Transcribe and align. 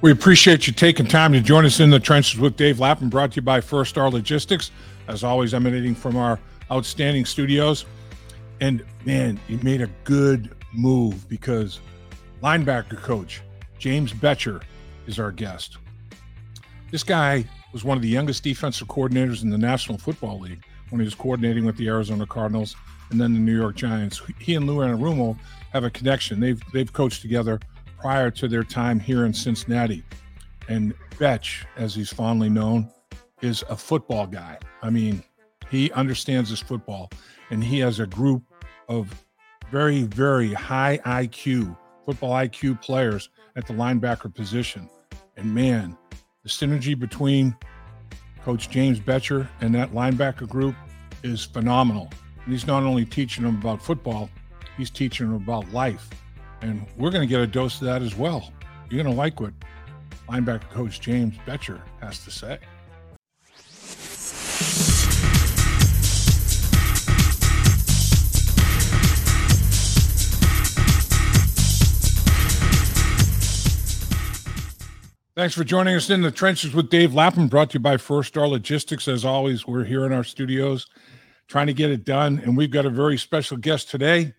We 0.00 0.10
appreciate 0.10 0.66
you 0.66 0.72
taking 0.72 1.06
time 1.06 1.32
to 1.32 1.40
join 1.40 1.64
us 1.64 1.80
in 1.80 1.90
the 1.90 1.98
trenches 1.98 2.38
with 2.38 2.56
Dave 2.56 2.78
Lapham, 2.78 3.08
brought 3.08 3.32
to 3.32 3.36
you 3.36 3.42
by 3.42 3.60
First 3.60 3.90
Star 3.90 4.10
Logistics. 4.10 4.70
As 5.08 5.24
always, 5.24 5.54
emanating 5.54 5.94
from 5.94 6.16
our 6.16 6.38
outstanding 6.70 7.24
studios. 7.24 7.86
And 8.60 8.84
man, 9.04 9.40
you 9.48 9.58
made 9.62 9.80
a 9.80 9.88
good 10.04 10.54
move 10.72 11.28
because 11.28 11.80
linebacker 12.42 12.96
coach 12.98 13.42
James 13.78 14.12
Bettcher 14.12 14.62
is 15.06 15.18
our 15.18 15.32
guest. 15.32 15.78
This 16.90 17.02
guy 17.02 17.44
was 17.72 17.84
one 17.84 17.96
of 17.96 18.02
the 18.02 18.08
youngest 18.08 18.44
defensive 18.44 18.88
coordinators 18.88 19.42
in 19.42 19.50
the 19.50 19.58
National 19.58 19.98
Football 19.98 20.40
League 20.40 20.64
when 20.90 21.00
he 21.00 21.04
was 21.04 21.14
coordinating 21.14 21.64
with 21.64 21.76
the 21.76 21.88
Arizona 21.88 22.26
Cardinals 22.26 22.76
and 23.10 23.20
then 23.20 23.32
the 23.32 23.40
New 23.40 23.58
York 23.58 23.76
Giants. 23.76 24.22
He 24.38 24.54
and 24.54 24.66
Lou 24.66 24.76
Anarumo 24.76 25.38
have 25.72 25.84
a 25.84 25.90
connection. 25.90 26.40
They've 26.40 26.62
they've 26.72 26.92
coached 26.92 27.22
together 27.22 27.58
prior 28.04 28.30
to 28.30 28.46
their 28.46 28.62
time 28.62 29.00
here 29.00 29.24
in 29.24 29.32
Cincinnati. 29.32 30.04
And 30.68 30.92
Betch, 31.18 31.64
as 31.78 31.94
he's 31.94 32.12
fondly 32.12 32.50
known, 32.50 32.90
is 33.40 33.64
a 33.70 33.76
football 33.78 34.26
guy. 34.26 34.58
I 34.82 34.90
mean, 34.90 35.22
he 35.70 35.90
understands 35.92 36.50
his 36.50 36.60
football, 36.60 37.08
and 37.48 37.64
he 37.64 37.78
has 37.78 38.00
a 38.00 38.06
group 38.06 38.42
of 38.90 39.08
very, 39.70 40.02
very 40.02 40.52
high 40.52 41.00
IQ, 41.06 41.74
football 42.04 42.32
IQ 42.32 42.82
players 42.82 43.30
at 43.56 43.66
the 43.66 43.72
linebacker 43.72 44.34
position. 44.34 44.90
And 45.38 45.54
man, 45.54 45.96
the 46.42 46.50
synergy 46.50 46.98
between 46.98 47.56
Coach 48.42 48.68
James 48.68 49.00
Bettcher 49.00 49.48
and 49.62 49.74
that 49.76 49.92
linebacker 49.92 50.46
group 50.46 50.74
is 51.22 51.42
phenomenal. 51.42 52.10
And 52.44 52.52
he's 52.52 52.66
not 52.66 52.82
only 52.82 53.06
teaching 53.06 53.44
them 53.44 53.56
about 53.56 53.80
football, 53.80 54.28
he's 54.76 54.90
teaching 54.90 55.28
them 55.28 55.36
about 55.36 55.72
life. 55.72 56.10
And 56.64 56.86
we're 56.96 57.10
going 57.10 57.20
to 57.20 57.26
get 57.26 57.42
a 57.42 57.46
dose 57.46 57.74
of 57.82 57.86
that 57.88 58.00
as 58.00 58.16
well. 58.16 58.50
You're 58.88 59.02
going 59.02 59.14
to 59.14 59.20
like 59.20 59.38
what 59.38 59.52
linebacker 60.30 60.70
coach 60.70 60.98
James 60.98 61.36
Bettcher 61.46 61.78
has 62.00 62.24
to 62.24 62.30
say. 62.30 62.58
Thanks 75.36 75.54
for 75.54 75.64
joining 75.64 75.94
us 75.94 76.08
in 76.08 76.22
the 76.22 76.30
trenches 76.30 76.72
with 76.72 76.88
Dave 76.88 77.12
Lapham, 77.12 77.48
brought 77.48 77.68
to 77.70 77.74
you 77.74 77.80
by 77.80 77.98
First 77.98 78.28
Star 78.28 78.48
Logistics. 78.48 79.06
As 79.06 79.26
always, 79.26 79.66
we're 79.66 79.84
here 79.84 80.06
in 80.06 80.14
our 80.14 80.24
studios 80.24 80.86
trying 81.46 81.66
to 81.66 81.74
get 81.74 81.90
it 81.90 82.06
done, 82.06 82.40
and 82.42 82.56
we've 82.56 82.70
got 82.70 82.86
a 82.86 82.90
very 82.90 83.18
special 83.18 83.58
guest 83.58 83.90
today 83.90 84.32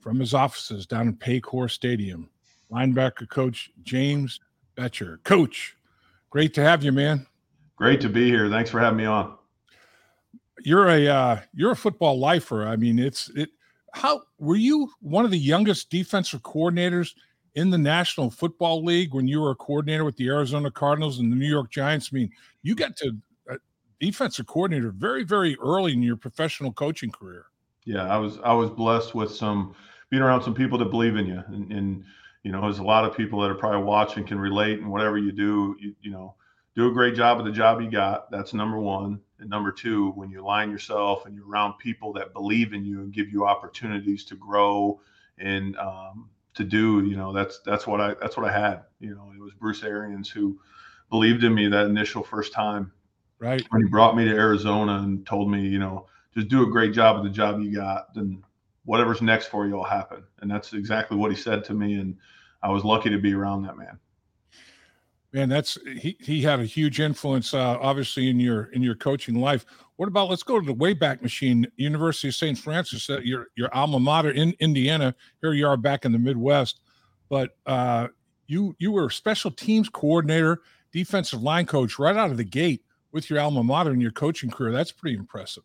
from 0.00 0.18
his 0.18 0.34
offices 0.34 0.86
down 0.86 1.08
in 1.08 1.16
Paycor 1.16 1.70
Stadium, 1.70 2.30
linebacker 2.70 3.28
coach 3.28 3.70
James 3.82 4.40
Bettcher. 4.76 5.22
Coach, 5.24 5.76
great 6.30 6.54
to 6.54 6.62
have 6.62 6.82
you, 6.82 6.92
man. 6.92 7.26
Great 7.76 8.00
to 8.00 8.08
be 8.08 8.28
here. 8.28 8.48
Thanks 8.48 8.70
for 8.70 8.80
having 8.80 8.98
me 8.98 9.04
on. 9.04 9.36
You're 10.62 10.88
a 10.88 11.06
uh, 11.06 11.40
you're 11.54 11.72
a 11.72 11.76
football 11.76 12.18
lifer. 12.18 12.66
I 12.66 12.76
mean, 12.76 12.98
it's 12.98 13.30
it. 13.30 13.50
How 13.92 14.22
were 14.38 14.56
you 14.56 14.90
one 15.00 15.24
of 15.24 15.30
the 15.30 15.38
youngest 15.38 15.90
defensive 15.90 16.42
coordinators? 16.42 17.14
in 17.54 17.70
the 17.70 17.78
National 17.78 18.30
Football 18.30 18.84
League 18.84 19.12
when 19.14 19.26
you 19.26 19.40
were 19.40 19.50
a 19.50 19.56
coordinator 19.56 20.04
with 20.04 20.16
the 20.16 20.28
Arizona 20.28 20.70
Cardinals 20.70 21.18
and 21.18 21.32
the 21.32 21.36
New 21.36 21.48
York 21.48 21.70
Giants. 21.70 22.10
I 22.12 22.16
mean, 22.16 22.30
you 22.62 22.74
got 22.74 22.96
to 22.96 23.16
a 23.48 23.54
uh, 23.54 23.56
defensive 23.98 24.46
coordinator 24.46 24.90
very, 24.90 25.24
very 25.24 25.56
early 25.62 25.92
in 25.92 26.02
your 26.02 26.16
professional 26.16 26.72
coaching 26.72 27.10
career. 27.10 27.46
Yeah, 27.84 28.04
I 28.04 28.18
was 28.18 28.38
I 28.44 28.52
was 28.52 28.70
blessed 28.70 29.14
with 29.14 29.34
some 29.34 29.74
being 30.10 30.22
around 30.22 30.42
some 30.42 30.54
people 30.54 30.78
that 30.78 30.90
believe 30.90 31.16
in 31.16 31.26
you, 31.26 31.42
and, 31.48 31.72
and 31.72 32.04
you 32.42 32.52
know, 32.52 32.62
there's 32.62 32.78
a 32.78 32.84
lot 32.84 33.04
of 33.04 33.16
people 33.16 33.40
that 33.40 33.50
are 33.50 33.54
probably 33.54 33.82
watching 33.82 34.26
can 34.26 34.38
relate, 34.38 34.80
and 34.80 34.90
whatever 34.90 35.18
you 35.18 35.32
do, 35.32 35.76
you, 35.78 35.94
you 36.00 36.10
know, 36.10 36.34
do 36.74 36.88
a 36.88 36.92
great 36.92 37.14
job 37.14 37.38
of 37.38 37.44
the 37.44 37.52
job 37.52 37.80
you 37.80 37.90
got. 37.90 38.30
That's 38.30 38.54
number 38.54 38.78
one. 38.78 39.20
And 39.38 39.50
number 39.50 39.72
two, 39.72 40.10
when 40.12 40.30
you 40.30 40.42
align 40.42 40.70
yourself 40.70 41.26
and 41.26 41.34
you're 41.34 41.48
around 41.48 41.78
people 41.78 42.12
that 42.14 42.32
believe 42.32 42.72
in 42.72 42.84
you 42.84 43.00
and 43.00 43.12
give 43.12 43.30
you 43.30 43.46
opportunities 43.46 44.24
to 44.26 44.36
grow 44.36 45.00
and 45.38 45.76
um, 45.78 46.28
to 46.54 46.64
do. 46.64 47.04
You 47.04 47.16
know, 47.16 47.32
that's 47.32 47.60
that's 47.60 47.86
what 47.86 48.00
I 48.00 48.14
that's 48.20 48.36
what 48.36 48.48
I 48.48 48.52
had. 48.52 48.82
You 49.00 49.14
know, 49.14 49.32
it 49.34 49.40
was 49.40 49.52
Bruce 49.54 49.82
Arians 49.82 50.30
who 50.30 50.58
believed 51.08 51.44
in 51.44 51.54
me 51.54 51.68
that 51.68 51.86
initial 51.86 52.22
first 52.22 52.52
time. 52.52 52.92
Right. 53.38 53.64
When 53.70 53.82
he 53.82 53.88
brought 53.88 54.16
me 54.16 54.26
to 54.26 54.30
Arizona 54.30 54.98
and 54.98 55.26
told 55.26 55.50
me, 55.50 55.66
you 55.66 55.78
know, 55.78 56.06
just 56.34 56.48
do 56.48 56.62
a 56.62 56.70
great 56.70 56.92
job 56.92 57.16
of 57.16 57.24
the 57.24 57.30
job 57.30 57.60
you 57.60 57.74
got, 57.74 58.14
then 58.14 58.42
whatever's 58.84 59.22
next 59.22 59.46
for 59.46 59.66
you 59.66 59.74
will 59.74 59.84
happen. 59.84 60.24
And 60.40 60.50
that's 60.50 60.72
exactly 60.72 61.16
what 61.16 61.30
he 61.30 61.36
said 61.36 61.64
to 61.64 61.74
me. 61.74 61.94
And 61.94 62.16
I 62.62 62.70
was 62.70 62.84
lucky 62.84 63.10
to 63.10 63.18
be 63.18 63.34
around 63.34 63.62
that 63.62 63.76
man. 63.76 63.98
Man, 65.32 65.48
that's 65.48 65.78
he 65.96 66.16
he 66.18 66.42
had 66.42 66.58
a 66.58 66.64
huge 66.64 66.98
influence, 66.98 67.54
uh, 67.54 67.78
obviously 67.80 68.28
in 68.28 68.40
your 68.40 68.64
in 68.72 68.82
your 68.82 68.96
coaching 68.96 69.36
life. 69.36 69.64
What 69.94 70.08
about 70.08 70.28
let's 70.28 70.42
go 70.42 70.58
to 70.58 70.66
the 70.66 70.74
Wayback 70.74 71.22
Machine, 71.22 71.68
University 71.76 72.28
of 72.28 72.34
St. 72.34 72.58
Francis, 72.58 73.08
uh, 73.08 73.20
your 73.20 73.46
your 73.54 73.72
alma 73.72 74.00
mater 74.00 74.30
in 74.30 74.54
Indiana. 74.58 75.14
Here 75.40 75.52
you 75.52 75.68
are 75.68 75.76
back 75.76 76.04
in 76.04 76.10
the 76.10 76.18
Midwest, 76.18 76.80
but 77.28 77.50
uh, 77.66 78.08
you 78.48 78.74
you 78.80 78.90
were 78.90 79.08
special 79.08 79.52
teams 79.52 79.88
coordinator, 79.88 80.62
defensive 80.90 81.42
line 81.42 81.66
coach 81.66 82.00
right 82.00 82.16
out 82.16 82.32
of 82.32 82.36
the 82.36 82.44
gate 82.44 82.82
with 83.12 83.30
your 83.30 83.38
alma 83.38 83.62
mater 83.62 83.92
in 83.92 84.00
your 84.00 84.10
coaching 84.10 84.50
career. 84.50 84.72
That's 84.72 84.90
pretty 84.90 85.16
impressive. 85.16 85.62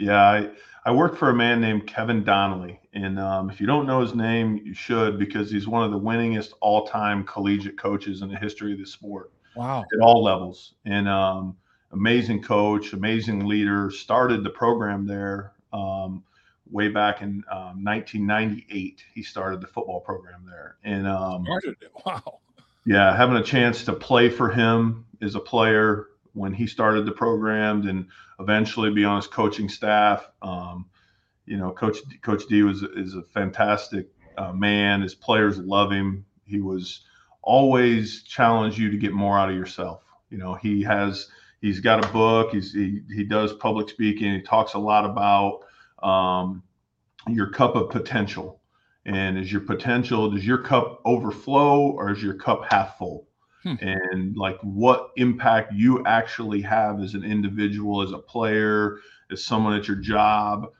Yeah, 0.00 0.22
I, 0.22 0.48
I 0.86 0.92
worked 0.92 1.18
for 1.18 1.28
a 1.28 1.34
man 1.34 1.60
named 1.60 1.86
Kevin 1.86 2.24
Donnelly, 2.24 2.80
and 2.94 3.18
um, 3.20 3.50
if 3.50 3.60
you 3.60 3.66
don't 3.66 3.86
know 3.86 4.00
his 4.00 4.14
name, 4.14 4.58
you 4.64 4.72
should 4.72 5.18
because 5.18 5.50
he's 5.50 5.68
one 5.68 5.84
of 5.84 5.90
the 5.90 6.00
winningest 6.00 6.52
all-time 6.60 7.22
collegiate 7.24 7.78
coaches 7.78 8.22
in 8.22 8.30
the 8.30 8.38
history 8.38 8.72
of 8.72 8.78
the 8.78 8.86
sport. 8.86 9.30
Wow! 9.54 9.84
At 9.92 10.00
all 10.00 10.24
levels, 10.24 10.74
and 10.86 11.06
um, 11.06 11.54
amazing 11.92 12.42
coach, 12.42 12.94
amazing 12.94 13.44
leader. 13.44 13.90
Started 13.90 14.42
the 14.42 14.50
program 14.50 15.06
there 15.06 15.52
um, 15.74 16.24
way 16.70 16.88
back 16.88 17.20
in 17.20 17.44
um, 17.52 17.84
1998. 17.84 19.04
He 19.12 19.22
started 19.22 19.60
the 19.60 19.66
football 19.66 20.00
program 20.00 20.46
there, 20.46 20.76
and 20.82 21.06
um, 21.06 21.44
started 21.44 21.76
it. 21.82 21.92
Wow. 22.06 22.40
Yeah, 22.86 23.14
having 23.14 23.36
a 23.36 23.42
chance 23.42 23.84
to 23.84 23.92
play 23.92 24.30
for 24.30 24.48
him 24.48 25.04
as 25.20 25.34
a 25.34 25.40
player 25.40 26.06
when 26.32 26.52
he 26.52 26.66
started 26.66 27.06
the 27.06 27.12
program, 27.12 27.86
and 27.88 28.06
eventually 28.38 28.90
be 28.90 29.04
on 29.04 29.16
his 29.16 29.26
coaching 29.26 29.68
staff. 29.68 30.28
Um, 30.42 30.86
you 31.46 31.56
know, 31.56 31.72
Coach 31.72 31.98
Coach 32.22 32.44
D 32.48 32.62
was 32.62 32.82
is 32.82 33.14
a 33.14 33.22
fantastic 33.22 34.08
uh, 34.38 34.52
man. 34.52 35.02
His 35.02 35.14
players 35.14 35.58
love 35.58 35.90
him. 35.90 36.24
He 36.46 36.60
was 36.60 37.02
always 37.42 38.22
challenge 38.22 38.78
you 38.78 38.90
to 38.90 38.96
get 38.96 39.12
more 39.12 39.38
out 39.38 39.50
of 39.50 39.56
yourself. 39.56 40.02
You 40.30 40.38
know, 40.38 40.54
he 40.54 40.82
has 40.82 41.28
he's 41.60 41.80
got 41.80 42.04
a 42.04 42.08
book. 42.08 42.52
He's 42.52 42.72
he 42.72 43.00
he 43.14 43.24
does 43.24 43.52
public 43.54 43.88
speaking. 43.88 44.32
He 44.32 44.42
talks 44.42 44.74
a 44.74 44.78
lot 44.78 45.04
about 45.04 45.60
um, 46.02 46.62
your 47.28 47.50
cup 47.50 47.74
of 47.76 47.90
potential. 47.90 48.60
And 49.06 49.38
is 49.38 49.50
your 49.50 49.62
potential 49.62 50.30
does 50.30 50.46
your 50.46 50.58
cup 50.58 51.00
overflow 51.04 51.90
or 51.90 52.12
is 52.12 52.22
your 52.22 52.34
cup 52.34 52.64
half 52.70 52.98
full? 52.98 53.26
Hmm. 53.62 53.74
And 53.80 54.36
like 54.36 54.58
what 54.62 55.10
impact 55.16 55.72
you 55.72 56.04
actually 56.06 56.62
have 56.62 57.00
as 57.00 57.14
an 57.14 57.24
individual, 57.24 58.02
as 58.02 58.12
a 58.12 58.18
player, 58.18 58.98
as 59.30 59.44
someone 59.44 59.74
at 59.74 59.86
your 59.86 59.98
job, 59.98 60.72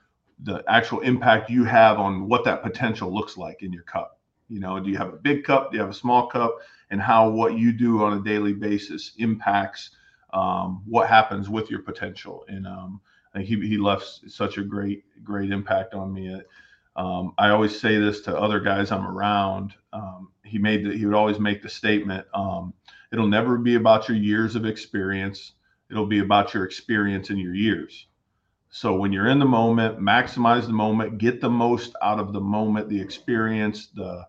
the 0.43 0.63
actual 0.67 1.01
impact 1.01 1.49
you 1.49 1.63
have 1.63 1.99
on 1.99 2.27
what 2.27 2.43
that 2.45 2.63
potential 2.63 3.13
looks 3.13 3.37
like 3.37 3.61
in 3.61 3.71
your 3.71 3.83
cup. 3.83 4.19
You 4.49 4.59
know, 4.59 4.79
do 4.79 4.89
you 4.89 4.97
have 4.97 5.13
a 5.13 5.17
big 5.17 5.43
cup? 5.43 5.71
Do 5.71 5.77
you 5.77 5.81
have 5.81 5.91
a 5.91 5.95
small 5.95 6.27
cup? 6.27 6.57
And 6.89 6.99
how 6.99 7.29
what 7.29 7.57
you 7.57 7.71
do 7.71 8.03
on 8.03 8.17
a 8.17 8.21
daily 8.21 8.53
basis 8.53 9.13
impacts 9.17 9.91
um, 10.33 10.81
what 10.85 11.07
happens 11.07 11.49
with 11.49 11.69
your 11.69 11.81
potential. 11.81 12.43
And 12.47 12.65
um, 12.67 13.01
he, 13.35 13.55
he 13.55 13.77
left 13.77 14.29
such 14.29 14.57
a 14.57 14.63
great, 14.63 15.03
great 15.23 15.51
impact 15.51 15.93
on 15.93 16.11
me. 16.11 16.41
Um, 16.95 17.33
I 17.37 17.49
always 17.49 17.79
say 17.79 17.97
this 17.97 18.21
to 18.21 18.37
other 18.37 18.59
guys 18.59 18.91
I'm 18.91 19.07
around. 19.07 19.73
Um, 19.93 20.29
he 20.51 20.57
made 20.57 20.85
the, 20.85 20.97
he 20.97 21.05
would 21.05 21.15
always 21.15 21.39
make 21.39 21.61
the 21.61 21.69
statement, 21.69 22.27
um, 22.33 22.73
it'll 23.13 23.27
never 23.27 23.57
be 23.57 23.75
about 23.75 24.09
your 24.09 24.17
years 24.17 24.55
of 24.55 24.65
experience. 24.65 25.53
It'll 25.89 26.05
be 26.05 26.19
about 26.19 26.53
your 26.53 26.65
experience 26.65 27.29
in 27.29 27.37
your 27.37 27.55
years. 27.55 28.07
So 28.69 28.95
when 28.95 29.13
you're 29.13 29.27
in 29.27 29.39
the 29.39 29.45
moment, 29.45 29.99
maximize 29.99 30.65
the 30.65 30.73
moment, 30.73 31.17
get 31.17 31.41
the 31.41 31.49
most 31.49 31.95
out 32.01 32.19
of 32.19 32.33
the 32.33 32.39
moment, 32.39 32.89
the 32.89 32.99
experience, 32.99 33.87
the 33.87 34.25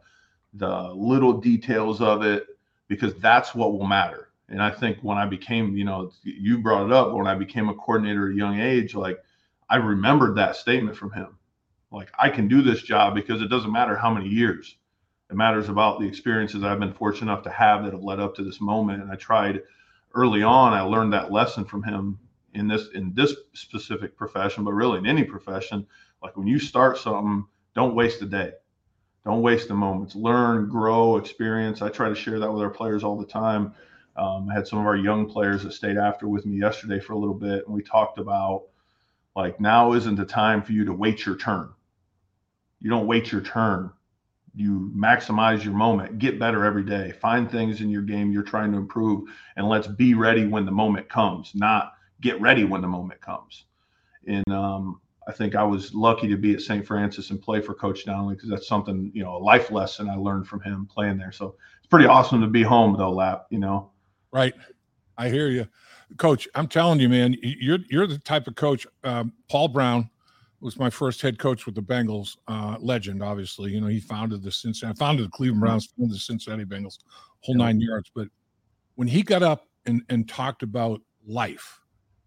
the 0.54 0.92
little 0.94 1.40
details 1.40 2.02
of 2.02 2.22
it, 2.22 2.46
because 2.86 3.14
that's 3.16 3.54
what 3.54 3.72
will 3.72 3.86
matter. 3.86 4.28
And 4.50 4.62
I 4.62 4.70
think 4.70 4.98
when 5.00 5.16
I 5.16 5.24
became, 5.24 5.76
you 5.76 5.84
know, 5.84 6.12
you 6.22 6.58
brought 6.58 6.86
it 6.86 6.92
up 6.92 7.12
when 7.12 7.26
I 7.26 7.34
became 7.34 7.70
a 7.70 7.74
coordinator 7.74 8.28
at 8.28 8.34
a 8.34 8.36
young 8.36 8.60
age, 8.60 8.94
like 8.94 9.18
I 9.70 9.76
remembered 9.76 10.36
that 10.36 10.56
statement 10.56 10.96
from 10.96 11.10
him. 11.12 11.38
Like 11.90 12.10
I 12.18 12.28
can 12.28 12.48
do 12.48 12.62
this 12.62 12.82
job 12.82 13.14
because 13.14 13.40
it 13.40 13.48
doesn't 13.48 13.72
matter 13.72 13.96
how 13.96 14.12
many 14.12 14.28
years. 14.28 14.76
It 15.32 15.36
matters 15.36 15.70
about 15.70 15.98
the 15.98 16.06
experiences 16.06 16.62
I've 16.62 16.78
been 16.78 16.92
fortunate 16.92 17.32
enough 17.32 17.42
to 17.44 17.50
have 17.50 17.84
that 17.84 17.94
have 17.94 18.02
led 18.02 18.20
up 18.20 18.34
to 18.34 18.44
this 18.44 18.60
moment. 18.60 19.02
And 19.02 19.10
I 19.10 19.14
tried 19.14 19.62
early 20.14 20.42
on, 20.42 20.74
I 20.74 20.82
learned 20.82 21.14
that 21.14 21.32
lesson 21.32 21.64
from 21.64 21.82
him 21.82 22.18
in 22.52 22.68
this 22.68 22.88
in 22.92 23.14
this 23.14 23.34
specific 23.54 24.14
profession, 24.14 24.62
but 24.62 24.74
really 24.74 24.98
in 24.98 25.06
any 25.06 25.24
profession. 25.24 25.86
Like 26.22 26.36
when 26.36 26.46
you 26.46 26.58
start 26.58 26.98
something, 26.98 27.46
don't 27.74 27.94
waste 27.94 28.20
a 28.20 28.26
day. 28.26 28.52
Don't 29.24 29.40
waste 29.40 29.68
the 29.68 29.74
moments. 29.74 30.14
Learn, 30.14 30.68
grow, 30.68 31.16
experience. 31.16 31.80
I 31.80 31.88
try 31.88 32.10
to 32.10 32.14
share 32.14 32.38
that 32.38 32.52
with 32.52 32.60
our 32.60 32.68
players 32.68 33.02
all 33.02 33.16
the 33.16 33.24
time. 33.24 33.72
Um, 34.16 34.50
I 34.50 34.52
had 34.52 34.68
some 34.68 34.80
of 34.80 34.86
our 34.86 34.98
young 34.98 35.30
players 35.30 35.62
that 35.62 35.72
stayed 35.72 35.96
after 35.96 36.28
with 36.28 36.44
me 36.44 36.58
yesterday 36.58 37.00
for 37.00 37.14
a 37.14 37.18
little 37.18 37.34
bit, 37.34 37.64
and 37.64 37.74
we 37.74 37.82
talked 37.82 38.18
about 38.18 38.64
like 39.34 39.58
now 39.58 39.94
isn't 39.94 40.16
the 40.16 40.26
time 40.26 40.62
for 40.62 40.72
you 40.72 40.84
to 40.84 40.92
wait 40.92 41.24
your 41.24 41.36
turn. 41.36 41.70
You 42.80 42.90
don't 42.90 43.06
wait 43.06 43.32
your 43.32 43.40
turn. 43.40 43.92
You 44.54 44.92
maximize 44.94 45.64
your 45.64 45.74
moment. 45.74 46.18
Get 46.18 46.38
better 46.38 46.64
every 46.64 46.84
day. 46.84 47.12
Find 47.12 47.50
things 47.50 47.80
in 47.80 47.88
your 47.88 48.02
game 48.02 48.32
you're 48.32 48.42
trying 48.42 48.72
to 48.72 48.78
improve, 48.78 49.30
and 49.56 49.68
let's 49.68 49.86
be 49.86 50.14
ready 50.14 50.46
when 50.46 50.66
the 50.66 50.72
moment 50.72 51.08
comes. 51.08 51.52
Not 51.54 51.94
get 52.20 52.40
ready 52.40 52.64
when 52.64 52.80
the 52.80 52.88
moment 52.88 53.20
comes. 53.20 53.64
And 54.26 54.46
um, 54.52 55.00
I 55.28 55.32
think 55.32 55.54
I 55.54 55.62
was 55.62 55.94
lucky 55.94 56.28
to 56.28 56.36
be 56.36 56.54
at 56.54 56.60
St. 56.60 56.86
Francis 56.86 57.30
and 57.30 57.40
play 57.40 57.60
for 57.60 57.74
Coach 57.74 58.04
Donnelly 58.04 58.34
because 58.34 58.50
that's 58.50 58.68
something 58.68 59.10
you 59.14 59.22
know 59.22 59.36
a 59.36 59.38
life 59.38 59.70
lesson 59.70 60.08
I 60.08 60.16
learned 60.16 60.46
from 60.46 60.60
him 60.60 60.86
playing 60.86 61.18
there. 61.18 61.32
So 61.32 61.56
it's 61.78 61.86
pretty 61.86 62.06
awesome 62.06 62.40
to 62.40 62.46
be 62.46 62.62
home 62.62 62.96
though, 62.96 63.12
Lap. 63.12 63.46
You 63.50 63.58
know. 63.58 63.90
Right. 64.32 64.54
I 65.18 65.28
hear 65.28 65.48
you, 65.48 65.68
Coach. 66.16 66.48
I'm 66.54 66.68
telling 66.68 67.00
you, 67.00 67.08
man, 67.08 67.36
you're 67.42 67.80
you're 67.90 68.06
the 68.06 68.18
type 68.18 68.46
of 68.46 68.54
coach. 68.54 68.86
Um, 69.04 69.32
Paul 69.48 69.68
Brown 69.68 70.10
was 70.62 70.78
my 70.78 70.90
first 70.90 71.20
head 71.20 71.38
coach 71.38 71.66
with 71.66 71.74
the 71.74 71.82
Bengals. 71.82 72.36
Uh, 72.48 72.76
legend, 72.80 73.22
obviously. 73.22 73.72
You 73.72 73.80
know, 73.80 73.88
he 73.88 74.00
founded 74.00 74.42
the 74.42 74.52
Cincinnati, 74.52 74.96
founded 74.98 75.26
the 75.26 75.30
Cleveland 75.30 75.62
mm-hmm. 75.62 75.66
Browns, 75.66 75.92
founded 75.96 76.14
the 76.14 76.20
Cincinnati 76.20 76.64
Bengals, 76.64 76.98
whole 77.40 77.56
nine 77.56 77.80
yards. 77.80 78.10
But 78.14 78.28
when 78.94 79.08
he 79.08 79.22
got 79.22 79.42
up 79.42 79.68
and 79.86 80.02
and 80.08 80.28
talked 80.28 80.62
about 80.62 81.00
life, 81.26 81.80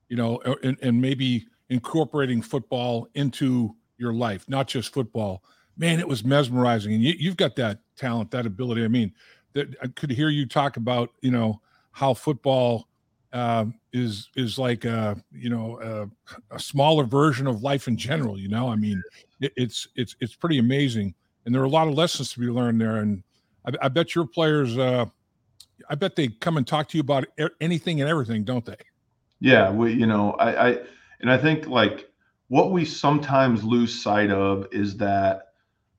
you 0.09 0.17
know, 0.17 0.39
and, 0.63 0.77
and 0.81 1.01
maybe 1.01 1.47
incorporating 1.69 2.41
football 2.41 3.07
into 3.15 3.75
your 3.97 4.13
life, 4.13 4.45
not 4.47 4.67
just 4.67 4.93
football, 4.93 5.43
man, 5.77 5.99
it 5.99 6.07
was 6.07 6.23
mesmerizing. 6.23 6.93
And 6.93 7.01
you, 7.01 7.13
you've 7.17 7.37
got 7.37 7.55
that 7.55 7.79
talent, 7.95 8.31
that 8.31 8.45
ability. 8.45 8.83
I 8.83 8.87
mean, 8.87 9.13
that 9.53 9.75
I 9.81 9.87
could 9.87 10.11
hear 10.11 10.29
you 10.29 10.45
talk 10.45 10.77
about, 10.77 11.11
you 11.21 11.31
know 11.31 11.61
how 11.91 12.13
football 12.13 12.89
uh, 13.35 13.65
is 13.91 14.29
is 14.37 14.57
like 14.57 14.85
a 14.85 15.21
you 15.33 15.49
know 15.49 15.77
a, 15.81 16.55
a, 16.55 16.59
smaller 16.59 17.03
version 17.03 17.47
of 17.47 17.61
life 17.61 17.89
in 17.89 17.97
general. 17.97 18.39
You 18.39 18.47
know, 18.47 18.69
I 18.69 18.77
mean, 18.77 19.03
it, 19.41 19.51
it's 19.57 19.89
it's 19.95 20.15
it's 20.21 20.33
pretty 20.33 20.57
amazing, 20.57 21.13
and 21.45 21.53
there 21.53 21.61
are 21.61 21.65
a 21.65 21.69
lot 21.69 21.89
of 21.89 21.95
lessons 21.95 22.31
to 22.31 22.39
be 22.39 22.47
learned 22.47 22.79
there. 22.79 22.97
And 22.97 23.23
I, 23.67 23.71
I 23.85 23.87
bet 23.89 24.15
your 24.15 24.25
players, 24.25 24.77
uh, 24.77 25.05
I 25.89 25.95
bet 25.95 26.15
they 26.15 26.29
come 26.29 26.55
and 26.55 26.65
talk 26.65 26.87
to 26.89 26.97
you 26.97 27.01
about 27.01 27.25
anything 27.59 27.99
and 27.99 28.09
everything, 28.09 28.45
don't 28.45 28.63
they? 28.63 28.77
Yeah, 29.41 29.69
we 29.69 29.91
you 29.91 30.05
know 30.05 30.31
I, 30.39 30.69
I 30.69 30.79
and 31.19 31.29
I 31.29 31.37
think 31.37 31.67
like 31.67 32.09
what 32.47 32.71
we 32.71 32.85
sometimes 32.85 33.65
lose 33.65 34.01
sight 34.01 34.31
of 34.31 34.65
is 34.71 34.95
that 34.97 35.47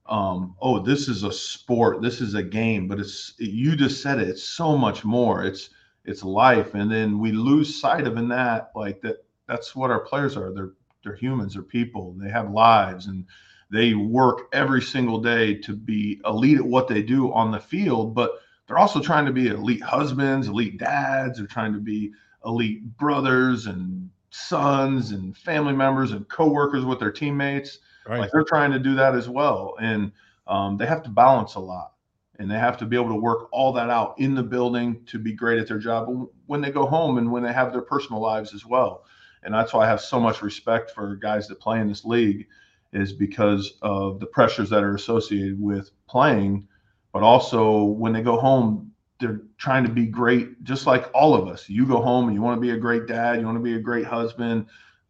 um, 0.07 0.55
oh, 0.59 0.79
this 0.79 1.07
is 1.07 1.21
a 1.21 1.31
sport, 1.31 2.01
this 2.01 2.19
is 2.19 2.33
a 2.33 2.41
game, 2.41 2.87
but 2.87 2.99
it's 2.99 3.35
you 3.37 3.75
just 3.75 4.01
said 4.01 4.19
it. 4.19 4.27
It's 4.27 4.43
so 4.43 4.75
much 4.75 5.05
more. 5.05 5.43
It's 5.43 5.69
it's 6.07 6.23
life 6.23 6.73
and 6.73 6.89
then 6.89 7.19
we 7.19 7.31
lose 7.31 7.79
sight 7.79 8.07
of 8.07 8.17
in 8.17 8.29
that 8.29 8.71
like 8.73 9.01
that 9.01 9.17
that's 9.47 9.75
what 9.75 9.91
our 9.91 9.99
players 9.99 10.35
are. 10.35 10.53
They're 10.53 10.71
they're 11.03 11.15
humans 11.15 11.53
they're 11.53 11.63
people 11.63 12.15
they 12.17 12.29
have 12.29 12.51
lives 12.51 13.07
and 13.07 13.25
they 13.69 13.93
work 13.93 14.47
every 14.53 14.81
single 14.81 15.19
day 15.19 15.53
to 15.53 15.75
be 15.75 16.19
elite 16.25 16.57
at 16.57 16.65
what 16.65 16.87
they 16.87 17.01
do 17.01 17.31
on 17.33 17.51
the 17.51 17.59
field 17.59 18.15
but 18.15 18.39
they're 18.65 18.77
also 18.77 18.99
trying 18.99 19.25
to 19.25 19.31
be 19.31 19.47
elite 19.47 19.81
husbands 19.81 20.47
elite 20.47 20.77
dads 20.77 21.37
they're 21.37 21.47
trying 21.47 21.73
to 21.73 21.79
be 21.79 22.11
elite 22.45 22.83
brothers 22.97 23.67
and 23.67 24.09
sons 24.31 25.11
and 25.11 25.37
family 25.37 25.73
members 25.73 26.11
and 26.11 26.27
co-workers 26.27 26.83
with 26.83 26.99
their 26.99 27.11
teammates. 27.11 27.79
Right. 28.07 28.19
like 28.19 28.31
they're 28.31 28.43
trying 28.43 28.71
to 28.71 28.79
do 28.79 28.95
that 28.95 29.15
as 29.15 29.27
well 29.29 29.75
and 29.81 30.11
um, 30.47 30.77
they 30.77 30.85
have 30.85 31.03
to 31.03 31.09
balance 31.09 31.55
a 31.55 31.59
lot 31.59 31.93
and 32.39 32.49
they 32.49 32.59
have 32.59 32.77
to 32.77 32.85
be 32.85 32.95
able 32.95 33.09
to 33.09 33.15
work 33.15 33.47
all 33.51 33.73
that 33.73 33.89
out 33.89 34.15
in 34.19 34.35
the 34.35 34.43
building 34.43 35.03
to 35.05 35.17
be 35.17 35.33
great 35.33 35.59
at 35.59 35.67
their 35.67 35.79
job 35.79 36.07
when 36.45 36.61
they 36.61 36.71
go 36.71 36.85
home 36.85 37.17
and 37.17 37.31
when 37.31 37.43
they 37.43 37.53
have 37.53 37.71
their 37.71 37.81
personal 37.81 38.21
lives 38.21 38.53
as 38.53 38.65
well. 38.65 39.05
And 39.43 39.53
that's 39.53 39.73
why 39.73 39.85
i 39.85 39.87
have 39.87 40.01
so 40.01 40.19
much 40.19 40.41
respect 40.41 40.91
for 40.91 41.15
guys 41.15 41.47
that 41.47 41.59
play 41.59 41.79
in 41.79 41.87
this 41.87 42.05
league 42.05 42.47
is 42.93 43.13
because 43.13 43.73
of 43.81 44.19
the 44.19 44.25
pressures 44.25 44.69
that 44.69 44.83
are 44.83 44.95
associated 44.95 45.61
with 45.61 45.91
playing 46.07 46.67
but 47.13 47.23
also 47.23 47.83
when 47.83 48.13
they 48.13 48.21
go 48.21 48.37
home 48.37 48.91
they're 49.19 49.41
trying 49.57 49.83
to 49.83 49.89
be 49.89 50.05
great 50.05 50.63
just 50.63 50.85
like 50.85 51.09
all 51.13 51.33
of 51.33 51.47
us. 51.47 51.67
You 51.67 51.87
go 51.87 52.01
home 52.01 52.27
and 52.27 52.35
you 52.35 52.41
want 52.41 52.57
to 52.57 52.61
be 52.61 52.71
a 52.71 52.77
great 52.77 53.07
dad 53.07 53.39
you 53.39 53.45
want 53.45 53.57
to 53.57 53.63
be 53.63 53.75
a 53.75 53.79
great 53.79 54.05
husband. 54.05 54.67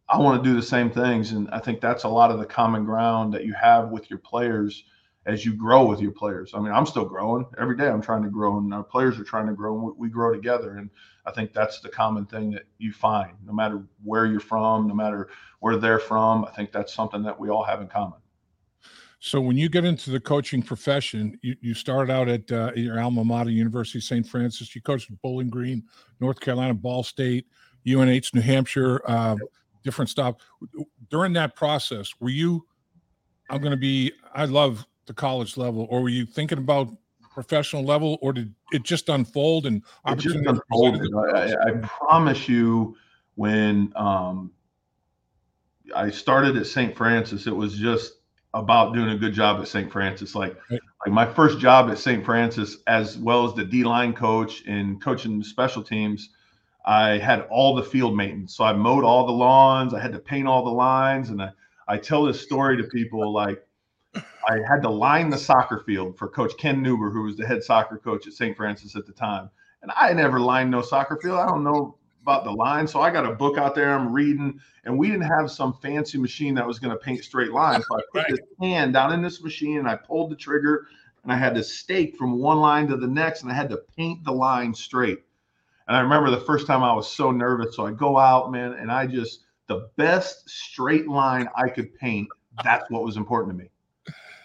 I 0.07 0.18
want 0.19 0.41
to 0.41 0.50
do 0.50 0.56
the 0.56 0.65
same 0.65 0.89
things 0.89 1.31
and 1.31 1.50
i 1.51 1.59
think 1.59 1.81
that's 1.81 2.03
a 2.03 2.09
lot 2.09 2.31
of 2.31 2.39
the 2.39 2.45
common 2.45 2.85
ground 2.85 3.33
that 3.33 3.45
you 3.45 3.53
have 3.53 3.89
with 3.89 4.09
your 4.09 4.19
players 4.19 4.83
as 5.27 5.45
you 5.45 5.53
grow 5.53 5.85
with 5.85 6.00
your 6.00 6.13
players. 6.13 6.51
I 6.53 6.59
mean, 6.59 6.71
I'm 6.71 6.85
still 6.85 7.03
growing 7.03 7.45
every 7.59 7.75
day. 7.75 7.89
I'm 7.89 8.01
trying 8.01 8.24
to 8.24 8.29
grow, 8.29 8.57
and 8.57 8.74
our 8.74 8.83
players 8.83 9.19
are 9.19 9.25
trying 9.25 9.45
to 9.47 9.53
grow, 9.53 9.77
and 9.77 9.97
we 9.97 10.09
grow 10.09 10.33
together. 10.33 10.77
And 10.77 10.89
I 11.25 11.31
think 11.31 11.53
that's 11.53 11.81
the 11.81 11.89
common 11.89 12.25
thing 12.25 12.50
that 12.51 12.63
you 12.77 12.94
find, 12.94 13.33
no 13.45 13.51
matter 13.51 13.83
where 14.03 14.25
you're 14.25 14.39
from, 14.39 14.88
no 14.88 14.95
matter 14.95 15.29
where 15.59 15.75
they're 15.75 16.00
from. 16.00 16.45
I 16.45 16.51
think 16.51 16.71
that's 16.71 16.94
something 16.94 17.21
that 17.24 17.38
we 17.38 17.50
all 17.50 17.63
have 17.63 17.81
in 17.81 17.88
common. 17.88 18.19
So, 19.19 19.41
when 19.41 19.57
you 19.57 19.68
get 19.68 19.83
into 19.83 20.12
the 20.12 20.19
coaching 20.19 20.63
profession, 20.63 21.38
you, 21.41 21.56
you 21.59 21.74
started 21.74 22.12
out 22.12 22.29
at 22.29 22.50
uh, 22.50 22.71
your 22.75 23.01
alma 23.01 23.25
mater, 23.25 23.50
University 23.50 24.00
of 24.00 24.03
St. 24.03 24.25
Francis. 24.25 24.74
You 24.74 24.81
coached 24.81 25.12
at 25.12 25.21
Bowling 25.21 25.50
Green, 25.50 25.83
North 26.21 26.39
Carolina, 26.39 26.74
Ball 26.74 27.03
State, 27.03 27.47
UNH, 27.85 28.29
New 28.33 28.41
Hampshire, 28.41 29.01
uh, 29.06 29.35
different 29.83 30.09
stuff. 30.09 30.35
During 31.09 31.33
that 31.33 31.56
process, 31.56 32.13
were 32.21 32.29
you? 32.29 32.65
I'm 33.50 33.59
going 33.59 33.71
to 33.71 33.77
be. 33.77 34.13
I 34.33 34.45
love 34.45 34.85
the 35.07 35.13
college 35.13 35.57
level, 35.57 35.88
or 35.89 36.01
were 36.01 36.09
you 36.09 36.25
thinking 36.25 36.57
about 36.57 36.89
professional 37.38 37.83
level, 37.83 38.18
or 38.21 38.33
did 38.33 38.54
it 38.71 38.83
just 38.83 39.09
unfold 39.09 39.65
and 39.65 39.83
opportunity? 40.06 40.44
Just 40.44 40.62
unfolded. 40.71 41.13
I, 41.15 41.69
I, 41.69 41.71
promise 41.83 42.50
you, 42.50 42.98
when 43.36 43.94
um, 43.95 44.51
I 45.95 46.09
started 46.09 46.57
at 46.57 46.65
St. 46.65 46.98
Francis, 46.98 47.45
it 47.45 47.56
was 47.56 47.77
just 47.77 48.13
about 48.56 48.95
doing 48.95 49.09
a 49.09 49.18
good 49.18 49.33
job 49.33 49.62
at 49.62 49.68
St. 49.68 49.92
Francis. 49.92 50.33
Like, 50.33 50.57
right. 50.71 50.80
like 51.06 51.13
my 51.13 51.31
first 51.31 51.60
job 51.60 51.92
at 51.92 52.00
St. 52.00 52.25
Francis, 52.25 52.77
as 52.88 53.18
well 53.19 53.45
as 53.45 53.53
the 53.53 53.63
D 53.63 53.83
line 53.83 54.13
coach 54.13 54.63
and 54.65 55.00
coaching 55.01 55.44
special 55.44 55.83
teams, 55.83 56.30
I 56.88 57.19
had 57.19 57.42
all 57.51 57.75
the 57.75 57.83
field 57.83 58.15
maintenance. 58.15 58.56
So 58.56 58.63
I 58.63 58.74
mowed 58.74 59.03
all 59.03 59.27
the 59.27 59.33
lawns. 59.33 59.94
I 59.94 60.00
had 60.00 60.13
to 60.13 60.19
paint 60.19 60.48
all 60.48 60.65
the 60.65 60.71
lines, 60.71 61.30
and 61.30 61.42
I, 61.42 61.51
I 61.88 61.98
tell 61.98 62.24
this 62.24 62.42
story 62.42 62.77
to 62.77 62.83
people 62.83 63.31
like 63.31 63.63
I 64.50 64.60
had 64.68 64.81
to 64.84 64.90
line 64.90 65.30
the 65.30 65.38
soccer 65.38 65.84
field 65.86 66.18
for 66.18 66.28
Coach 66.28 66.58
Ken 66.58 66.84
Newber, 66.84 67.12
who 67.12 67.24
was 67.24 67.36
the 67.36 67.46
head 67.46 67.64
soccer 67.64 67.98
coach 67.98 68.28
at 68.28 68.34
St. 68.34 68.56
Francis 68.56 68.96
at 68.96 69.06
the 69.06 69.12
time. 69.12 69.50
And 69.81 69.92
I 69.96 70.14
never 70.14 70.40
lined 70.40 70.72
no 70.72 70.81
soccer 70.81 71.18
field. 71.22 71.39
I 71.39 71.48
don't 71.48 71.63
know 71.63 71.98
about 72.27 72.44
the 72.44 72.51
line. 72.51 72.86
So 72.88 73.00
I 73.00 73.10
got 73.10 73.25
a 73.25 73.32
book 73.32 73.58
out 73.58 73.74
there, 73.74 73.94
I'm 73.94 74.12
reading, 74.12 74.60
and 74.84 74.98
we 74.98 75.08
didn't 75.08 75.30
have 75.30 75.50
some 75.50 75.74
fancy 75.82 76.18
machine 76.18 76.53
that 76.56 76.68
was 76.68 76.77
going 76.77 76.91
to 76.91 77.01
paint 77.01 77.24
straight 77.24 77.51
lines. 77.51 77.86
So 77.88 77.98
I 77.98 78.01
put 78.12 78.24
right. 78.24 78.32
this 78.32 78.39
hand 78.60 78.94
down 78.94 79.13
in 79.13 79.22
this 79.22 79.41
machine 79.41 79.77
and 79.77 79.88
I 79.88 79.96
pulled 79.96 80.32
the 80.32 80.36
trigger 80.36 80.88
and 81.24 81.32
I 81.32 81.38
had 81.38 81.56
to 81.56 81.63
stake 81.63 82.18
from 82.18 82.39
one 82.39 82.58
line 82.58 82.88
to 82.88 82.98
the 82.98 83.08
next 83.08 83.44
and 83.44 83.51
I 83.51 83.56
had 83.56 83.70
to 83.70 83.82
paint 83.96 84.25
the 84.25 84.32
line 84.34 84.74
straight. 84.74 85.20
And 85.88 85.96
I 85.96 86.01
remember 86.01 86.30
the 86.30 86.41
first 86.41 86.68
time 86.68 86.84
I 86.84 86.94
was 86.94 87.10
so 87.10 87.32
nervous. 87.32 87.77
So 87.77 87.86
I 87.86 87.91
go 87.91 88.18
out, 88.18 88.51
man, 88.51 88.74
and 88.74 88.91
I 88.91 89.08
just, 89.08 89.46
the 89.68 89.89
best 89.96 90.50
straight 90.50 91.08
line 91.08 91.48
I 91.56 91.70
could 91.70 91.96
paint, 91.96 92.27
that's 92.62 92.89
what 92.89 93.03
was 93.03 93.15
important 93.15 93.58
to 93.58 93.63
me. 93.63 93.70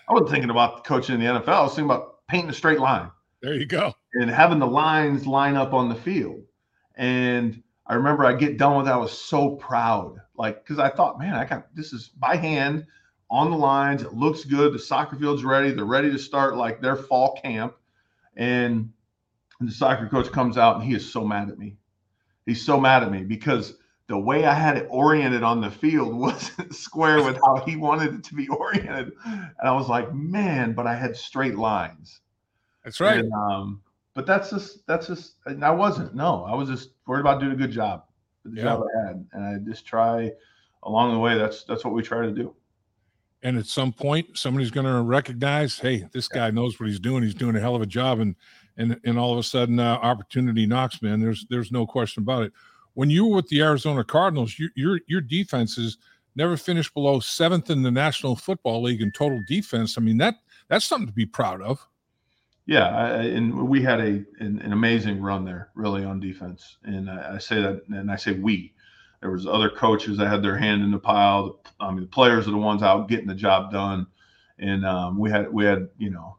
I 0.09 0.13
wasn't 0.13 0.31
thinking 0.31 0.51
about 0.51 0.85
coaching 0.85 1.15
in 1.15 1.21
the 1.21 1.27
NFL. 1.27 1.49
I 1.49 1.63
was 1.63 1.75
thinking 1.75 1.91
about 1.91 2.27
painting 2.29 2.51
a 2.51 2.55
straight 2.55 2.81
line. 2.81 3.11
There 3.41 3.55
you 3.55 3.67
go. 3.67 3.95
And 4.15 4.31
having 4.31 4.59
the 4.59 4.67
lines 4.67 5.27
line 5.27 5.57
up 5.57 5.73
on 5.73 5.89
the 5.89 5.95
field. 5.95 6.43
And 6.97 7.63
I 7.87 7.95
remember 7.95 8.25
I 8.25 8.35
get 8.35 8.59
done 8.59 8.77
with 8.77 8.87
that. 8.87 8.95
I 8.95 8.99
was 8.99 9.17
so 9.17 9.57
proud. 9.57 10.21
Like, 10.37 10.65
because 10.65 10.79
I 10.79 10.91
thought, 10.91 11.19
man, 11.19 11.35
I 11.35 11.45
got 11.45 11.75
this 11.75 11.93
is 11.93 12.09
by 12.09 12.37
hand 12.37 12.87
on 13.31 13.51
the 13.51 13.57
lines. 13.57 14.03
It 14.03 14.13
looks 14.15 14.45
good. 14.45 14.73
The 14.73 14.79
soccer 14.79 15.17
field's 15.17 15.45
ready. 15.45 15.73
They're 15.73 15.85
ready 15.85 16.11
to 16.11 16.19
start 16.19 16.57
like 16.57 16.81
their 16.81 16.97
fall 16.97 17.39
camp. 17.43 17.75
And 18.37 18.93
the 19.61 19.73
soccer 19.73 20.09
coach 20.09 20.31
comes 20.31 20.59
out 20.59 20.77
and 20.77 20.85
he 20.85 20.95
is 20.95 21.11
so 21.11 21.25
mad 21.25 21.49
at 21.49 21.59
me. 21.59 21.77
He's 22.47 22.65
so 22.65 22.79
mad 22.79 23.03
at 23.03 23.11
me 23.11 23.23
because 23.23 23.75
the 24.13 24.19
way 24.19 24.45
I 24.45 24.53
had 24.53 24.77
it 24.77 24.87
oriented 24.91 25.43
on 25.43 25.63
the 25.63 25.71
field 25.71 26.15
wasn't 26.19 26.75
square 26.75 27.25
with 27.25 27.39
how 27.47 27.65
he 27.65 27.77
wanted 27.77 28.15
it 28.15 28.25
to 28.25 28.35
be 28.35 28.47
oriented. 28.49 29.13
And 29.25 29.51
I 29.65 29.73
was 29.73 29.89
like, 29.89 30.13
man, 30.13 30.75
but 30.75 30.87
I 30.87 30.95
had 30.95 31.17
straight 31.17 31.57
lines. 31.57 32.21
That's 32.85 33.01
right. 33.01 33.21
And, 33.21 33.33
um, 33.33 33.81
but 34.13 34.27
that's 34.27 34.51
just 34.51 34.87
that's 34.87 35.07
just 35.07 35.37
I 35.63 35.71
wasn't. 35.71 36.15
No, 36.15 36.45
I 36.45 36.55
was 36.55 36.69
just 36.69 36.91
worried 37.07 37.23
about 37.23 37.41
doing 37.41 37.53
a 37.53 37.57
good 37.57 37.71
job. 37.71 38.05
The 38.45 38.55
yeah. 38.55 38.63
job 38.65 38.83
I 38.83 39.07
had. 39.07 39.27
And 39.33 39.45
I 39.45 39.57
just 39.67 39.87
try 39.87 40.31
along 40.83 41.15
the 41.15 41.19
way. 41.19 41.39
That's 41.39 41.65
that's 41.65 41.83
what 41.83 41.95
we 41.95 42.03
try 42.03 42.27
to 42.27 42.33
do. 42.33 42.55
And 43.43 43.57
at 43.57 43.65
some 43.65 43.95
point, 43.95 44.37
somebody's 44.37 44.71
going 44.71 44.87
to 44.87 45.01
recognize, 45.01 45.79
hey, 45.79 46.07
this 46.13 46.29
guy 46.29 46.51
knows 46.51 46.79
what 46.79 46.89
he's 46.91 47.01
doing. 47.01 47.23
He's 47.23 47.35
doing 47.35 47.57
a 47.57 47.61
hell 47.61 47.75
of 47.75 47.81
a 47.81 47.87
job, 47.87 48.21
and 48.21 48.37
and 48.77 49.01
and 49.05 49.19
all 49.19 49.33
of 49.33 49.39
a 49.39 49.43
sudden, 49.43 49.81
uh, 49.81 49.95
opportunity 50.03 50.67
knocks, 50.67 51.01
man. 51.01 51.19
There's 51.19 51.47
there's 51.49 51.73
no 51.73 51.87
question 51.87 52.23
about 52.23 52.43
it 52.43 52.53
when 52.95 53.11
you 53.11 53.27
were 53.27 53.37
with 53.37 53.49
the 53.49 53.63
Arizona 53.63 54.05
Cardinals, 54.05 54.59
you, 54.59 54.69
your 54.75 55.01
your 55.07 55.21
defenses 55.21 55.99
never 56.35 56.57
finished 56.57 56.95
below 56.95 57.21
seventh 57.21 57.71
in 57.71 57.83
the 57.83 57.91
National 57.91 58.37
Football 58.37 58.83
League 58.83 59.03
in 59.03 59.11
total 59.11 59.43
defense. 59.47 59.97
I 59.99 60.01
mean 60.01 60.19
that 60.19 60.37
that's 60.69 60.85
something 60.85 61.07
to 61.07 61.13
be 61.13 61.27
proud 61.27 61.63
of. 61.63 61.87
Yeah, 62.67 62.89
I, 62.89 63.23
and 63.25 63.69
we 63.69 63.83
had 63.83 64.01
a 64.01 64.25
an, 64.39 64.61
an, 64.63 64.73
amazing 64.73 65.21
run 65.21 65.45
there, 65.45 65.71
really 65.75 66.05
on 66.05 66.21
defense. 66.21 66.79
And 66.85 67.11
I, 67.11 67.35
I, 67.35 67.39
say 67.39 67.61
that, 67.61 67.83
and 67.89 68.11
I 68.11 68.17
say 68.17 68.33
we. 68.33 68.73
There 69.21 69.33
was 69.33 69.47
other 69.47 69.69
coaches 69.69 70.17
that 70.19 70.29
had 70.29 70.43
their 70.43 70.57
hand 70.57 70.83
in 70.83 70.93
the 70.93 70.99
pile. 70.99 71.61
I 71.81 71.91
mean, 71.91 72.03
the 72.03 72.07
players 72.07 72.47
are 72.47 72.53
the 72.53 72.57
ones 72.57 72.83
out 72.83 73.09
getting 73.09 73.27
the 73.27 73.35
job 73.35 73.73
done, 73.73 74.07
and 74.59 74.87
um, 74.87 75.19
we 75.19 75.31
had 75.31 75.53
we 75.53 75.65
had 75.65 75.89
you 75.99 76.11
know 76.11 76.37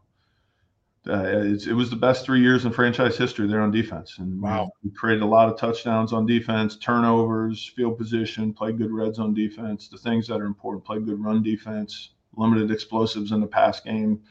uh, 1.08 1.44
it 1.44 1.74
was 1.74 1.90
the 1.90 1.98
best 1.98 2.26
three 2.26 2.40
years 2.40 2.64
in 2.64 2.72
franchise 2.72 3.18
history 3.18 3.46
there 3.46 3.62
on 3.62 3.72
defense. 3.72 4.20
And 4.20 4.42
wow, 4.42 4.72
we 4.84 4.92
created 4.92 5.22
a 5.22 5.28
lot 5.28 5.50
of 5.50 5.58
touchdowns 5.58 6.14
on 6.14 6.26
defense, 6.26 6.78
turnovers, 6.78 7.72
field 7.76 7.98
position, 7.98 8.54
played 8.54 8.78
good 8.78 8.92
red 8.92 9.16
zone 9.16 9.34
defense, 9.34 9.90
the 9.90 9.98
things 9.98 10.28
that 10.28 10.40
are 10.40 10.46
important, 10.46 10.86
played 10.86 11.06
good 11.06 11.22
run 11.22 11.44
defense, 11.44 12.12
limited 12.36 12.72
explosives 12.72 13.34
in 13.34 13.42
the 13.42 13.48
pass 13.48 13.82
game, 13.82 14.22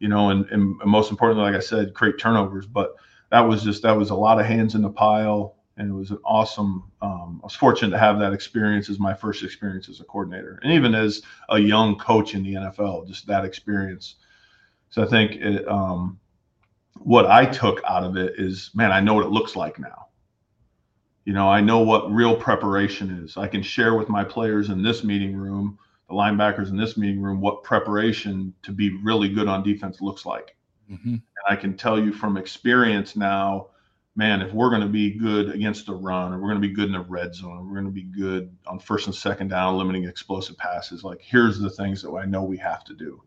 you 0.00 0.08
know, 0.08 0.30
and, 0.30 0.46
and 0.46 0.76
most 0.84 1.12
importantly, 1.12 1.44
like 1.44 1.54
I 1.54 1.64
said, 1.64 1.94
create 1.94 2.18
turnovers. 2.18 2.66
But 2.66 2.96
that 3.30 3.40
was 3.40 3.62
just 3.62 3.82
that 3.82 3.96
was 3.96 4.10
a 4.10 4.16
lot 4.16 4.40
of 4.40 4.46
hands 4.46 4.74
in 4.74 4.82
the 4.82 4.90
pile, 4.90 5.54
and 5.76 5.88
it 5.88 5.94
was 5.94 6.10
an 6.10 6.18
awesome. 6.24 6.90
Um, 7.02 7.38
I 7.42 7.46
was 7.46 7.54
fortunate 7.54 7.90
to 7.90 7.98
have 7.98 8.18
that 8.18 8.32
experience 8.32 8.90
as 8.90 8.98
my 8.98 9.14
first 9.14 9.44
experience 9.44 9.88
as 9.88 10.00
a 10.00 10.04
coordinator, 10.04 10.58
and 10.64 10.72
even 10.72 10.92
as 10.92 11.22
a 11.50 11.58
young 11.60 11.96
coach 11.96 12.34
in 12.34 12.42
the 12.42 12.54
NFL, 12.54 13.06
just 13.06 13.28
that 13.28 13.44
experience 13.44 14.16
so 14.96 15.02
I 15.02 15.06
think 15.08 15.32
it, 15.32 15.68
um, 15.68 16.18
what 17.00 17.26
I 17.26 17.44
took 17.44 17.82
out 17.86 18.02
of 18.02 18.16
it 18.16 18.40
is, 18.40 18.70
man, 18.72 18.92
I 18.92 19.00
know 19.00 19.12
what 19.12 19.26
it 19.26 19.30
looks 19.30 19.54
like 19.54 19.78
now. 19.78 20.06
You 21.26 21.34
know, 21.34 21.50
I 21.50 21.60
know 21.60 21.80
what 21.80 22.10
real 22.10 22.34
preparation 22.34 23.10
is. 23.22 23.36
I 23.36 23.46
can 23.46 23.62
share 23.62 23.94
with 23.94 24.08
my 24.08 24.24
players 24.24 24.70
in 24.70 24.82
this 24.82 25.04
meeting 25.04 25.36
room, 25.36 25.78
the 26.08 26.14
linebackers 26.14 26.70
in 26.70 26.78
this 26.78 26.96
meeting 26.96 27.20
room, 27.20 27.42
what 27.42 27.62
preparation 27.62 28.54
to 28.62 28.72
be 28.72 28.98
really 29.02 29.28
good 29.28 29.48
on 29.48 29.62
defense 29.62 30.00
looks 30.00 30.24
like. 30.24 30.56
Mm-hmm. 30.90 31.10
And 31.10 31.46
I 31.46 31.56
can 31.56 31.76
tell 31.76 32.00
you 32.00 32.10
from 32.10 32.38
experience 32.38 33.16
now, 33.16 33.66
man, 34.14 34.40
if 34.40 34.54
we're 34.54 34.70
going 34.70 34.80
to 34.80 34.88
be 34.88 35.10
good 35.10 35.50
against 35.50 35.84
the 35.84 35.94
run, 35.94 36.32
or 36.32 36.38
we're 36.38 36.48
going 36.48 36.62
to 36.62 36.66
be 36.66 36.72
good 36.72 36.86
in 36.86 36.92
the 36.92 37.00
red 37.00 37.34
zone, 37.34 37.58
or 37.58 37.64
we're 37.64 37.78
going 37.78 37.84
to 37.84 37.90
be 37.90 38.04
good 38.04 38.50
on 38.66 38.78
first 38.78 39.08
and 39.08 39.14
second 39.14 39.48
down, 39.48 39.76
limiting 39.76 40.04
explosive 40.04 40.56
passes, 40.56 41.04
like 41.04 41.20
here's 41.20 41.58
the 41.58 41.68
things 41.68 42.00
that 42.00 42.12
I 42.12 42.24
know 42.24 42.44
we 42.44 42.56
have 42.56 42.82
to 42.84 42.94
do 42.94 43.22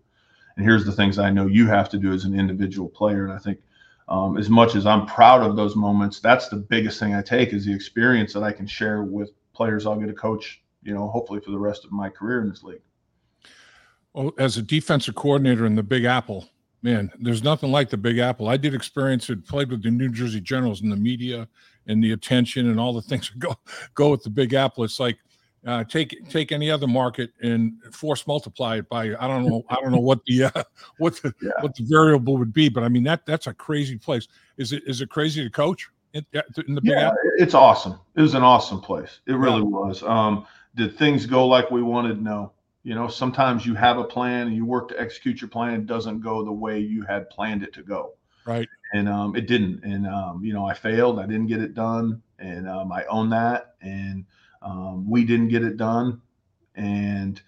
and 0.55 0.65
here's 0.65 0.85
the 0.85 0.91
things 0.91 1.19
I 1.19 1.29
know 1.29 1.47
you 1.47 1.67
have 1.67 1.89
to 1.89 1.97
do 1.97 2.13
as 2.13 2.25
an 2.25 2.37
individual 2.37 2.89
player. 2.89 3.23
And 3.23 3.33
I 3.33 3.37
think 3.37 3.59
um, 4.07 4.37
as 4.37 4.49
much 4.49 4.75
as 4.75 4.85
I'm 4.85 5.05
proud 5.05 5.41
of 5.41 5.55
those 5.55 5.75
moments, 5.75 6.19
that's 6.19 6.49
the 6.49 6.57
biggest 6.57 6.99
thing 6.99 7.13
I 7.13 7.21
take 7.21 7.53
is 7.53 7.65
the 7.65 7.73
experience 7.73 8.33
that 8.33 8.43
I 8.43 8.51
can 8.51 8.65
share 8.65 9.03
with 9.03 9.31
players 9.53 9.85
I'll 9.85 9.99
get 9.99 10.07
to 10.07 10.13
coach, 10.13 10.61
you 10.83 10.93
know, 10.93 11.07
hopefully 11.07 11.39
for 11.39 11.51
the 11.51 11.59
rest 11.59 11.85
of 11.85 11.91
my 11.91 12.09
career 12.09 12.41
in 12.41 12.49
this 12.49 12.63
league. 12.63 12.81
Well, 14.13 14.33
as 14.39 14.57
a 14.57 14.61
defensive 14.61 15.15
coordinator 15.15 15.65
in 15.65 15.75
the 15.75 15.83
Big 15.83 16.05
Apple, 16.05 16.49
man, 16.81 17.11
there's 17.19 17.43
nothing 17.43 17.71
like 17.71 17.89
the 17.89 17.97
Big 17.97 18.17
Apple. 18.17 18.47
I 18.47 18.57
did 18.57 18.73
experience 18.73 19.29
it, 19.29 19.45
played 19.45 19.69
with 19.69 19.83
the 19.83 19.91
New 19.91 20.09
Jersey 20.09 20.41
Generals 20.41 20.81
and 20.81 20.91
the 20.91 20.97
media 20.97 21.47
and 21.85 22.03
the 22.03 22.11
attention 22.11 22.69
and 22.69 22.79
all 22.79 22.93
the 22.93 23.01
things 23.01 23.29
that 23.29 23.39
go 23.39 23.55
go 23.93 24.09
with 24.09 24.23
the 24.23 24.29
Big 24.29 24.53
Apple. 24.53 24.83
It's 24.83 24.99
like 24.99 25.17
uh, 25.65 25.83
take 25.83 26.29
take 26.29 26.51
any 26.51 26.71
other 26.71 26.87
market 26.87 27.31
and 27.41 27.73
force 27.91 28.25
multiply 28.25 28.77
it 28.77 28.89
by 28.89 29.15
I 29.19 29.27
don't 29.27 29.45
know 29.45 29.63
I 29.69 29.75
don't 29.75 29.91
know 29.91 29.99
what 29.99 30.23
the 30.25 30.45
uh, 30.45 30.63
what 30.97 31.15
the 31.21 31.33
yeah. 31.41 31.51
what 31.61 31.75
the 31.75 31.83
variable 31.83 32.37
would 32.37 32.53
be, 32.53 32.69
but 32.69 32.83
I 32.83 32.89
mean 32.89 33.03
that 33.03 33.25
that's 33.25 33.47
a 33.47 33.53
crazy 33.53 33.97
place. 33.97 34.27
Is 34.57 34.73
it 34.73 34.83
is 34.87 35.01
it 35.01 35.09
crazy 35.09 35.43
to 35.43 35.49
coach 35.49 35.89
in, 36.13 36.25
in 36.67 36.75
the 36.75 36.81
yeah, 36.83 37.11
it's 37.37 37.53
awesome. 37.53 37.99
It 38.15 38.21
was 38.21 38.33
an 38.33 38.43
awesome 38.43 38.81
place. 38.81 39.19
It 39.27 39.33
really 39.33 39.57
yeah. 39.57 39.63
was. 39.63 40.03
Um, 40.03 40.45
did 40.75 40.97
things 40.97 41.25
go 41.25 41.47
like 41.47 41.71
we 41.71 41.81
wanted? 41.81 42.21
No. 42.21 42.53
You 42.83 42.95
know, 42.95 43.07
sometimes 43.07 43.65
you 43.65 43.75
have 43.75 43.97
a 43.97 44.03
plan 44.03 44.47
and 44.47 44.55
you 44.55 44.65
work 44.65 44.87
to 44.89 44.99
execute 44.99 45.41
your 45.41 45.49
plan. 45.49 45.73
It 45.73 45.85
doesn't 45.85 46.21
go 46.21 46.43
the 46.43 46.51
way 46.51 46.79
you 46.79 47.03
had 47.03 47.29
planned 47.29 47.61
it 47.61 47.73
to 47.73 47.83
go. 47.83 48.13
Right. 48.45 48.67
And 48.93 49.07
um, 49.07 49.35
it 49.35 49.47
didn't. 49.47 49.83
And 49.83 50.07
um, 50.07 50.43
you 50.43 50.53
know, 50.53 50.65
I 50.65 50.73
failed. 50.73 51.19
I 51.19 51.27
didn't 51.27 51.47
get 51.47 51.61
it 51.61 51.75
done, 51.75 52.21
and 52.39 52.67
um, 52.67 52.91
I 52.91 53.03
own 53.05 53.29
that. 53.29 53.75
And 53.81 54.25
um, 54.61 55.09
we 55.09 55.23
didn't 55.23 55.49
get 55.49 55.63
it 55.63 55.77
done. 55.77 56.21
And 56.75 57.41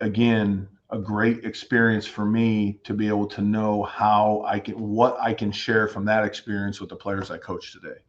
again, 0.00 0.68
a 0.90 0.98
great 0.98 1.44
experience 1.44 2.06
for 2.06 2.24
me 2.24 2.80
to 2.84 2.94
be 2.94 3.08
able 3.08 3.26
to 3.26 3.42
know 3.42 3.82
how 3.82 4.42
I 4.46 4.58
can, 4.58 4.74
what 4.78 5.18
I 5.20 5.34
can 5.34 5.52
share 5.52 5.86
from 5.86 6.04
that 6.06 6.24
experience 6.24 6.80
with 6.80 6.88
the 6.88 6.96
players 6.96 7.30
I 7.30 7.38
coach 7.38 7.72
today. 7.72 8.00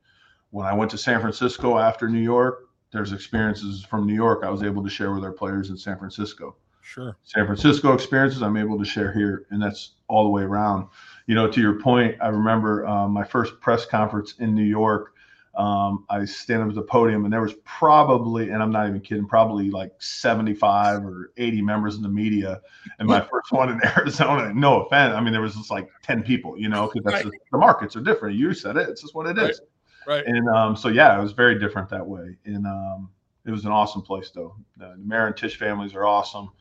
When 0.52 0.66
I 0.66 0.74
went 0.74 0.90
to 0.92 0.98
San 0.98 1.20
Francisco 1.20 1.78
after 1.78 2.08
New 2.08 2.22
York, 2.22 2.70
there's 2.92 3.12
experiences 3.12 3.84
from 3.84 4.08
New 4.08 4.16
York 4.16 4.44
I 4.44 4.50
was 4.50 4.64
able 4.64 4.84
to 4.84 4.90
share 4.90 5.14
with 5.14 5.24
our 5.24 5.32
players 5.32 5.70
in 5.70 5.78
San 5.78 5.98
Francisco. 5.98 6.56
Sure. 6.82 7.16
San 7.24 7.46
Francisco 7.46 7.94
experiences 7.94 8.42
I'm 8.42 8.58
able 8.58 8.80
to 8.80 8.86
share 8.86 9.14
here, 9.14 9.46
and 9.52 9.62
that's 9.62 9.92
all 10.08 10.24
the 10.24 10.30
way 10.30 10.42
around. 10.42 10.88
You 11.28 11.36
know, 11.36 11.48
to 11.48 11.62
your 11.62 11.80
point, 11.80 12.16
I 12.20 12.30
remember 12.30 12.88
uh, 12.88 13.08
my 13.08 13.24
first 13.24 13.60
press 13.60 13.86
conference 13.86 14.36
in 14.40 14.56
New 14.56 14.64
York 14.64 15.14
um, 15.60 16.06
I 16.10 16.24
stand 16.24 16.62
up 16.62 16.70
at 16.70 16.76
the 16.76 16.82
podium, 16.82 17.26
and 17.26 17.34
there 17.34 17.42
was 17.42 17.54
probably, 17.66 18.50
and 18.50 18.64
I'm 18.64 18.72
not 18.72 18.88
even 18.88 19.02
kidding, 19.02 19.28
probably 19.28 19.70
like 19.70 19.92
75 20.02 21.04
or 21.04 21.34
80 21.36 21.62
members 21.62 21.98
in 21.98 22.02
the 22.02 22.08
media. 22.08 22.62
And 22.98 23.10
my 23.10 23.20
first 23.32 23.52
one 23.52 23.70
in 23.70 23.82
Arizona, 23.98 24.54
no 24.54 24.84
offense, 24.84 25.14
I 25.14 25.20
mean 25.20 25.34
there 25.34 25.42
was 25.42 25.56
just 25.56 25.70
like 25.70 25.90
10 26.04 26.24
people, 26.24 26.58
you 26.58 26.70
know, 26.70 26.90
because 26.94 27.26
right. 27.26 27.26
the 27.52 27.58
markets 27.58 27.98
are 27.98 28.02
different. 28.02 28.38
You 28.38 28.54
said 28.54 28.78
it; 28.78 28.88
it's 28.88 29.02
just 29.02 29.14
what 29.14 29.28
it 29.28 29.38
is. 29.38 29.60
Right. 30.08 30.26
right. 30.26 30.26
And 30.26 30.48
um, 30.48 30.78
so 30.78 30.88
yeah, 30.88 31.20
it 31.20 31.22
was 31.22 31.34
very 31.34 31.60
different 31.60 31.90
that 31.90 32.08
way. 32.08 32.38
And 32.46 32.66
um, 32.66 33.10
it 33.46 33.52
was 33.52 33.66
an 33.66 33.72
awesome 33.72 34.02
place, 34.02 34.32
though. 34.34 34.56
The 34.78 34.96
Mara 34.98 35.28
and 35.28 35.36
Tisch 35.36 35.58
families 35.58 35.94
are 35.94 36.06
awesome, 36.06 36.52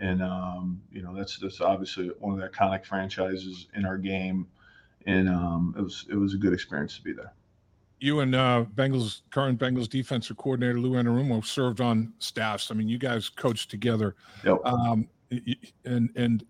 and 0.00 0.22
um, 0.22 0.80
you 0.90 1.02
know 1.02 1.14
that's 1.14 1.38
that's 1.38 1.60
obviously 1.60 2.08
one 2.18 2.32
of 2.32 2.40
the 2.40 2.48
iconic 2.48 2.86
franchises 2.86 3.66
in 3.74 3.84
our 3.84 3.98
game. 3.98 4.46
And 5.04 5.28
um, 5.28 5.74
it 5.76 5.82
was 5.82 6.06
it 6.10 6.16
was 6.16 6.32
a 6.32 6.38
good 6.38 6.54
experience 6.54 6.96
to 6.96 7.02
be 7.02 7.12
there 7.12 7.34
you 8.00 8.20
and 8.20 8.34
uh, 8.34 8.64
Bengals 8.74 9.22
current 9.30 9.58
Bengals 9.58 9.88
defensive 9.88 10.36
coordinator 10.36 10.78
Lou 10.78 10.92
Anarumo 10.92 11.44
served 11.44 11.80
on 11.80 12.12
staffs. 12.18 12.70
I 12.70 12.74
mean, 12.74 12.88
you 12.88 12.98
guys 12.98 13.28
coached 13.28 13.70
together. 13.70 14.14
Yep. 14.44 14.58
Um, 14.64 15.08
and 15.84 16.10
and 16.16 16.44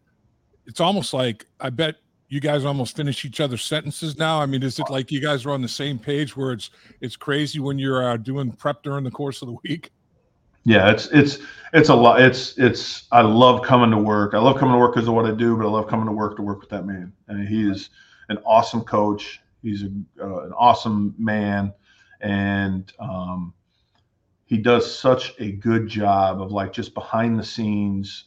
it's 0.67 0.81
almost 0.81 1.12
like 1.12 1.47
I 1.61 1.71
bet 1.71 1.97
you 2.28 2.40
guys 2.40 2.64
almost 2.64 2.97
finish 2.97 3.25
each 3.25 3.40
other's 3.40 3.62
sentences 3.62 4.19
now. 4.19 4.40
I 4.40 4.47
mean, 4.47 4.62
is 4.62 4.78
it 4.78 4.90
like 4.90 5.11
you 5.11 5.21
guys 5.21 5.47
are 5.47 5.50
on 5.50 5.62
the 5.62 5.69
same 5.69 5.99
page 5.99 6.37
where 6.37 6.52
it's 6.52 6.71
it's 7.00 7.17
crazy 7.17 7.59
when 7.59 7.78
you're 7.78 8.09
uh, 8.09 8.17
doing 8.17 8.52
prep 8.52 8.83
during 8.83 9.05
the 9.05 9.11
course 9.11 9.43
of 9.43 9.49
the 9.49 9.57
week? 9.64 9.90
Yeah, 10.64 10.90
it's 10.90 11.07
it's 11.07 11.38
it's 11.73 11.88
a 11.88 11.95
lot. 11.95 12.21
It's 12.21 12.59
it's 12.59 13.05
I 13.11 13.23
love 13.23 13.62
coming 13.64 13.90
to 13.90 13.97
work. 13.97 14.35
I 14.35 14.38
love 14.38 14.59
coming 14.59 14.75
to 14.75 14.78
work 14.78 14.95
because 14.95 15.09
of 15.09 15.14
what 15.14 15.25
I 15.25 15.31
do, 15.31 15.57
but 15.57 15.67
I 15.67 15.71
love 15.71 15.88
coming 15.88 16.07
to 16.07 16.12
work 16.12 16.37
to 16.37 16.43
work 16.43 16.61
with 16.61 16.69
that 16.71 16.85
man. 16.85 17.12
And 17.28 17.49
he 17.49 17.69
is 17.69 17.88
an 18.28 18.38
awesome 18.45 18.83
coach. 18.83 19.40
He's 19.62 19.83
a, 19.83 19.91
uh, 20.23 20.45
an 20.47 20.53
awesome 20.53 21.15
man, 21.19 21.73
and 22.21 22.93
um, 22.99 23.55
he 24.45 24.59
does 24.59 24.99
such 24.99 25.35
a 25.38 25.53
good 25.53 25.88
job 25.88 26.41
of 26.41 26.53
like 26.53 26.73
just 26.73 26.95
behind 26.95 27.38
the 27.38 27.45
scenes 27.45 28.25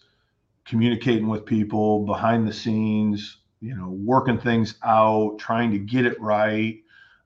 communicating 0.66 1.28
with 1.28 1.46
people, 1.46 2.06
behind 2.06 2.48
the 2.48 2.54
scenes, 2.54 3.38
you 3.62 3.76
know, 3.76 3.90
working 3.90 4.40
things 4.40 4.76
out, 4.84 5.38
trying 5.40 5.72
to 5.72 5.80
get 5.80 6.06
it 6.06 6.20
right. 6.22 6.80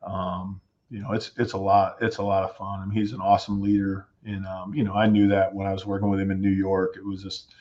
Um, 0.03 0.61
you 0.89 1.01
know, 1.01 1.11
it's 1.11 1.31
it's 1.37 1.53
a 1.53 1.57
lot. 1.57 1.97
It's 2.01 2.17
a 2.17 2.23
lot 2.23 2.43
of 2.43 2.55
fun. 2.55 2.79
I 2.79 2.85
mean, 2.85 2.97
he's 2.97 3.11
an 3.13 3.21
awesome 3.21 3.61
leader, 3.61 4.07
and 4.25 4.45
um, 4.45 4.73
you 4.73 4.83
know, 4.83 4.93
I 4.93 5.07
knew 5.07 5.27
that 5.29 5.53
when 5.53 5.67
I 5.67 5.73
was 5.73 5.85
working 5.85 6.09
with 6.09 6.19
him 6.19 6.31
in 6.31 6.41
New 6.41 6.49
York. 6.49 6.95
It 6.97 7.05
was 7.05 7.23
just 7.23 7.53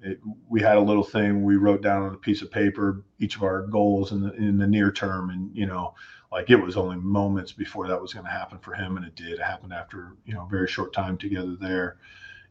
it, 0.00 0.20
we 0.48 0.60
had 0.60 0.76
a 0.76 0.80
little 0.80 1.02
thing 1.02 1.42
we 1.42 1.56
wrote 1.56 1.82
down 1.82 2.02
on 2.02 2.14
a 2.14 2.18
piece 2.18 2.42
of 2.42 2.50
paper 2.50 3.02
each 3.18 3.36
of 3.36 3.42
our 3.42 3.62
goals 3.62 4.12
in 4.12 4.20
the 4.20 4.32
in 4.34 4.58
the 4.58 4.66
near 4.66 4.92
term, 4.92 5.30
and 5.30 5.54
you 5.56 5.66
know, 5.66 5.94
like 6.30 6.50
it 6.50 6.56
was 6.56 6.76
only 6.76 6.96
moments 6.96 7.52
before 7.52 7.88
that 7.88 8.00
was 8.00 8.12
going 8.12 8.24
to 8.24 8.30
happen 8.30 8.58
for 8.58 8.74
him, 8.74 8.96
and 8.96 9.06
it 9.06 9.16
did. 9.16 9.32
It 9.32 9.40
happened 9.40 9.72
after 9.72 10.12
you 10.24 10.34
know 10.34 10.44
a 10.44 10.48
very 10.48 10.68
short 10.68 10.92
time 10.92 11.18
together 11.18 11.56
there, 11.60 11.96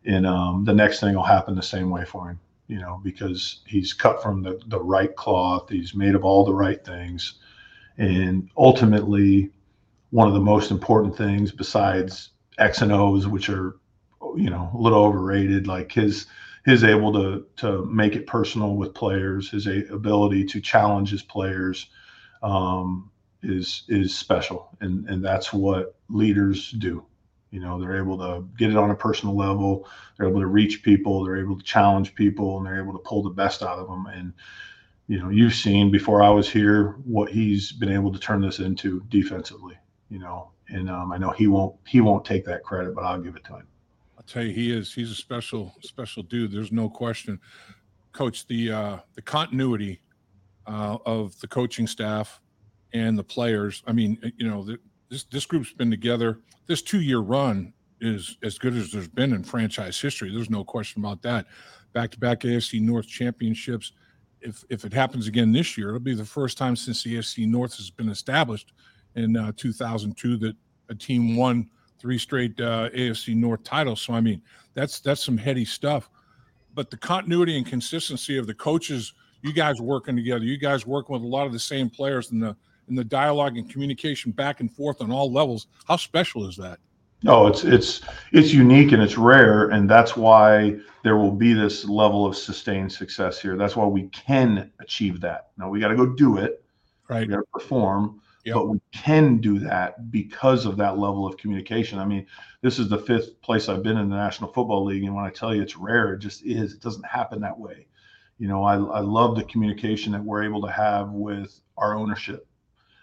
and 0.06 0.26
um, 0.26 0.66
the 0.66 0.74
next 0.74 1.00
thing 1.00 1.16
will 1.16 1.24
happen 1.24 1.56
the 1.56 1.62
same 1.62 1.90
way 1.90 2.04
for 2.04 2.30
him, 2.30 2.40
you 2.68 2.80
know, 2.80 3.00
because 3.04 3.62
he's 3.66 3.94
cut 3.94 4.22
from 4.22 4.44
the 4.44 4.60
the 4.68 4.80
right 4.80 5.16
cloth. 5.16 5.70
He's 5.70 5.96
made 5.96 6.16
of 6.16 6.26
all 6.26 6.44
the 6.44 6.54
right 6.54 6.84
things, 6.84 7.36
and 7.98 8.50
ultimately, 8.58 9.52
one 10.10 10.28
of 10.28 10.34
the 10.34 10.42
most 10.42 10.70
important 10.70 11.16
things 11.16 11.54
besides 11.54 12.32
X 12.58 12.82
and 12.82 12.92
O's, 12.92 13.26
which 13.26 13.50
are 13.50 13.78
you 14.36 14.50
know 14.50 14.70
a 14.74 14.78
little 14.78 15.06
overrated, 15.06 15.66
like 15.66 15.94
his 15.94 16.26
his 16.68 16.84
able 16.84 17.14
to 17.14 17.46
to 17.56 17.86
make 17.86 18.18
it 18.18 18.28
personal 18.28 18.76
with 18.76 18.94
players, 18.94 19.50
his 19.50 19.68
ability 19.68 20.44
to 20.44 20.60
challenge 20.60 21.10
his 21.10 21.24
players 21.24 21.88
um, 22.44 23.10
is 23.42 23.84
is 23.88 24.16
special, 24.16 24.78
and 24.82 25.08
and 25.08 25.24
that's 25.24 25.54
what 25.54 25.96
leaders 26.10 26.72
do. 26.72 27.06
You 27.52 27.62
know, 27.62 27.80
they're 27.80 27.98
able 27.98 28.18
to 28.18 28.46
get 28.58 28.70
it 28.70 28.76
on 28.76 28.92
a 28.92 28.96
personal 28.96 29.34
level. 29.34 29.88
They're 30.18 30.28
able 30.28 30.42
to 30.42 30.48
reach 30.48 30.84
people. 30.84 31.24
They're 31.24 31.38
able 31.38 31.58
to 31.58 31.64
challenge 31.64 32.14
people, 32.16 32.58
and 32.58 32.68
they're 32.68 32.84
able 32.84 32.92
to 32.92 33.00
pull 33.00 33.24
the 33.24 33.30
best 33.30 33.64
out 33.64 33.80
of 33.80 33.88
them. 33.88 34.06
And 34.08 34.34
you 35.08 35.20
know, 35.20 35.30
you've 35.30 35.56
seen 35.56 35.90
before 35.90 36.22
I 36.22 36.30
was 36.30 36.50
here 36.50 36.98
what 37.06 37.32
he's 37.32 37.72
been 37.72 37.94
able 37.94 38.12
to 38.12 38.20
turn 38.20 38.42
this 38.42 38.60
into 38.60 39.02
defensively. 39.08 39.78
You 40.10 40.20
know, 40.20 40.52
and 40.68 40.90
um, 40.90 41.14
I 41.14 41.18
know 41.18 41.32
he 41.32 41.48
won't 41.48 41.78
he 41.88 42.02
won't 42.02 42.26
take 42.26 42.44
that 42.44 42.66
credit, 42.66 42.94
but 42.94 43.06
I'll 43.06 43.22
give 43.22 43.38
it 43.38 43.46
to 43.46 43.56
him 43.56 43.68
tell 44.28 44.44
you, 44.44 44.54
he 44.54 44.72
is 44.72 44.94
he's 44.94 45.12
a 45.12 45.16
special 45.16 45.74
special 45.82 46.24
dude. 46.24 46.52
There's 46.52 46.72
no 46.72 46.90
question. 46.90 47.40
coach, 48.12 48.48
the 48.48 48.72
uh, 48.72 48.98
the 49.16 49.22
continuity 49.22 50.02
uh, 50.66 50.98
of 51.06 51.40
the 51.40 51.48
coaching 51.48 51.88
staff 51.88 52.42
and 52.94 53.18
the 53.18 53.24
players. 53.24 53.84
I 53.88 53.94
mean, 53.94 54.34
you 54.38 54.48
know, 54.48 54.64
the, 54.64 54.80
this 55.10 55.24
this 55.26 55.46
group's 55.46 55.74
been 55.74 55.92
together. 55.92 56.40
This 56.68 56.82
two 56.82 57.02
year 57.02 57.20
run 57.20 57.74
is 58.02 58.38
as 58.44 58.58
good 58.58 58.76
as 58.76 58.92
there's 58.92 59.08
been 59.08 59.34
in 59.34 59.44
franchise 59.44 60.00
history. 60.00 60.32
There's 60.34 60.50
no 60.50 60.64
question 60.64 61.02
about 61.02 61.22
that. 61.24 61.48
Back 61.94 62.12
to 62.12 62.20
back 62.20 62.42
AFC 62.42 62.82
North 62.82 63.08
championships. 63.08 63.94
If 64.42 64.64
if 64.70 64.86
it 64.86 64.94
happens 64.94 65.28
again 65.28 65.52
this 65.52 65.78
year, 65.78 65.90
it'll 65.90 66.00
be 66.00 66.14
the 66.14 66.26
first 66.26 66.58
time 66.58 66.76
since 66.76 67.04
the 67.04 67.16
AFC 67.16 67.48
North 67.48 67.76
has 67.78 67.90
been 67.90 68.10
established 68.10 68.74
in 69.16 69.36
uh, 69.36 69.52
2002 69.58 70.38
that 70.38 70.56
a 70.90 70.96
team 70.96 71.36
won 71.36 71.70
three 72.00 72.18
straight 72.18 72.60
uh, 72.60 72.90
AFC 72.90 73.36
North 73.36 73.64
titles. 73.64 74.02
So 74.02 74.14
I 74.14 74.22
mean, 74.22 74.42
that's 74.74 75.00
that's 75.00 75.24
some 75.24 75.38
heady 75.38 75.66
stuff. 75.66 76.10
But 76.74 76.90
the 76.92 76.98
continuity 76.98 77.58
and 77.58 77.66
consistency 77.66 78.38
of 78.38 78.46
the 78.46 78.54
coaches, 78.54 79.14
you 79.42 79.52
guys 79.52 79.82
working 79.82 80.16
together, 80.16 80.44
you 80.44 80.58
guys 80.58 80.86
working 80.86 81.14
with 81.14 81.24
a 81.24 81.28
lot 81.28 81.48
of 81.48 81.54
the 81.54 81.60
same 81.60 81.90
players, 81.90 82.32
and 82.32 82.42
the 82.42 82.56
and 82.88 82.98
the 82.98 83.04
dialogue 83.04 83.58
and 83.58 83.70
communication 83.70 84.32
back 84.32 84.60
and 84.60 84.72
forth 84.72 85.02
on 85.02 85.12
all 85.12 85.32
levels. 85.32 85.68
How 85.86 85.98
special 85.98 86.48
is 86.48 86.56
that? 86.58 86.80
No, 87.24 87.48
it's 87.48 87.64
it's 87.64 88.02
it's 88.32 88.54
unique 88.54 88.92
and 88.92 89.02
it's 89.02 89.18
rare, 89.18 89.70
and 89.70 89.90
that's 89.90 90.16
why 90.16 90.78
there 91.04 91.18
will 91.18 91.32
be 91.32 91.54
this 91.54 91.86
level 91.86 92.26
of 92.26 92.38
sustained 92.38 92.92
success 92.92 93.42
here. 93.42 93.58
That's 93.58 93.76
why 93.76 93.86
we 93.86 94.04
can 94.10 94.72
achieve 94.80 95.20
that. 95.22 95.50
Now 95.58 95.70
we 95.70 95.80
got 95.80 95.88
to 95.88 95.96
go 95.96 96.06
do 96.06 96.38
it. 96.38 96.64
Right. 97.10 97.22
We 97.22 97.34
got 97.34 97.38
to 97.38 97.46
perform, 97.52 98.22
yep. 98.48 98.56
but 98.56 98.70
we 98.70 98.80
can 98.92 99.38
do 99.38 99.60
that 99.60 100.12
because 100.12 100.66
of 100.66 100.78
that 100.78 100.98
level 100.98 101.28
of 101.28 101.38
communication. 101.38 102.00
I 102.00 102.06
mean, 102.06 102.26
this 102.62 102.80
is 102.80 102.90
the 102.90 102.98
fifth 102.98 103.42
place 103.42 103.70
I've 103.70 103.84
been 103.84 103.98
in 103.98 104.10
the 104.10 104.16
National 104.16 104.52
Football 104.52 104.86
League, 104.86 105.04
and 105.04 105.16
when 105.16 105.26
I 105.26 105.30
tell 105.30 105.54
you 105.54 105.62
it's 105.62 105.78
rare, 105.78 106.14
it 106.14 106.20
just 106.20 106.46
is. 106.46 106.74
It 106.74 106.82
doesn't 106.82 107.06
happen 107.06 107.42
that 107.42 107.60
way. 107.60 107.88
You 108.40 108.48
know, 108.48 108.64
I 108.64 108.76
I 108.76 109.00
love 109.00 109.36
the 109.36 109.44
communication 109.44 110.12
that 110.14 110.24
we're 110.24 110.44
able 110.44 110.62
to 110.62 110.72
have 110.72 111.10
with 111.12 111.60
our 111.78 111.96
ownership, 111.96 112.48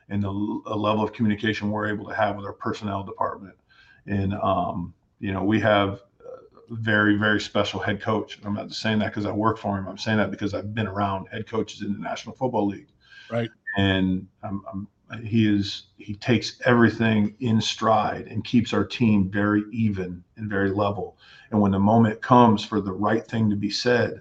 and 0.08 0.22
the 0.22 0.30
level 0.30 1.02
of 1.02 1.12
communication 1.12 1.70
we're 1.70 1.88
able 1.88 2.08
to 2.08 2.14
have 2.14 2.36
with 2.36 2.44
our 2.44 2.52
personnel 2.52 3.02
department 3.02 3.56
and 4.06 4.34
um, 4.34 4.94
you 5.20 5.32
know 5.32 5.42
we 5.42 5.60
have 5.60 6.00
a 6.70 6.74
very 6.74 7.16
very 7.16 7.40
special 7.40 7.80
head 7.80 8.00
coach. 8.00 8.38
I'm 8.44 8.54
not 8.54 8.72
saying 8.72 8.98
that 9.00 9.06
because 9.06 9.26
I 9.26 9.32
work 9.32 9.58
for 9.58 9.78
him. 9.78 9.86
I'm 9.88 9.98
saying 9.98 10.18
that 10.18 10.30
because 10.30 10.54
I've 10.54 10.74
been 10.74 10.86
around 10.86 11.26
head 11.26 11.46
coaches 11.46 11.82
in 11.82 11.92
the 11.92 11.98
National 11.98 12.34
Football 12.34 12.66
League. 12.66 12.88
Right. 13.30 13.50
And 13.76 14.26
I'm, 14.42 14.62
I'm, 14.70 14.88
he 15.22 15.46
is 15.46 15.84
he 15.96 16.14
takes 16.14 16.60
everything 16.64 17.34
in 17.40 17.60
stride 17.60 18.26
and 18.26 18.44
keeps 18.44 18.72
our 18.72 18.84
team 18.84 19.30
very 19.30 19.64
even 19.72 20.22
and 20.36 20.50
very 20.50 20.70
level. 20.70 21.18
And 21.50 21.60
when 21.60 21.72
the 21.72 21.78
moment 21.78 22.20
comes 22.20 22.64
for 22.64 22.80
the 22.80 22.92
right 22.92 23.24
thing 23.26 23.48
to 23.50 23.56
be 23.56 23.70
said, 23.70 24.20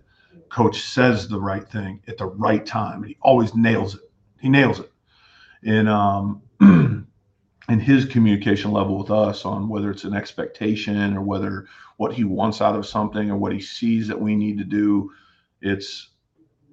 coach 0.49 0.81
says 0.81 1.27
the 1.27 1.39
right 1.39 1.67
thing 1.67 2.01
at 2.07 2.17
the 2.17 2.27
right 2.27 2.65
time, 2.65 3.01
and 3.01 3.07
he 3.07 3.17
always 3.21 3.55
nails 3.55 3.95
it. 3.95 4.11
He 4.39 4.49
nails 4.49 4.79
it. 4.79 4.91
And 5.63 5.89
um, 5.89 6.41
and 7.69 7.81
his 7.81 8.05
communication 8.05 8.71
level 8.71 8.97
with 8.97 9.11
us 9.11 9.45
on 9.45 9.69
whether 9.69 9.89
it's 9.89 10.03
an 10.03 10.13
expectation 10.13 11.15
or 11.15 11.21
whether 11.21 11.67
what 11.97 12.13
he 12.13 12.23
wants 12.23 12.61
out 12.61 12.75
of 12.75 12.85
something 12.85 13.31
or 13.31 13.37
what 13.37 13.53
he 13.53 13.61
sees 13.61 14.07
that 14.07 14.19
we 14.19 14.35
need 14.35 14.57
to 14.57 14.63
do 14.63 15.11
it's 15.61 16.09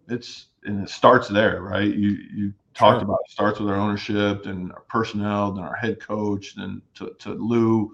it's 0.09 0.47
and 0.65 0.83
it 0.83 0.91
starts 0.91 1.29
there 1.29 1.63
right 1.63 1.95
you 1.95 2.19
you 2.35 2.53
talked 2.75 3.01
sure. 3.01 3.05
about 3.05 3.19
it 3.25 3.31
starts 3.31 3.61
with 3.61 3.69
our 3.69 3.77
ownership 3.77 4.47
and 4.47 4.73
our 4.73 4.83
personnel 4.83 5.51
and 5.51 5.61
our 5.61 5.75
head 5.75 6.01
coach 6.01 6.55
and 6.57 6.81
to, 6.95 7.13
to 7.19 7.35
lou 7.35 7.93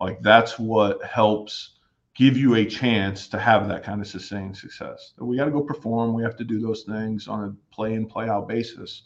like 0.00 0.20
that's 0.22 0.58
what 0.58 1.02
helps 1.04 1.70
give 2.16 2.36
you 2.36 2.54
a 2.54 2.64
chance 2.64 3.28
to 3.28 3.38
have 3.38 3.68
that 3.68 3.82
kind 3.82 4.00
of 4.00 4.06
sustained 4.06 4.56
success 4.56 5.12
we 5.18 5.36
got 5.36 5.44
to 5.44 5.50
go 5.50 5.60
perform 5.60 6.14
we 6.14 6.22
have 6.22 6.36
to 6.36 6.44
do 6.44 6.60
those 6.60 6.84
things 6.84 7.28
on 7.28 7.44
a 7.44 7.74
play 7.74 7.94
in 7.94 8.06
play 8.06 8.28
out 8.28 8.48
basis 8.48 9.02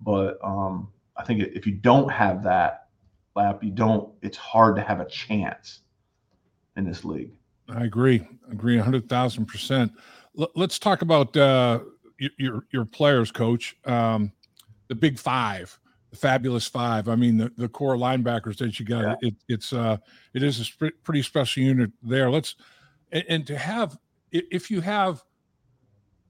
but 0.00 0.38
um 0.42 0.88
I 1.20 1.24
think 1.24 1.42
if 1.42 1.66
you 1.66 1.72
don't 1.74 2.10
have 2.10 2.42
that 2.44 2.88
lap, 3.36 3.62
you 3.62 3.70
don't. 3.70 4.10
It's 4.22 4.38
hard 4.38 4.74
to 4.76 4.82
have 4.82 5.00
a 5.00 5.04
chance 5.04 5.80
in 6.76 6.84
this 6.84 7.04
league. 7.04 7.32
I 7.68 7.84
agree. 7.84 8.26
I 8.48 8.52
agree, 8.52 8.78
hundred 8.78 9.08
thousand 9.08 9.46
percent. 9.46 9.92
Let's 10.34 10.78
talk 10.78 11.02
about 11.02 11.36
uh, 11.36 11.80
your 12.38 12.64
your 12.72 12.86
players, 12.86 13.30
coach. 13.30 13.76
Um, 13.84 14.32
the 14.90 14.94
big 14.94 15.18
five, 15.18 15.78
the 16.10 16.16
fabulous 16.16 16.66
five. 16.66 17.08
I 17.08 17.16
mean, 17.16 17.38
the, 17.38 17.50
the 17.56 17.68
core 17.68 17.96
linebackers 17.96 18.58
that 18.58 18.78
you 18.78 18.84
got. 18.84 19.02
Yeah. 19.22 19.28
It, 19.28 19.34
it's 19.48 19.72
uh, 19.72 19.96
it 20.34 20.42
is 20.42 20.60
a 20.60 20.64
sp- 20.68 21.00
pretty 21.02 21.22
special 21.22 21.62
unit 21.62 21.90
there. 22.02 22.30
Let's 22.30 22.56
and, 23.10 23.24
and 23.30 23.46
to 23.46 23.56
have 23.56 23.96
if 24.30 24.70
you 24.70 24.82
have 24.82 25.24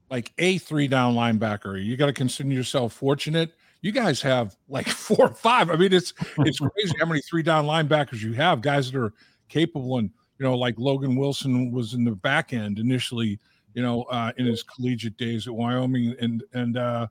like 0.09 0.31
a 0.37 0.59
three 0.59 0.87
down 0.87 1.15
linebacker, 1.15 1.83
you 1.83 1.97
got 1.97 2.05
to 2.05 2.13
consider 2.13 2.49
yourself 2.49 2.93
fortunate 2.93 3.51
you 3.81 3.91
guys 3.91 4.21
have 4.21 4.55
like 4.69 4.87
four 4.87 5.27
or 5.27 5.33
five. 5.33 5.69
I 5.69 5.75
mean, 5.75 5.93
it's 5.93 6.13
it's 6.39 6.59
crazy 6.75 6.93
how 6.99 7.05
many 7.05 7.21
three 7.21 7.43
down 7.43 7.65
linebackers 7.65 8.21
you 8.21 8.33
have, 8.33 8.61
guys 8.61 8.91
that 8.91 8.99
are 8.99 9.13
capable 9.49 9.97
and 9.97 10.09
you 10.39 10.47
know, 10.47 10.57
like 10.57 10.75
Logan 10.79 11.15
Wilson 11.15 11.71
was 11.71 11.93
in 11.93 12.03
the 12.03 12.11
back 12.11 12.51
end 12.51 12.79
initially, 12.79 13.37
you 13.75 13.83
know, 13.83 14.03
uh, 14.03 14.31
in 14.37 14.47
his 14.47 14.63
collegiate 14.63 15.17
days 15.17 15.47
at 15.47 15.53
Wyoming, 15.53 16.15
and 16.19 16.43
and 16.53 16.77
uh, 16.77 17.07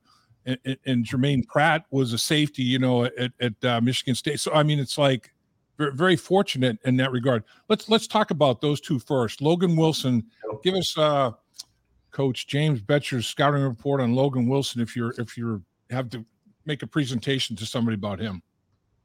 and, 0.47 0.79
and 0.87 1.05
Germaine 1.05 1.45
Pratt 1.45 1.85
was 1.91 2.13
a 2.13 2.19
safety, 2.19 2.63
you 2.63 2.79
know, 2.79 3.05
at 3.05 3.33
at 3.41 3.65
uh, 3.65 3.81
Michigan 3.81 4.15
State. 4.15 4.41
So 4.41 4.53
I 4.53 4.63
mean, 4.63 4.79
it's 4.79 4.99
like 4.99 5.33
very, 5.79 6.17
fortunate 6.17 6.79
in 6.85 6.97
that 6.97 7.11
regard. 7.11 7.45
Let's 7.69 7.89
let's 7.89 8.07
talk 8.07 8.31
about 8.31 8.61
those 8.61 8.81
two 8.81 8.99
first. 8.99 9.41
Logan 9.41 9.77
Wilson, 9.77 10.25
give 10.63 10.75
us 10.75 10.97
uh, 10.99 11.33
Coach 12.11 12.47
James 12.47 12.81
Bettcher's 12.81 13.27
scouting 13.27 13.63
report 13.63 14.01
on 14.01 14.15
Logan 14.15 14.47
Wilson. 14.49 14.81
If 14.81 14.95
you're 14.95 15.15
if 15.19 15.37
you're 15.37 15.63
have 15.91 16.11
to 16.11 16.25
make 16.67 16.83
a 16.83 16.87
presentation 16.87 17.57
to 17.57 17.67
somebody 17.67 17.95
about 17.95 18.21
him? 18.21 18.43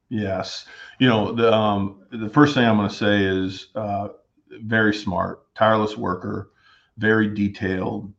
Yes, 0.09 0.65
you 0.99 1.07
know 1.07 1.31
the 1.31 1.51
um, 1.53 2.03
the 2.11 2.29
first 2.29 2.53
thing 2.53 2.65
I'm 2.65 2.77
going 2.77 2.89
to 2.89 2.95
say 2.95 3.23
is 3.23 3.67
uh, 3.75 4.09
very 4.49 4.93
smart, 4.93 5.53
tireless 5.55 5.97
worker, 5.97 6.51
very 6.97 7.33
detailed, 7.33 8.13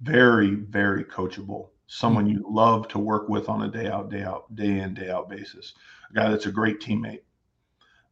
very 0.00 0.54
very 0.54 1.04
coachable. 1.04 1.70
Someone 1.86 2.26
mm-hmm. 2.26 2.38
you 2.38 2.46
love 2.48 2.88
to 2.88 2.98
work 2.98 3.28
with 3.28 3.48
on 3.48 3.62
a 3.62 3.70
day 3.70 3.88
out, 3.88 4.10
day 4.10 4.22
out, 4.22 4.54
day 4.54 4.80
in, 4.80 4.94
day 4.94 5.10
out 5.10 5.28
basis. 5.28 5.74
A 6.10 6.14
guy 6.14 6.30
that's 6.30 6.46
a 6.46 6.52
great 6.52 6.80
teammate. 6.80 7.22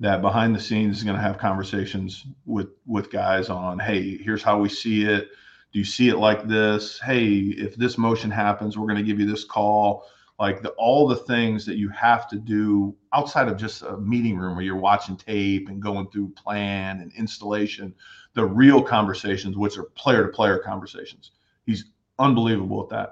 That 0.00 0.22
behind 0.22 0.54
the 0.54 0.60
scenes 0.60 0.98
is 0.98 1.04
going 1.04 1.16
to 1.16 1.22
have 1.22 1.38
conversations 1.38 2.26
with 2.44 2.68
with 2.84 3.10
guys 3.10 3.48
on, 3.48 3.78
hey, 3.78 4.18
here's 4.18 4.42
how 4.42 4.58
we 4.58 4.68
see 4.68 5.04
it. 5.04 5.28
Do 5.72 5.78
you 5.78 5.84
see 5.84 6.08
it 6.08 6.16
like 6.16 6.46
this? 6.46 6.98
Hey, 6.98 7.28
if 7.34 7.76
this 7.76 7.96
motion 7.96 8.30
happens, 8.30 8.76
we're 8.76 8.88
going 8.88 8.98
to 8.98 9.04
give 9.04 9.20
you 9.20 9.26
this 9.26 9.44
call 9.44 10.06
like 10.38 10.62
the, 10.62 10.70
all 10.70 11.06
the 11.06 11.16
things 11.16 11.64
that 11.66 11.76
you 11.76 11.88
have 11.90 12.28
to 12.28 12.36
do 12.36 12.96
outside 13.12 13.48
of 13.48 13.56
just 13.56 13.82
a 13.82 13.96
meeting 13.98 14.36
room 14.36 14.56
where 14.56 14.64
you're 14.64 14.76
watching 14.76 15.16
tape 15.16 15.68
and 15.68 15.80
going 15.80 16.08
through 16.10 16.28
plan 16.30 17.00
and 17.00 17.12
installation 17.12 17.94
the 18.34 18.44
real 18.44 18.82
conversations 18.82 19.56
which 19.56 19.78
are 19.78 19.84
player 19.84 20.24
to 20.24 20.28
player 20.28 20.58
conversations 20.58 21.32
he's 21.66 21.84
unbelievable 22.18 22.82
at 22.82 22.88
that. 22.88 23.10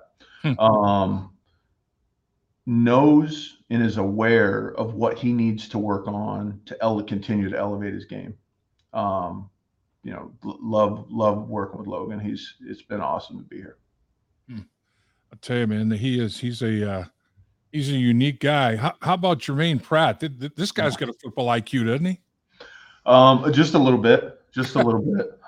Um, 0.59 1.31
knows 2.67 3.59
and 3.71 3.83
is 3.83 3.97
aware 3.97 4.75
of 4.77 4.95
what 4.95 5.19
he 5.19 5.33
needs 5.33 5.69
to 5.69 5.79
work 5.79 6.07
on 6.07 6.61
to 6.67 6.77
ele- 6.83 7.03
continue 7.03 7.49
to 7.49 7.59
elevate 7.59 7.93
his 7.93 8.05
game 8.05 8.35
um, 8.93 9.51
you 10.05 10.13
know 10.13 10.33
love 10.45 11.07
love 11.11 11.49
working 11.49 11.79
with 11.79 11.89
logan 11.89 12.21
he's 12.21 12.55
it's 12.61 12.83
been 12.83 13.01
awesome 13.01 13.39
to 13.39 13.45
be 13.45 13.57
here 13.57 13.79
hmm. 14.49 14.61
I 15.33 15.37
tell 15.41 15.57
you, 15.57 15.67
man, 15.67 15.91
he 15.91 16.21
is 16.21 16.39
he's 16.39 16.63
a 16.63 16.91
uh, 16.91 17.05
he's 17.73 17.89
a 17.89 17.97
unique 17.97 18.41
guy. 18.41 18.77
How, 18.77 18.95
how 19.01 19.15
about 19.15 19.39
Germaine 19.39 19.81
Pratt? 19.81 20.21
This 20.21 20.73
guy's 20.73 20.97
got 20.97 21.09
a 21.09 21.15
football 21.15 21.47
IQ, 21.47 21.87
doesn't 21.87 22.05
he? 22.05 22.21
Um, 23.07 23.51
just 23.53 23.73
a 23.73 23.79
little 23.79 23.99
bit, 23.99 24.41
just 24.53 24.77
a 24.77 24.83
little 24.83 25.01
bit. 25.01 25.41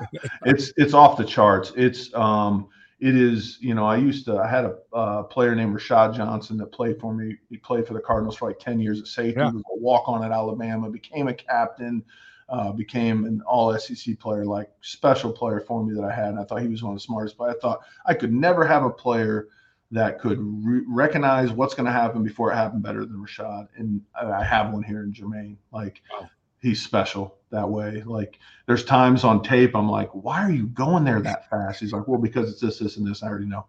it's 0.46 0.72
it's 0.78 0.94
off 0.94 1.18
the 1.18 1.24
charts. 1.24 1.72
It's 1.76 2.12
um, 2.14 2.68
it 2.98 3.14
is. 3.14 3.58
You 3.60 3.74
know, 3.74 3.84
I 3.86 3.96
used 3.96 4.24
to. 4.26 4.38
I 4.38 4.48
had 4.48 4.64
a 4.64 4.76
uh, 4.92 5.22
player 5.24 5.54
named 5.54 5.76
Rashad 5.76 6.14
Johnson 6.14 6.56
that 6.58 6.72
played 6.72 6.98
for 7.00 7.12
me. 7.12 7.36
He 7.50 7.56
played 7.58 7.86
for 7.86 7.94
the 7.94 8.00
Cardinals 8.00 8.36
for 8.36 8.48
like 8.48 8.58
ten 8.58 8.80
years 8.80 9.00
at 9.00 9.06
safety. 9.06 9.40
Yeah. 9.40 9.50
He 9.50 9.56
was 9.56 9.64
a 9.72 9.78
walk 9.78 10.08
on 10.08 10.24
at 10.24 10.32
Alabama. 10.32 10.90
Became 10.90 11.28
a 11.28 11.34
captain. 11.34 12.04
Uh, 12.48 12.70
became 12.70 13.24
an 13.24 13.42
all 13.44 13.76
SEC 13.76 14.16
player, 14.20 14.44
like 14.44 14.70
special 14.80 15.32
player 15.32 15.60
for 15.60 15.84
me 15.84 15.92
that 15.92 16.04
I 16.04 16.14
had. 16.14 16.28
And 16.28 16.38
I 16.38 16.44
thought 16.44 16.62
he 16.62 16.68
was 16.68 16.80
one 16.80 16.92
of 16.92 16.96
the 16.96 17.02
smartest, 17.02 17.36
but 17.36 17.50
I 17.50 17.54
thought 17.60 17.80
I 18.06 18.14
could 18.14 18.32
never 18.32 18.64
have 18.64 18.84
a 18.84 18.90
player 18.90 19.48
that 19.90 20.20
could 20.20 20.38
re- 20.40 20.84
recognize 20.86 21.50
what's 21.50 21.74
going 21.74 21.86
to 21.86 21.92
happen 21.92 22.22
before 22.22 22.52
it 22.52 22.54
happened 22.54 22.84
better 22.84 23.04
than 23.04 23.16
Rashad. 23.16 23.66
And 23.76 24.00
I 24.14 24.44
have 24.44 24.72
one 24.72 24.84
here 24.84 25.02
in 25.02 25.12
Germaine. 25.12 25.58
Like 25.72 26.02
wow. 26.12 26.28
He's 26.60 26.82
special 26.82 27.36
that 27.50 27.68
way. 27.68 28.02
Like 28.04 28.38
there's 28.66 28.84
times 28.84 29.24
on 29.24 29.42
tape 29.42 29.74
I'm 29.74 29.90
like, 29.90 30.10
why 30.12 30.42
are 30.42 30.50
you 30.50 30.66
going 30.68 31.04
there 31.04 31.20
that 31.20 31.48
fast? 31.50 31.80
He's 31.80 31.92
like, 31.92 32.08
well, 32.08 32.20
because 32.20 32.50
it's 32.50 32.60
this, 32.60 32.78
this, 32.78 32.96
and 32.96 33.06
this. 33.06 33.22
I 33.22 33.28
already 33.28 33.46
know. 33.46 33.66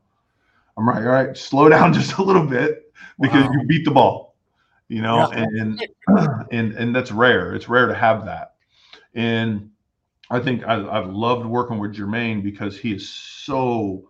I'm 0.78 0.88
right. 0.88 1.04
All 1.04 1.12
right, 1.12 1.36
slow 1.36 1.70
down 1.76 1.94
just 1.94 2.18
a 2.18 2.24
little 2.24 2.46
bit 2.46 2.94
because 3.20 3.46
wow. 3.46 3.52
you 3.54 3.68
beat 3.68 3.86
the 3.86 3.92
ball. 3.92 4.36
You 4.90 5.02
know, 5.02 5.30
yeah. 5.32 5.40
and 5.40 5.88
and 6.52 6.74
and 6.74 6.96
that's 6.96 7.12
rare. 7.12 7.54
It's 7.54 7.68
rare 7.68 7.88
to 7.88 7.96
have 7.96 8.26
that. 8.26 8.56
And 9.14 9.72
I 10.30 10.40
think 10.40 10.64
I, 10.66 10.76
I've 10.90 11.10
loved 11.10 11.46
working 11.46 11.80
with 11.80 11.94
Germaine 11.94 12.42
because 12.42 12.78
he 12.78 12.94
is 12.94 13.10
so, 13.10 14.10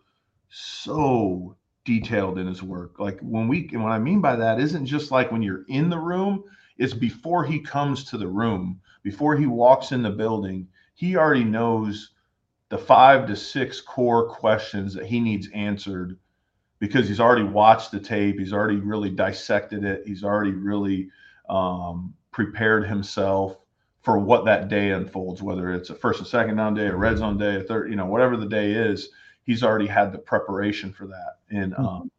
so 0.49 1.55
detailed 1.85 2.39
in 2.39 2.47
his 2.47 2.63
work. 2.63 2.99
Like 2.99 3.19
when 3.21 3.47
we, 3.47 3.69
and 3.71 3.83
what 3.83 3.91
I 3.91 3.99
mean 3.99 4.19
by 4.19 4.35
that 4.35 4.59
isn't 4.59 4.85
just 4.85 5.11
like 5.11 5.31
when 5.31 5.41
you're 5.41 5.65
in 5.67 5.89
the 5.89 5.99
room, 5.99 6.43
it's 6.77 6.93
before 6.93 7.43
he 7.43 7.59
comes 7.59 8.03
to 8.05 8.17
the 8.17 8.27
room, 8.27 8.79
before 9.03 9.35
he 9.35 9.45
walks 9.45 9.91
in 9.91 10.01
the 10.01 10.09
building, 10.09 10.67
he 10.95 11.15
already 11.15 11.43
knows 11.43 12.11
the 12.69 12.77
five 12.77 13.27
to 13.27 13.35
six 13.35 13.79
core 13.81 14.27
questions 14.27 14.93
that 14.93 15.05
he 15.05 15.19
needs 15.19 15.47
answered 15.53 16.17
because 16.79 17.07
he's 17.07 17.19
already 17.19 17.43
watched 17.43 17.91
the 17.91 17.99
tape. 17.99 18.39
He's 18.39 18.53
already 18.53 18.77
really 18.77 19.09
dissected 19.09 19.83
it. 19.83 20.03
He's 20.05 20.23
already 20.23 20.51
really 20.51 21.09
um, 21.49 22.13
prepared 22.31 22.85
himself 22.85 23.57
for 24.01 24.17
what 24.17 24.45
that 24.45 24.69
day 24.69 24.91
unfolds, 24.91 25.41
whether 25.41 25.71
it's 25.73 25.89
a 25.89 25.95
first 25.95 26.19
and 26.19 26.27
second 26.27 26.55
down 26.55 26.73
day, 26.73 26.87
a 26.87 26.95
red 26.95 27.17
zone 27.17 27.37
day, 27.37 27.57
a 27.57 27.63
third, 27.63 27.89
you 27.89 27.95
know, 27.95 28.05
whatever 28.05 28.37
the 28.37 28.45
day 28.45 28.71
is, 28.71 29.09
he's 29.43 29.63
already 29.63 29.87
had 29.87 30.11
the 30.11 30.17
preparation 30.17 30.93
for 30.93 31.07
that. 31.07 31.39
And 31.49 31.73
mm-hmm. 31.73 31.85
um, 31.85 32.11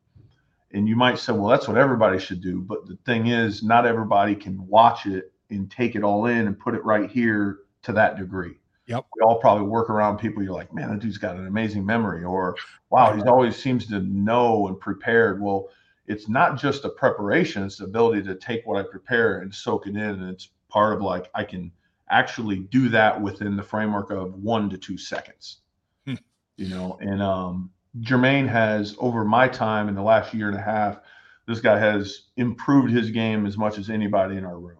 and 0.73 0.89
you 0.89 0.97
might 0.97 1.19
say, 1.19 1.33
well, 1.33 1.49
that's 1.49 1.67
what 1.67 1.79
everybody 1.79 2.19
should 2.19 2.41
do. 2.41 2.61
But 2.61 2.87
the 2.87 2.97
thing 3.07 3.29
is, 3.29 3.63
not 3.63 3.87
everybody 3.87 4.35
can 4.35 4.67
watch 4.67 5.07
it 5.07 5.33
and 5.51 5.71
take 5.71 5.95
it 5.95 6.05
all 6.05 6.27
in 6.27 6.47
and 6.47 6.59
put 6.59 6.75
it 6.75 6.85
right 6.85 7.11
here 7.11 7.61
to 7.83 7.93
that 7.93 8.19
degree. 8.19 8.59
Yep. 8.87 9.07
We 9.17 9.23
all 9.23 9.39
probably 9.39 9.65
work 9.67 9.91
around 9.91 10.19
people. 10.19 10.43
You're 10.43 10.55
like, 10.55 10.73
man, 10.73 10.91
that 10.91 11.01
dude's 11.01 11.19
got 11.19 11.37
an 11.37 11.47
amazing 11.47 11.85
memory, 11.85 12.25
or 12.25 12.57
wow, 12.91 13.15
he's 13.15 13.27
always 13.27 13.55
seems 13.55 13.87
to 13.87 14.01
know 14.01 14.69
and 14.69 14.81
prepared. 14.81 15.43
Well, 15.43 15.69
it's 16.07 16.27
not 16.27 16.59
just 16.59 16.87
a 16.87 16.89
preparation; 16.89 17.65
it's 17.65 17.77
the 17.77 17.85
ability 17.85 18.23
to 18.23 18.35
take 18.35 18.67
what 18.67 18.79
I 18.79 18.89
prepare 18.89 19.41
and 19.41 19.55
soak 19.55 19.87
it 19.87 19.91
in. 19.91 19.99
And 19.99 20.31
it's 20.31 20.49
part 20.71 20.95
of 20.95 21.03
like 21.03 21.29
I 21.35 21.45
can 21.45 21.71
actually 22.09 22.61
do 22.61 22.89
that 22.89 23.21
within 23.21 23.57
the 23.57 23.63
framework 23.63 24.11
of 24.11 24.35
one 24.43 24.71
to 24.71 24.79
two 24.79 24.97
seconds. 24.97 25.59
Hmm. 26.07 26.15
You 26.57 26.69
know, 26.69 26.97
and 27.03 27.23
um, 27.23 27.71
Germaine 28.03 28.49
has 28.49 28.95
over 28.99 29.25
my 29.25 29.49
time 29.49 29.89
in 29.89 29.95
the 29.95 30.03
last 30.03 30.35
year 30.35 30.49
and 30.49 30.57
a 30.57 30.63
half, 30.63 30.99
this 31.47 31.61
guy 31.61 31.79
has 31.79 32.25
improved 32.37 32.91
his 32.91 33.11
game 33.11 33.47
as 33.47 33.57
much 33.57 33.79
as 33.79 33.89
anybody 33.89 34.37
in 34.37 34.45
our 34.45 34.59
room. 34.59 34.77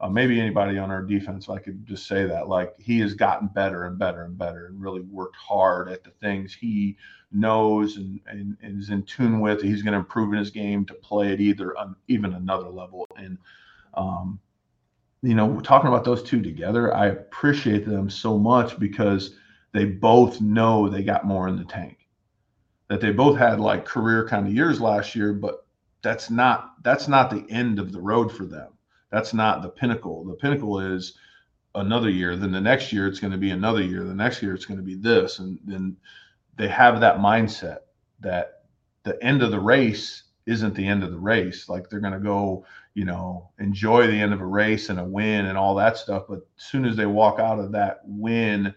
Uh, 0.00 0.08
maybe 0.08 0.40
anybody 0.40 0.78
on 0.78 0.90
our 0.90 1.02
defense, 1.02 1.48
I 1.48 1.58
could 1.58 1.86
just 1.86 2.06
say 2.06 2.24
that. 2.26 2.48
Like 2.48 2.74
he 2.78 2.98
has 3.00 3.14
gotten 3.14 3.48
better 3.48 3.84
and 3.84 3.98
better 3.98 4.24
and 4.24 4.36
better 4.36 4.66
and 4.66 4.80
really 4.80 5.02
worked 5.02 5.36
hard 5.36 5.88
at 5.90 6.02
the 6.02 6.10
things 6.10 6.54
he 6.54 6.96
knows 7.30 7.96
and, 7.96 8.18
and, 8.26 8.56
and 8.62 8.80
is 8.80 8.90
in 8.90 9.02
tune 9.02 9.40
with. 9.40 9.62
He's 9.62 9.82
going 9.82 9.92
to 9.92 9.98
improve 9.98 10.32
in 10.32 10.38
his 10.38 10.50
game 10.50 10.86
to 10.86 10.94
play 10.94 11.32
at 11.32 11.40
either 11.40 11.78
um, 11.78 11.96
even 12.08 12.34
another 12.34 12.68
level. 12.68 13.06
And 13.16 13.38
um, 13.94 14.40
you 15.22 15.34
know, 15.34 15.60
talking 15.60 15.88
about 15.88 16.04
those 16.04 16.22
two 16.22 16.40
together, 16.40 16.94
I 16.94 17.08
appreciate 17.08 17.86
them 17.86 18.08
so 18.08 18.38
much 18.38 18.78
because 18.78 19.36
they 19.72 19.84
both 19.84 20.40
know 20.40 20.88
they 20.88 21.02
got 21.02 21.26
more 21.26 21.46
in 21.48 21.56
the 21.56 21.64
tank. 21.64 21.99
That 22.90 23.00
they 23.00 23.12
both 23.12 23.38
had 23.38 23.58
like 23.58 23.86
career 23.86 24.28
kind 24.28 24.46
of 24.46 24.52
years 24.52 24.80
last 24.80 25.14
year, 25.14 25.32
but 25.32 25.66
that's 26.02 26.28
not 26.28 26.82
that's 26.84 27.08
not 27.08 27.30
the 27.30 27.46
end 27.48 27.78
of 27.78 27.92
the 27.92 28.00
road 28.00 28.30
for 28.30 28.44
them. 28.44 28.72
That's 29.10 29.32
not 29.32 29.62
the 29.62 29.70
pinnacle. 29.70 30.24
The 30.24 30.34
pinnacle 30.34 30.78
is 30.78 31.14
another 31.74 32.10
year. 32.10 32.36
Then 32.36 32.52
the 32.52 32.60
next 32.60 32.92
year 32.92 33.06
it's 33.06 33.20
going 33.20 33.32
to 33.32 33.38
be 33.38 33.52
another 33.52 33.82
year. 33.82 34.04
The 34.04 34.14
next 34.14 34.42
year 34.42 34.54
it's 34.54 34.66
going 34.66 34.78
to 34.78 34.84
be 34.84 34.96
this, 34.96 35.38
and 35.38 35.58
then 35.64 35.96
they 36.56 36.68
have 36.68 37.00
that 37.00 37.18
mindset 37.18 37.78
that 38.20 38.64
the 39.04 39.22
end 39.24 39.42
of 39.42 39.50
the 39.50 39.60
race 39.60 40.24
isn't 40.44 40.74
the 40.74 40.86
end 40.86 41.02
of 41.02 41.10
the 41.10 41.18
race. 41.18 41.68
Like 41.70 41.88
they're 41.88 42.00
going 42.00 42.12
to 42.12 42.18
go 42.18 42.66
you 42.94 43.04
know, 43.04 43.50
enjoy 43.58 44.06
the 44.06 44.20
end 44.20 44.32
of 44.32 44.40
a 44.40 44.46
race 44.46 44.88
and 44.88 44.98
a 44.98 45.04
win 45.04 45.46
and 45.46 45.56
all 45.56 45.74
that 45.76 45.96
stuff. 45.96 46.24
But 46.28 46.40
as 46.58 46.64
soon 46.64 46.84
as 46.84 46.96
they 46.96 47.06
walk 47.06 47.38
out 47.38 47.58
of 47.58 47.72
that 47.72 48.00
win, 48.04 48.74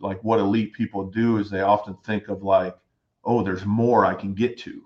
like 0.00 0.22
what 0.24 0.40
elite 0.40 0.72
people 0.72 1.06
do 1.06 1.38
is 1.38 1.50
they 1.50 1.60
often 1.60 1.96
think 2.04 2.28
of 2.28 2.42
like, 2.42 2.76
oh, 3.24 3.42
there's 3.42 3.64
more 3.64 4.06
I 4.06 4.14
can 4.14 4.34
get 4.34 4.58
to. 4.60 4.82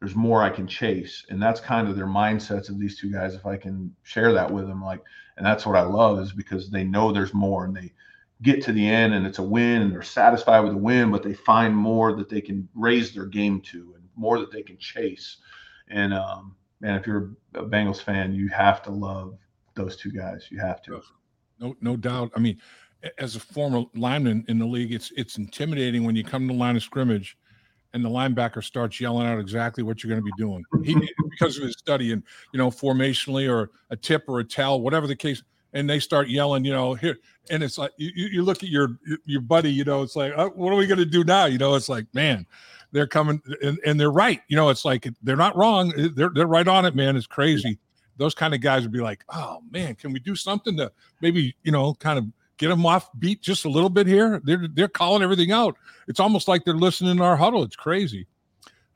There's 0.00 0.14
more 0.14 0.42
I 0.42 0.50
can 0.50 0.66
chase. 0.66 1.24
And 1.28 1.42
that's 1.42 1.60
kind 1.60 1.88
of 1.88 1.96
their 1.96 2.06
mindsets 2.06 2.68
of 2.68 2.78
these 2.78 2.98
two 2.98 3.10
guys. 3.10 3.34
If 3.34 3.46
I 3.46 3.56
can 3.56 3.94
share 4.02 4.32
that 4.32 4.50
with 4.50 4.68
them, 4.68 4.84
like, 4.84 5.02
and 5.36 5.46
that's 5.46 5.66
what 5.66 5.76
I 5.76 5.82
love 5.82 6.20
is 6.20 6.32
because 6.32 6.70
they 6.70 6.84
know 6.84 7.12
there's 7.12 7.34
more 7.34 7.64
and 7.64 7.76
they 7.76 7.92
get 8.42 8.62
to 8.62 8.72
the 8.72 8.86
end 8.86 9.14
and 9.14 9.26
it's 9.26 9.38
a 9.38 9.42
win 9.42 9.82
and 9.82 9.92
they're 9.92 10.02
satisfied 10.02 10.60
with 10.60 10.72
the 10.72 10.78
win, 10.78 11.10
but 11.10 11.22
they 11.22 11.34
find 11.34 11.74
more 11.76 12.14
that 12.14 12.28
they 12.28 12.40
can 12.40 12.68
raise 12.74 13.12
their 13.12 13.26
game 13.26 13.60
to 13.62 13.94
and 13.96 14.04
more 14.14 14.38
that 14.38 14.52
they 14.52 14.62
can 14.62 14.78
chase. 14.78 15.38
And 15.88 16.14
um, 16.14 16.54
man, 16.80 16.98
if 16.98 17.06
you're 17.06 17.32
a 17.54 17.64
Bengals 17.64 18.02
fan, 18.02 18.34
you 18.34 18.48
have 18.48 18.82
to 18.82 18.90
love 18.90 19.36
those 19.74 19.96
two 19.96 20.12
guys. 20.12 20.46
You 20.50 20.58
have 20.58 20.82
to. 20.82 21.00
No, 21.58 21.74
no 21.80 21.96
doubt. 21.96 22.30
I 22.36 22.40
mean, 22.40 22.58
as 23.18 23.36
a 23.36 23.40
former 23.40 23.84
lineman 23.94 24.44
in 24.48 24.58
the 24.58 24.66
league, 24.66 24.92
it's 24.92 25.12
it's 25.16 25.38
intimidating 25.38 26.04
when 26.04 26.16
you 26.16 26.24
come 26.24 26.46
to 26.46 26.54
the 26.54 26.58
line 26.58 26.76
of 26.76 26.82
scrimmage 26.82 27.36
and 27.94 28.04
the 28.04 28.08
linebacker 28.08 28.62
starts 28.62 29.00
yelling 29.00 29.26
out 29.26 29.38
exactly 29.38 29.82
what 29.82 30.02
you're 30.02 30.10
going 30.10 30.20
to 30.20 30.24
be 30.24 30.42
doing 30.42 30.62
he, 30.84 30.94
because 31.30 31.56
of 31.56 31.64
his 31.64 31.74
study 31.74 32.12
and 32.12 32.22
you 32.52 32.58
know 32.58 32.70
formationally 32.70 33.50
or 33.50 33.70
a 33.90 33.96
tip 33.96 34.24
or 34.28 34.40
a 34.40 34.44
tell 34.44 34.80
whatever 34.80 35.06
the 35.06 35.16
case 35.16 35.42
and 35.72 35.88
they 35.88 35.98
start 35.98 36.28
yelling 36.28 36.64
you 36.64 36.72
know 36.72 36.94
here 36.94 37.18
and 37.50 37.62
it's 37.62 37.78
like 37.78 37.92
you, 37.96 38.10
you 38.14 38.42
look 38.42 38.62
at 38.62 38.68
your 38.68 38.98
your 39.24 39.40
buddy 39.40 39.72
you 39.72 39.84
know 39.84 40.02
it's 40.02 40.16
like 40.16 40.32
oh, 40.36 40.50
what 40.54 40.72
are 40.72 40.76
we 40.76 40.86
going 40.86 40.98
to 40.98 41.04
do 41.04 41.24
now 41.24 41.46
you 41.46 41.58
know 41.58 41.74
it's 41.74 41.88
like 41.88 42.06
man 42.12 42.46
they're 42.92 43.06
coming 43.06 43.40
and, 43.62 43.78
and 43.84 43.98
they're 43.98 44.10
right. 44.10 44.40
You 44.48 44.56
know, 44.56 44.70
it's 44.70 44.84
like 44.84 45.08
they're 45.22 45.36
not 45.36 45.56
wrong. 45.56 45.92
Eh, 45.98 46.08
they're 46.14 46.30
they're 46.30 46.46
right 46.46 46.66
on 46.66 46.84
it, 46.84 46.94
man. 46.94 47.16
It's 47.16 47.26
crazy. 47.26 47.78
Those 48.16 48.34
kind 48.34 48.54
of 48.54 48.60
guys 48.60 48.82
would 48.82 48.92
be 48.92 49.00
like, 49.00 49.24
oh 49.28 49.60
man, 49.70 49.94
can 49.94 50.12
we 50.12 50.20
do 50.20 50.34
something 50.34 50.76
to 50.78 50.90
maybe 51.20 51.54
you 51.62 51.72
know 51.72 51.94
kind 51.94 52.18
of 52.18 52.26
get 52.58 52.68
them 52.68 52.84
off 52.84 53.08
beat 53.18 53.40
just 53.40 53.64
a 53.64 53.68
little 53.68 53.90
bit 53.90 54.06
here? 54.06 54.40
They're 54.44 54.68
they're 54.72 54.88
calling 54.88 55.22
everything 55.22 55.52
out. 55.52 55.76
It's 56.06 56.20
almost 56.20 56.48
like 56.48 56.64
they're 56.64 56.74
listening 56.74 57.16
to 57.18 57.22
our 57.22 57.36
huddle. 57.36 57.62
It's 57.62 57.76
crazy. 57.76 58.26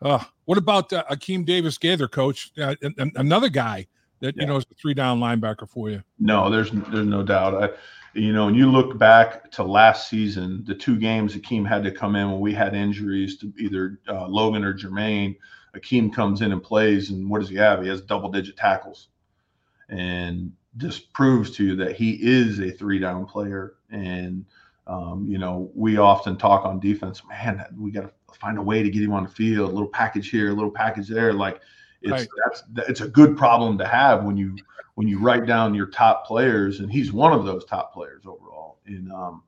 Uh, 0.00 0.22
what 0.46 0.58
about 0.58 0.92
uh, 0.92 1.04
Akeem 1.10 1.46
Davis 1.46 1.78
Gaither, 1.78 2.08
coach? 2.08 2.50
Uh, 2.60 2.74
another 3.16 3.48
guy 3.48 3.86
that 4.20 4.36
yeah. 4.36 4.42
you 4.42 4.46
know 4.46 4.56
is 4.56 4.66
a 4.70 4.74
three 4.74 4.94
down 4.94 5.20
linebacker 5.20 5.68
for 5.68 5.90
you. 5.90 6.02
No, 6.18 6.50
there's 6.50 6.70
there's 6.70 7.06
no 7.06 7.22
doubt. 7.22 7.62
I, 7.62 7.70
you 8.14 8.32
know, 8.32 8.48
and 8.48 8.56
you 8.56 8.70
look 8.70 8.98
back 8.98 9.50
to 9.52 9.62
last 9.62 10.08
season, 10.08 10.64
the 10.66 10.74
two 10.74 10.98
games 10.98 11.34
Akeem 11.34 11.66
had 11.66 11.82
to 11.84 11.90
come 11.90 12.14
in 12.14 12.30
when 12.30 12.40
we 12.40 12.52
had 12.52 12.74
injuries 12.74 13.38
to 13.38 13.52
either 13.58 14.00
uh, 14.08 14.26
Logan 14.26 14.64
or 14.64 14.74
Germaine. 14.74 15.36
Akeem 15.74 16.12
comes 16.12 16.42
in 16.42 16.52
and 16.52 16.62
plays, 16.62 17.10
and 17.10 17.30
what 17.30 17.40
does 17.40 17.48
he 17.48 17.56
have? 17.56 17.82
He 17.82 17.88
has 17.88 18.02
double 18.02 18.30
digit 18.30 18.56
tackles, 18.56 19.08
and 19.88 20.52
just 20.76 21.12
proves 21.12 21.50
to 21.52 21.64
you 21.64 21.76
that 21.76 21.96
he 21.96 22.18
is 22.22 22.60
a 22.60 22.70
three 22.70 22.98
down 22.98 23.26
player. 23.26 23.74
And 23.90 24.44
um, 24.86 25.26
you 25.28 25.38
know, 25.38 25.70
we 25.74 25.98
often 25.98 26.36
talk 26.36 26.64
on 26.64 26.80
defense, 26.80 27.22
man, 27.28 27.64
we 27.78 27.90
got 27.90 28.02
to 28.02 28.38
find 28.38 28.58
a 28.58 28.62
way 28.62 28.82
to 28.82 28.90
get 28.90 29.02
him 29.02 29.12
on 29.12 29.24
the 29.24 29.30
field, 29.30 29.70
a 29.70 29.72
little 29.72 29.88
package 29.88 30.30
here, 30.30 30.50
a 30.50 30.54
little 30.54 30.70
package 30.70 31.08
there. 31.08 31.32
Like 31.32 31.60
it's 32.00 32.12
right. 32.12 32.28
that's 32.44 32.88
it's 32.88 33.00
a 33.00 33.08
good 33.08 33.36
problem 33.36 33.78
to 33.78 33.86
have 33.86 34.24
when 34.24 34.36
you 34.36 34.56
when 34.94 35.08
you 35.08 35.18
write 35.18 35.46
down 35.46 35.74
your 35.74 35.86
top 35.86 36.26
players, 36.26 36.80
and 36.80 36.90
he's 36.90 37.12
one 37.12 37.32
of 37.32 37.44
those 37.44 37.64
top 37.64 37.92
players 37.92 38.24
overall. 38.26 38.78
And 38.86 39.10
um, 39.12 39.42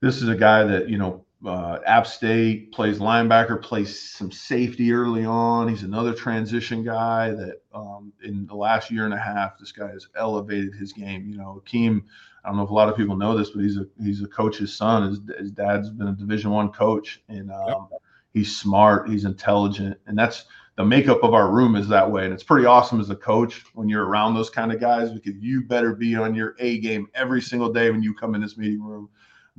this 0.00 0.22
is 0.22 0.28
a 0.28 0.36
guy 0.36 0.64
that 0.64 0.88
you 0.88 0.98
know, 0.98 1.24
uh, 1.46 1.80
App 1.86 2.06
State 2.06 2.72
plays 2.72 2.98
linebacker, 2.98 3.60
plays 3.60 4.00
some 4.00 4.30
safety 4.30 4.92
early 4.92 5.24
on. 5.24 5.68
He's 5.68 5.82
another 5.82 6.12
transition 6.12 6.84
guy 6.84 7.30
that 7.30 7.62
um, 7.74 8.12
in 8.22 8.46
the 8.46 8.54
last 8.54 8.90
year 8.90 9.04
and 9.04 9.14
a 9.14 9.18
half, 9.18 9.58
this 9.58 9.72
guy 9.72 9.88
has 9.88 10.08
elevated 10.16 10.74
his 10.74 10.92
game. 10.92 11.28
You 11.28 11.38
know, 11.38 11.62
Akeem. 11.64 12.02
I 12.44 12.48
don't 12.48 12.58
know 12.58 12.64
if 12.64 12.70
a 12.70 12.74
lot 12.74 12.88
of 12.88 12.96
people 12.96 13.16
know 13.16 13.36
this, 13.36 13.50
but 13.50 13.62
he's 13.62 13.76
a 13.76 13.86
he's 14.00 14.22
a 14.22 14.28
coach's 14.28 14.76
son. 14.76 15.08
His, 15.08 15.20
his 15.38 15.50
dad's 15.50 15.90
been 15.90 16.08
a 16.08 16.12
Division 16.12 16.50
One 16.50 16.70
coach, 16.70 17.22
and 17.28 17.50
um, 17.50 17.88
yep. 17.90 18.00
he's 18.32 18.56
smart, 18.56 19.08
he's 19.08 19.24
intelligent, 19.24 19.98
and 20.06 20.16
that's 20.16 20.44
the 20.76 20.84
makeup 20.84 21.22
of 21.22 21.34
our 21.34 21.50
room 21.50 21.74
is 21.74 21.88
that 21.88 22.08
way. 22.08 22.24
And 22.24 22.34
it's 22.34 22.42
pretty 22.42 22.66
awesome 22.66 23.00
as 23.00 23.10
a 23.10 23.16
coach 23.16 23.64
when 23.74 23.88
you're 23.88 24.04
around 24.04 24.34
those 24.34 24.50
kind 24.50 24.72
of 24.72 24.78
guys 24.78 25.10
because 25.10 25.34
you 25.40 25.64
better 25.64 25.94
be 25.94 26.14
on 26.14 26.34
your 26.34 26.54
A 26.58 26.78
game 26.78 27.08
every 27.14 27.40
single 27.40 27.72
day 27.72 27.90
when 27.90 28.02
you 28.02 28.14
come 28.14 28.34
in 28.34 28.42
this 28.42 28.58
meeting 28.58 28.82
room 28.82 29.08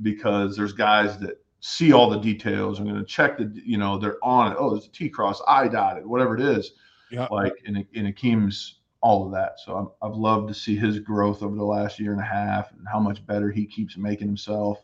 because 0.02 0.56
there's 0.56 0.72
guys 0.72 1.18
that 1.18 1.42
see 1.60 1.92
all 1.92 2.08
the 2.08 2.20
details. 2.20 2.78
I'm 2.78 2.86
going 2.86 2.96
to 2.96 3.04
check 3.04 3.38
the, 3.38 3.52
you 3.64 3.78
know, 3.78 3.98
they're 3.98 4.22
on 4.24 4.52
it. 4.52 4.56
Oh, 4.58 4.70
there's 4.70 4.86
a 4.86 4.90
T 4.90 5.08
cross, 5.08 5.40
I 5.46 5.68
dotted, 5.68 6.06
whatever 6.06 6.34
it 6.34 6.40
is. 6.40 6.72
Yeah. 7.10 7.26
Like 7.30 7.54
in, 7.64 7.86
in 7.94 8.12
Akeem's 8.12 8.78
all 9.00 9.24
of 9.24 9.32
that. 9.32 9.60
So 9.60 9.94
i 10.02 10.06
have 10.06 10.16
loved 10.16 10.48
to 10.48 10.54
see 10.54 10.76
his 10.76 10.98
growth 10.98 11.42
over 11.42 11.56
the 11.56 11.64
last 11.64 11.98
year 11.98 12.12
and 12.12 12.20
a 12.20 12.24
half 12.24 12.72
and 12.72 12.86
how 12.90 12.98
much 12.98 13.24
better 13.26 13.50
he 13.50 13.64
keeps 13.64 13.96
making 13.96 14.26
himself. 14.26 14.82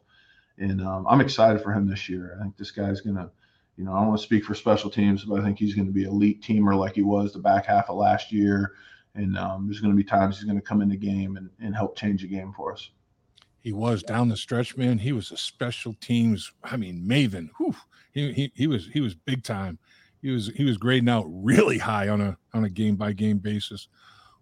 And 0.58 0.80
um, 0.82 1.06
I'm 1.08 1.20
excited 1.20 1.62
for 1.62 1.72
him 1.72 1.88
this 1.88 2.08
year. 2.08 2.36
I 2.38 2.42
think 2.42 2.56
this 2.56 2.70
guy's 2.70 3.00
going 3.00 3.16
to, 3.16 3.30
you 3.76 3.84
know, 3.84 3.92
I 3.92 3.98
don't 3.98 4.08
want 4.08 4.20
to 4.20 4.26
speak 4.26 4.44
for 4.44 4.54
special 4.54 4.88
teams, 4.88 5.24
but 5.24 5.40
I 5.40 5.42
think 5.42 5.58
he's 5.58 5.74
going 5.74 5.88
to 5.88 5.92
be 5.92 6.04
elite 6.04 6.42
teamer 6.42 6.78
like 6.78 6.94
he 6.94 7.02
was 7.02 7.32
the 7.32 7.40
back 7.40 7.66
half 7.66 7.90
of 7.90 7.96
last 7.96 8.30
year. 8.30 8.72
And 9.16 9.36
um, 9.36 9.66
there's 9.66 9.80
going 9.80 9.92
to 9.92 9.96
be 9.96 10.04
times 10.04 10.36
he's 10.36 10.44
going 10.44 10.58
to 10.58 10.64
come 10.64 10.80
in 10.80 10.88
the 10.88 10.96
game 10.96 11.36
and, 11.36 11.50
and 11.60 11.74
help 11.74 11.96
change 11.96 12.22
the 12.22 12.28
game 12.28 12.52
for 12.52 12.72
us. 12.72 12.90
He 13.64 13.72
was 13.72 14.02
down 14.02 14.28
the 14.28 14.36
stretch, 14.36 14.76
man. 14.76 14.98
He 14.98 15.12
was 15.12 15.32
a 15.32 15.38
special 15.38 15.94
teams. 15.94 16.52
I 16.62 16.76
mean, 16.76 17.02
maven. 17.08 17.48
Whew. 17.56 17.74
He, 18.12 18.30
he 18.32 18.52
he 18.54 18.66
was 18.66 18.88
he 18.92 19.00
was 19.00 19.14
big 19.14 19.42
time. 19.42 19.78
He 20.20 20.30
was 20.30 20.48
he 20.54 20.64
was 20.64 20.76
grading 20.76 21.08
out 21.08 21.24
really 21.26 21.78
high 21.78 22.10
on 22.10 22.20
a 22.20 22.36
on 22.52 22.64
a 22.64 22.68
game 22.68 22.96
by 22.96 23.12
game 23.12 23.38
basis. 23.38 23.88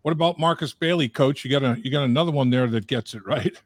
What 0.03 0.11
about 0.11 0.41
Markus 0.41 0.75
Bailey, 0.75 1.09
coach? 1.09 1.45
You 1.45 1.53
got 1.53 1.63
a 1.63 1.81
you 1.81 1.93
got 1.93 2.03
another 2.03 2.33
one 2.33 2.51
there 2.51 2.67
that 2.67 2.89
gets 2.89 3.15
it 3.15 3.25
right. 3.25 3.57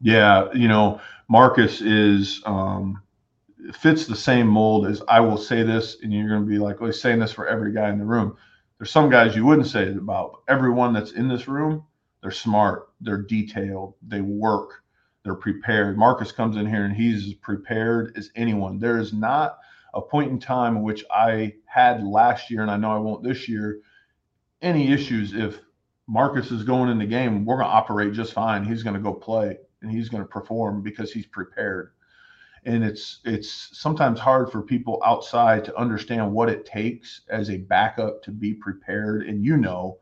Yeah, 0.00 0.52
you 0.52 0.66
know, 0.66 1.00
Markus 1.28 1.80
is 1.80 2.42
um, 2.44 3.00
fits 3.72 4.06
the 4.06 4.16
same 4.16 4.48
mold 4.48 4.88
as 4.88 5.02
I 5.06 5.20
will 5.20 5.38
say 5.38 5.62
this, 5.62 5.98
and 6.02 6.12
you're 6.12 6.28
going 6.28 6.42
to 6.42 6.48
be 6.48 6.58
like, 6.58 6.80
well, 6.80 6.90
he's 6.90 7.00
saying 7.00 7.20
this 7.20 7.32
for 7.32 7.46
every 7.46 7.72
guy 7.72 7.90
in 7.90 7.98
the 7.98 8.04
room. 8.04 8.36
There's 8.78 8.90
some 8.90 9.08
guys 9.08 9.36
you 9.36 9.46
wouldn't 9.46 9.68
say 9.68 9.84
it 9.84 9.96
about. 9.96 10.42
Everyone 10.48 10.92
that's 10.92 11.12
in 11.12 11.28
this 11.28 11.46
room, 11.46 11.84
they're 12.20 12.32
smart, 12.32 12.88
they're 13.00 13.22
detailed, 13.22 13.94
they 14.06 14.20
work, 14.20 14.82
they're 15.26 15.34
prepared. 15.34 15.98
Markus 15.98 16.30
comes 16.30 16.56
in 16.56 16.66
here 16.66 16.84
and 16.84 16.94
he's 16.94 17.26
as 17.26 17.34
prepared 17.34 18.16
as 18.16 18.30
anyone. 18.36 18.78
There 18.78 18.98
is 18.98 19.12
not 19.12 19.58
a 19.92 20.00
point 20.00 20.30
in 20.30 20.38
time 20.38 20.82
which 20.82 21.04
I 21.10 21.54
had 21.64 22.04
last 22.04 22.48
year, 22.48 22.62
and 22.62 22.70
I 22.70 22.76
know 22.76 22.92
I 22.92 22.98
won't 22.98 23.24
this 23.24 23.48
year, 23.48 23.80
any 24.62 24.92
issues 24.92 25.34
if 25.34 25.58
Markus 26.06 26.52
is 26.52 26.62
going 26.62 26.90
in 26.90 26.98
the 26.98 27.06
game, 27.06 27.44
we're 27.44 27.56
going 27.56 27.68
to 27.68 27.74
operate 27.74 28.12
just 28.12 28.34
fine. 28.34 28.64
He's 28.64 28.84
going 28.84 28.94
to 28.94 29.02
go 29.02 29.12
play 29.12 29.58
and 29.82 29.90
he's 29.90 30.08
going 30.08 30.22
to 30.22 30.28
perform 30.28 30.80
because 30.80 31.12
he's 31.12 31.26
prepared. 31.26 31.90
And 32.64 32.84
it's 32.84 33.18
it's 33.24 33.70
sometimes 33.72 34.20
hard 34.20 34.52
for 34.52 34.62
people 34.62 35.02
outside 35.04 35.64
to 35.64 35.76
understand 35.76 36.32
what 36.32 36.48
it 36.48 36.66
takes 36.66 37.22
as 37.28 37.50
a 37.50 37.58
backup 37.58 38.22
to 38.22 38.30
be 38.30 38.54
prepared. 38.54 39.22
And 39.26 39.44
you 39.44 39.56
know, 39.56 39.98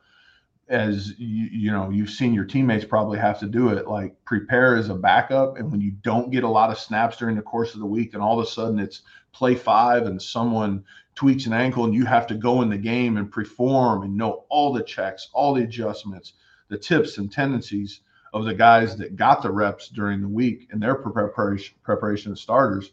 as 0.68 1.18
you, 1.18 1.46
you 1.52 1.70
know, 1.70 1.90
you've 1.90 2.10
seen 2.10 2.32
your 2.32 2.44
teammates 2.44 2.84
probably 2.84 3.18
have 3.18 3.38
to 3.40 3.46
do 3.46 3.68
it. 3.68 3.86
Like 3.86 4.16
prepare 4.24 4.76
as 4.76 4.88
a 4.88 4.94
backup, 4.94 5.58
and 5.58 5.70
when 5.70 5.80
you 5.80 5.92
don't 6.02 6.30
get 6.30 6.44
a 6.44 6.48
lot 6.48 6.70
of 6.70 6.78
snaps 6.78 7.16
during 7.18 7.36
the 7.36 7.42
course 7.42 7.74
of 7.74 7.80
the 7.80 7.86
week, 7.86 8.14
and 8.14 8.22
all 8.22 8.38
of 8.38 8.46
a 8.46 8.50
sudden 8.50 8.78
it's 8.78 9.02
play 9.32 9.54
five, 9.54 10.06
and 10.06 10.20
someone 10.20 10.84
tweaks 11.14 11.46
an 11.46 11.52
ankle, 11.52 11.84
and 11.84 11.94
you 11.94 12.04
have 12.04 12.26
to 12.28 12.34
go 12.34 12.62
in 12.62 12.70
the 12.70 12.78
game 12.78 13.16
and 13.16 13.30
perform 13.30 14.02
and 14.02 14.16
know 14.16 14.44
all 14.48 14.72
the 14.72 14.82
checks, 14.82 15.28
all 15.32 15.54
the 15.54 15.62
adjustments, 15.62 16.34
the 16.68 16.78
tips 16.78 17.18
and 17.18 17.30
tendencies 17.30 18.00
of 18.32 18.44
the 18.44 18.54
guys 18.54 18.96
that 18.96 19.16
got 19.16 19.42
the 19.42 19.50
reps 19.50 19.88
during 19.88 20.20
the 20.20 20.28
week 20.28 20.68
and 20.72 20.82
their 20.82 20.96
preparation 20.96 21.76
preparation 21.82 22.32
of 22.32 22.38
starters. 22.38 22.90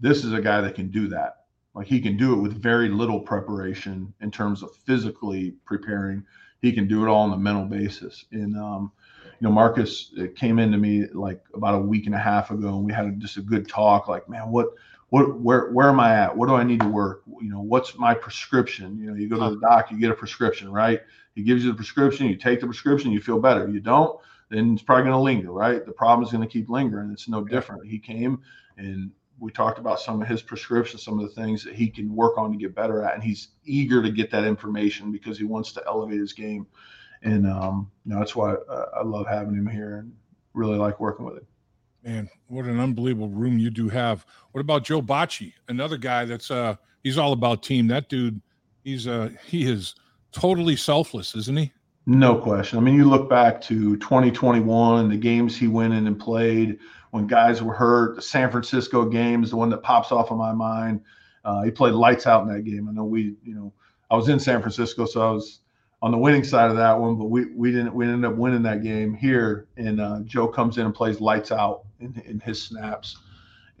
This 0.00 0.24
is 0.24 0.32
a 0.32 0.40
guy 0.40 0.60
that 0.62 0.74
can 0.74 0.90
do 0.90 1.08
that. 1.08 1.44
Like 1.74 1.86
he 1.86 2.00
can 2.00 2.16
do 2.16 2.32
it 2.32 2.40
with 2.40 2.60
very 2.60 2.88
little 2.88 3.20
preparation 3.20 4.12
in 4.20 4.30
terms 4.30 4.62
of 4.62 4.74
physically 4.74 5.54
preparing. 5.64 6.24
He 6.60 6.72
can 6.72 6.88
do 6.88 7.04
it 7.04 7.08
all 7.08 7.22
on 7.22 7.32
a 7.32 7.38
mental 7.38 7.64
basis. 7.64 8.24
And 8.32 8.56
um, 8.56 8.92
you 9.40 9.46
know, 9.46 9.52
Markus 9.52 10.12
came 10.34 10.58
into 10.58 10.78
me 10.78 11.06
like 11.12 11.40
about 11.54 11.76
a 11.76 11.78
week 11.78 12.06
and 12.06 12.14
a 12.14 12.18
half 12.18 12.50
ago, 12.50 12.68
and 12.68 12.84
we 12.84 12.92
had 12.92 13.20
just 13.20 13.36
a 13.36 13.40
good 13.40 13.68
talk. 13.68 14.08
Like, 14.08 14.28
man, 14.28 14.50
what, 14.50 14.68
what, 15.10 15.40
where, 15.40 15.70
where 15.70 15.88
am 15.88 16.00
I 16.00 16.14
at? 16.14 16.36
What 16.36 16.48
do 16.48 16.54
I 16.54 16.64
need 16.64 16.80
to 16.80 16.88
work? 16.88 17.22
You 17.40 17.50
know, 17.50 17.60
what's 17.60 17.96
my 17.96 18.14
prescription? 18.14 18.98
You 18.98 19.10
know, 19.10 19.14
you 19.14 19.28
go 19.28 19.36
to 19.36 19.54
the 19.54 19.60
doc, 19.60 19.90
you 19.90 19.98
get 19.98 20.10
a 20.10 20.14
prescription, 20.14 20.72
right? 20.72 21.00
He 21.34 21.42
gives 21.42 21.64
you 21.64 21.70
the 21.70 21.76
prescription, 21.76 22.26
you 22.26 22.36
take 22.36 22.60
the 22.60 22.66
prescription, 22.66 23.12
you 23.12 23.20
feel 23.20 23.38
better. 23.38 23.68
You 23.68 23.78
don't, 23.78 24.18
then 24.50 24.74
it's 24.74 24.82
probably 24.82 25.04
going 25.04 25.14
to 25.14 25.20
linger, 25.20 25.52
right? 25.52 25.86
The 25.86 25.92
problem 25.92 26.26
is 26.26 26.32
going 26.32 26.46
to 26.46 26.52
keep 26.52 26.68
lingering. 26.68 27.12
It's 27.12 27.28
no 27.28 27.44
different. 27.44 27.86
He 27.86 27.98
came 27.98 28.42
and 28.76 29.12
we 29.40 29.50
talked 29.50 29.78
about 29.78 30.00
some 30.00 30.20
of 30.20 30.28
his 30.28 30.42
prescriptions, 30.42 31.02
some 31.02 31.18
of 31.18 31.28
the 31.28 31.40
things 31.40 31.64
that 31.64 31.74
he 31.74 31.88
can 31.88 32.14
work 32.14 32.36
on 32.36 32.50
to 32.52 32.58
get 32.58 32.74
better 32.74 33.02
at, 33.04 33.14
and 33.14 33.22
he's 33.22 33.48
eager 33.64 34.02
to 34.02 34.10
get 34.10 34.30
that 34.30 34.44
information 34.44 35.12
because 35.12 35.38
he 35.38 35.44
wants 35.44 35.72
to 35.72 35.82
elevate 35.86 36.20
his 36.20 36.32
game. 36.32 36.66
And 37.22 37.46
um, 37.46 37.90
you 38.04 38.12
know, 38.12 38.18
that's 38.18 38.36
why 38.36 38.54
I, 38.54 39.00
I 39.00 39.02
love 39.02 39.26
having 39.26 39.54
him 39.54 39.66
here 39.66 39.98
and 39.98 40.12
really 40.54 40.76
like 40.76 41.00
working 41.00 41.24
with 41.24 41.36
him. 41.36 41.46
Man, 42.04 42.30
what 42.46 42.64
an 42.64 42.80
unbelievable 42.80 43.28
room 43.28 43.58
you 43.58 43.70
do 43.70 43.88
have. 43.88 44.24
What 44.52 44.60
about 44.60 44.84
Joe 44.84 45.02
Bachie, 45.02 45.52
another 45.68 45.96
guy 45.96 46.24
that's 46.24 46.50
uh 46.50 46.76
he's 47.02 47.18
all 47.18 47.32
about 47.32 47.62
team. 47.62 47.88
That 47.88 48.08
dude, 48.08 48.40
he's 48.84 49.06
uh 49.06 49.30
he 49.46 49.70
is 49.70 49.94
totally 50.32 50.76
selfless, 50.76 51.34
isn't 51.34 51.58
he? 51.58 51.72
No 52.10 52.36
question. 52.36 52.78
I 52.78 52.80
mean, 52.80 52.94
you 52.94 53.04
look 53.04 53.28
back 53.28 53.60
to 53.64 53.94
2021, 53.98 55.00
and 55.00 55.12
the 55.12 55.16
games 55.18 55.54
he 55.54 55.68
went 55.68 55.92
in 55.92 56.06
and 56.06 56.18
played 56.18 56.78
when 57.10 57.26
guys 57.26 57.62
were 57.62 57.74
hurt. 57.74 58.16
The 58.16 58.22
San 58.22 58.50
Francisco 58.50 59.04
game 59.04 59.44
is 59.44 59.50
the 59.50 59.56
one 59.56 59.68
that 59.68 59.82
pops 59.82 60.10
off 60.10 60.30
of 60.30 60.38
my 60.38 60.54
mind. 60.54 61.02
Uh, 61.44 61.60
he 61.64 61.70
played 61.70 61.92
lights 61.92 62.26
out 62.26 62.40
in 62.40 62.48
that 62.48 62.62
game. 62.62 62.88
I 62.88 62.92
know 62.92 63.04
we, 63.04 63.34
you 63.44 63.54
know, 63.54 63.74
I 64.10 64.16
was 64.16 64.30
in 64.30 64.40
San 64.40 64.62
Francisco, 64.62 65.04
so 65.04 65.20
I 65.20 65.30
was 65.30 65.60
on 66.00 66.10
the 66.10 66.16
winning 66.16 66.44
side 66.44 66.70
of 66.70 66.78
that 66.78 66.98
one, 66.98 67.18
but 67.18 67.26
we 67.26 67.52
we 67.54 67.72
didn't 67.72 67.92
we 67.92 68.06
ended 68.06 68.24
up 68.24 68.38
winning 68.38 68.62
that 68.62 68.82
game 68.82 69.12
here. 69.12 69.68
And 69.76 70.00
uh, 70.00 70.20
Joe 70.24 70.48
comes 70.48 70.78
in 70.78 70.86
and 70.86 70.94
plays 70.94 71.20
lights 71.20 71.52
out 71.52 71.82
in, 72.00 72.18
in 72.24 72.40
his 72.40 72.62
snaps, 72.62 73.18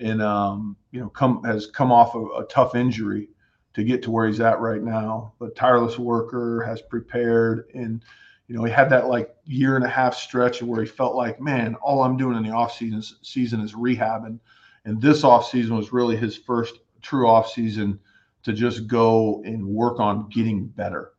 and 0.00 0.20
um, 0.20 0.76
you 0.90 1.00
know, 1.00 1.08
come 1.08 1.42
has 1.44 1.68
come 1.68 1.90
off 1.90 2.14
of 2.14 2.28
a 2.36 2.44
tough 2.44 2.74
injury 2.74 3.30
to 3.74 3.84
get 3.84 4.02
to 4.02 4.10
where 4.10 4.26
he's 4.26 4.40
at 4.40 4.60
right 4.60 4.82
now. 4.82 5.32
But 5.38 5.56
tireless 5.56 5.98
worker 5.98 6.62
has 6.66 6.82
prepared 6.82 7.70
and 7.74 8.02
you 8.48 8.56
know, 8.56 8.64
he 8.64 8.72
had 8.72 8.90
that 8.90 9.08
like 9.08 9.36
year 9.44 9.76
and 9.76 9.84
a 9.84 9.88
half 9.88 10.14
stretch 10.14 10.62
where 10.62 10.80
he 10.80 10.88
felt 10.88 11.14
like, 11.14 11.38
man, 11.38 11.74
all 11.76 12.02
I'm 12.02 12.16
doing 12.16 12.36
in 12.36 12.42
the 12.42 12.50
off 12.50 12.74
season 12.74 13.02
season 13.22 13.60
is 13.60 13.74
rehabbing. 13.74 14.40
And 14.86 15.00
this 15.00 15.22
off 15.22 15.48
season 15.48 15.76
was 15.76 15.92
really 15.92 16.16
his 16.16 16.36
first 16.36 16.78
true 17.02 17.28
off 17.28 17.50
season 17.50 18.00
to 18.44 18.54
just 18.54 18.86
go 18.86 19.42
and 19.44 19.66
work 19.66 20.00
on 20.00 20.30
getting 20.30 20.66
better 20.66 21.12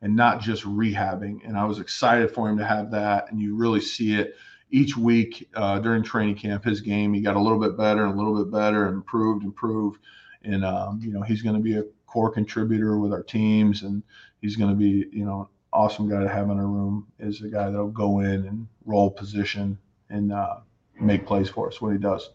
and 0.00 0.14
not 0.14 0.40
just 0.40 0.62
rehabbing. 0.62 1.40
And 1.44 1.58
I 1.58 1.64
was 1.64 1.80
excited 1.80 2.30
for 2.30 2.48
him 2.48 2.56
to 2.58 2.64
have 2.64 2.92
that. 2.92 3.30
And 3.30 3.40
you 3.40 3.56
really 3.56 3.80
see 3.80 4.14
it 4.14 4.36
each 4.70 4.96
week 4.96 5.48
uh, 5.54 5.80
during 5.80 6.04
training 6.04 6.36
camp. 6.36 6.64
His 6.64 6.80
game, 6.80 7.12
he 7.12 7.20
got 7.20 7.34
a 7.34 7.40
little 7.40 7.58
bit 7.58 7.76
better 7.76 8.04
and 8.04 8.14
a 8.14 8.16
little 8.16 8.44
bit 8.44 8.52
better, 8.52 8.86
improved, 8.86 9.42
improved 9.42 9.98
and 10.44 10.64
um, 10.64 11.00
you 11.02 11.12
know 11.12 11.22
he's 11.22 11.42
going 11.42 11.56
to 11.56 11.62
be 11.62 11.76
a 11.76 11.84
core 12.06 12.30
contributor 12.30 12.98
with 12.98 13.12
our 13.12 13.22
teams, 13.22 13.82
and 13.82 14.02
he's 14.40 14.56
going 14.56 14.70
to 14.70 14.76
be 14.76 15.06
you 15.12 15.24
know 15.24 15.48
awesome 15.72 16.08
guy 16.08 16.20
to 16.20 16.28
have 16.28 16.50
in 16.50 16.58
our 16.58 16.66
room. 16.66 17.06
Is 17.18 17.42
a 17.42 17.48
guy 17.48 17.70
that'll 17.70 17.88
go 17.88 18.20
in 18.20 18.46
and 18.46 18.66
roll 18.84 19.10
position 19.10 19.78
and 20.08 20.32
uh, 20.32 20.56
make 21.00 21.26
plays 21.26 21.48
for 21.48 21.68
us 21.68 21.80
when 21.80 21.92
he 21.92 21.98
does. 21.98 22.30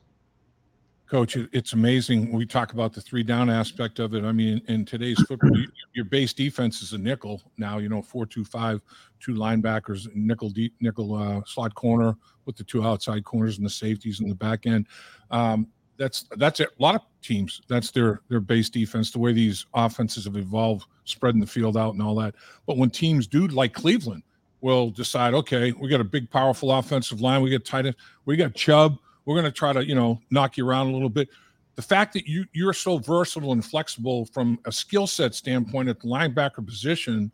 Coach, 1.08 1.38
it's 1.52 1.74
amazing. 1.74 2.32
We 2.32 2.48
talk 2.48 2.74
about 2.74 2.92
the 2.92 3.00
three 3.00 3.22
down 3.22 3.48
aspect 3.48 4.00
of 4.00 4.16
it. 4.16 4.24
I 4.24 4.32
mean, 4.32 4.60
in 4.68 4.86
today's 4.86 5.22
football, 5.22 5.52
your 5.94 6.06
base 6.06 6.34
defense 6.34 6.82
is 6.82 6.94
a 6.94 6.98
nickel 6.98 7.44
now. 7.58 7.78
You 7.78 7.90
know, 7.90 8.02
four 8.02 8.26
two 8.26 8.44
five, 8.44 8.82
two 9.20 9.34
linebackers, 9.36 10.08
nickel 10.16 10.50
deep, 10.50 10.74
nickel 10.80 11.14
uh, 11.14 11.42
slot 11.46 11.76
corner 11.76 12.18
with 12.46 12.56
the 12.56 12.64
two 12.64 12.84
outside 12.84 13.24
corners 13.24 13.58
and 13.58 13.66
the 13.66 13.70
safeties 13.70 14.20
in 14.20 14.30
the 14.30 14.36
back 14.36 14.66
end. 14.66 14.88
Um, 15.30 15.68
that's 15.98 16.26
that's 16.38 16.60
it. 16.60 16.70
A 16.78 16.82
lot 16.82 16.96
of 16.96 17.02
teams 17.22 17.62
that's 17.68 17.92
their 17.92 18.22
their 18.30 18.40
base 18.40 18.70
defense. 18.70 19.12
The 19.12 19.20
way 19.20 19.34
these 19.34 19.66
offenses 19.74 20.26
have 20.26 20.38
evolved, 20.38 20.86
spreading 21.06 21.42
the 21.42 21.48
field 21.48 21.78
out 21.78 21.94
and 21.94 22.02
all 22.02 22.16
that. 22.16 22.36
But 22.66 22.78
when 22.78 22.90
teams 22.90 23.28
do 23.28 23.48
like 23.48 23.74
Cleveland, 23.74 24.24
will 24.66 24.90
decide, 24.90 25.36
okay, 25.36 25.72
we 25.74 25.88
got 25.88 26.02
a 26.02 26.06
big, 26.06 26.30
powerful 26.32 26.72
offensive 26.72 27.22
line. 27.22 27.44
We 27.44 27.52
got 27.52 27.64
tight 27.66 27.86
end. 27.86 27.96
We 28.26 28.36
got 28.36 28.56
Chubb. 28.56 28.98
We're 29.26 29.36
going 29.36 29.46
to 29.46 29.52
try 29.52 29.74
to 29.74 29.86
you 29.86 29.94
know 29.96 30.20
knock 30.32 30.58
you 30.58 30.68
around 30.68 30.88
a 30.88 30.92
little 30.92 31.10
bit. 31.10 31.30
The 31.76 31.82
fact 31.82 32.14
that 32.14 32.28
you 32.28 32.46
you're 32.54 32.74
so 32.74 32.98
versatile 32.98 33.52
and 33.52 33.64
flexible 33.64 34.26
from 34.26 34.60
a 34.66 34.72
skill 34.72 35.08
set 35.08 35.36
standpoint 35.36 35.90
at 35.90 36.00
the 36.00 36.08
linebacker 36.08 36.66
position, 36.66 37.32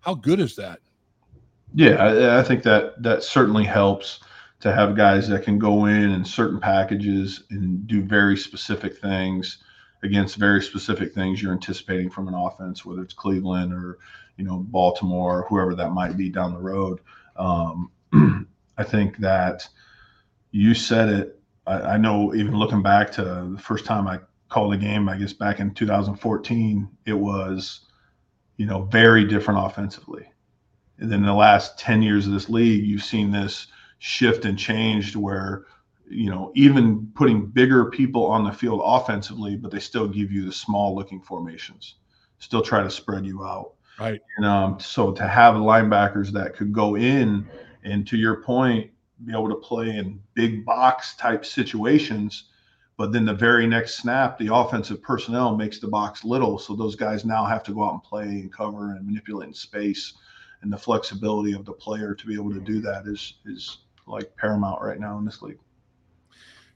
how 0.00 0.14
good 0.14 0.40
is 0.40 0.56
that? 0.56 0.80
Yeah, 1.74 1.96
I, 1.96 2.40
I 2.40 2.42
think 2.42 2.62
that 2.62 3.00
that 3.02 3.24
certainly 3.24 3.64
helps 3.64 4.20
to 4.60 4.72
have 4.72 4.94
guys 4.94 5.28
that 5.28 5.42
can 5.42 5.58
go 5.58 5.86
in 5.86 6.10
in 6.10 6.24
certain 6.24 6.60
packages 6.60 7.44
and 7.50 7.86
do 7.86 8.02
very 8.02 8.36
specific 8.36 8.98
things 8.98 9.58
against 10.02 10.36
very 10.36 10.62
specific 10.62 11.12
things 11.14 11.42
you're 11.42 11.52
anticipating 11.52 12.10
from 12.10 12.28
an 12.28 12.34
offense, 12.34 12.84
whether 12.84 13.02
it's 13.02 13.14
Cleveland 13.14 13.72
or 13.72 13.98
you 14.36 14.44
know 14.44 14.58
Baltimore, 14.58 15.40
or 15.40 15.46
whoever 15.48 15.74
that 15.74 15.90
might 15.90 16.16
be 16.16 16.28
down 16.28 16.54
the 16.54 16.60
road. 16.60 17.00
Um, 17.36 17.90
I 18.78 18.84
think 18.84 19.18
that 19.18 19.68
you 20.50 20.74
said 20.74 21.08
it. 21.08 21.40
I, 21.66 21.80
I, 21.80 21.96
know 21.96 22.34
even 22.34 22.56
looking 22.56 22.82
back 22.82 23.10
to 23.12 23.22
the 23.22 23.62
first 23.62 23.84
time 23.84 24.06
I 24.06 24.20
called 24.48 24.72
a 24.72 24.78
game, 24.78 25.08
I 25.08 25.16
guess 25.16 25.32
back 25.32 25.60
in 25.60 25.74
2014, 25.74 26.88
it 27.06 27.12
was 27.12 27.80
you 28.56 28.66
know 28.66 28.82
very 28.84 29.24
different 29.24 29.64
offensively. 29.64 30.26
And 30.98 31.10
then 31.10 31.22
the 31.22 31.32
last 31.32 31.78
10 31.78 32.02
years 32.02 32.26
of 32.26 32.34
this 32.34 32.50
league, 32.50 32.84
you've 32.84 33.02
seen 33.02 33.30
this 33.30 33.68
shift 34.00 34.44
and 34.44 34.58
changed 34.58 35.14
where 35.14 35.66
you 36.08 36.28
know 36.28 36.50
even 36.54 37.06
putting 37.14 37.46
bigger 37.46 37.86
people 37.86 38.26
on 38.26 38.42
the 38.44 38.52
field 38.52 38.80
offensively 38.84 39.56
but 39.56 39.70
they 39.70 39.78
still 39.78 40.08
give 40.08 40.32
you 40.32 40.44
the 40.44 40.52
small 40.52 40.94
looking 40.94 41.20
formations 41.20 41.94
still 42.40 42.62
try 42.62 42.82
to 42.82 42.90
spread 42.90 43.24
you 43.24 43.44
out. 43.44 43.74
Right. 43.98 44.20
And 44.36 44.46
um, 44.46 44.80
so 44.80 45.12
to 45.12 45.28
have 45.28 45.54
linebackers 45.54 46.30
that 46.32 46.56
could 46.56 46.72
go 46.72 46.96
in 46.96 47.46
and 47.84 48.06
to 48.08 48.16
your 48.16 48.42
point 48.42 48.90
be 49.26 49.32
able 49.32 49.50
to 49.50 49.56
play 49.56 49.96
in 49.96 50.18
big 50.32 50.64
box 50.64 51.14
type 51.14 51.44
situations 51.44 52.44
but 52.96 53.12
then 53.12 53.26
the 53.26 53.34
very 53.34 53.66
next 53.66 53.96
snap 53.96 54.38
the 54.38 54.52
offensive 54.52 55.02
personnel 55.02 55.56
makes 55.56 55.78
the 55.78 55.88
box 55.88 56.24
little. 56.24 56.58
So 56.58 56.74
those 56.74 56.96
guys 56.96 57.24
now 57.24 57.44
have 57.44 57.62
to 57.64 57.72
go 57.72 57.84
out 57.84 57.92
and 57.92 58.02
play 58.02 58.24
and 58.24 58.52
cover 58.52 58.94
and 58.94 59.06
manipulate 59.06 59.48
in 59.48 59.54
space 59.54 60.14
and 60.62 60.72
the 60.72 60.78
flexibility 60.78 61.52
of 61.52 61.64
the 61.64 61.72
player 61.72 62.14
to 62.14 62.26
be 62.26 62.34
able 62.34 62.52
to 62.52 62.60
do 62.60 62.80
that 62.80 63.06
is 63.06 63.34
is 63.46 63.78
like 64.10 64.34
paramount 64.36 64.82
right 64.82 64.98
now 64.98 65.18
in 65.18 65.24
this 65.24 65.42
league. 65.42 65.58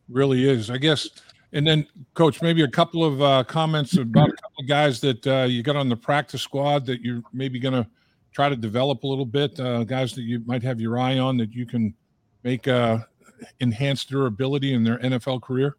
Really 0.09 0.49
is, 0.49 0.71
I 0.71 0.79
guess. 0.79 1.09
And 1.53 1.67
then, 1.67 1.87
coach, 2.15 2.43
maybe 2.43 2.63
a 2.63 2.69
couple 2.69 3.05
of 3.05 3.23
uh, 3.23 3.45
comments 3.45 3.97
about 3.97 4.29
a 4.29 4.33
couple 4.33 4.61
of 4.61 4.69
guys 4.69 5.01
that 5.01 5.27
uh, 5.27 5.47
you 5.49 5.63
got 5.63 5.77
on 5.77 5.89
the 5.89 5.97
practice 5.97 6.43
squad 6.43 6.85
that 6.87 7.01
you're 7.01 7.23
maybe 7.33 7.61
going 7.61 7.75
to 7.75 7.89
try 8.33 8.49
to 8.49 8.57
develop 8.57 9.05
a 9.05 9.07
little 9.07 9.25
bit. 9.25 9.59
Uh, 9.59 9.85
guys 9.85 10.15
that 10.15 10.23
you 10.23 10.43
might 10.47 10.63
have 10.63 10.81
your 10.81 10.99
eye 10.99 11.19
on 11.19 11.37
that 11.37 11.53
you 11.53 11.65
can 11.65 11.95
make 12.43 12.67
uh, 12.67 12.99
enhanced 13.61 14.11
their 14.11 14.27
ability 14.27 14.75
in 14.75 14.83
their 14.83 14.99
NFL 14.99 15.43
career? 15.43 15.77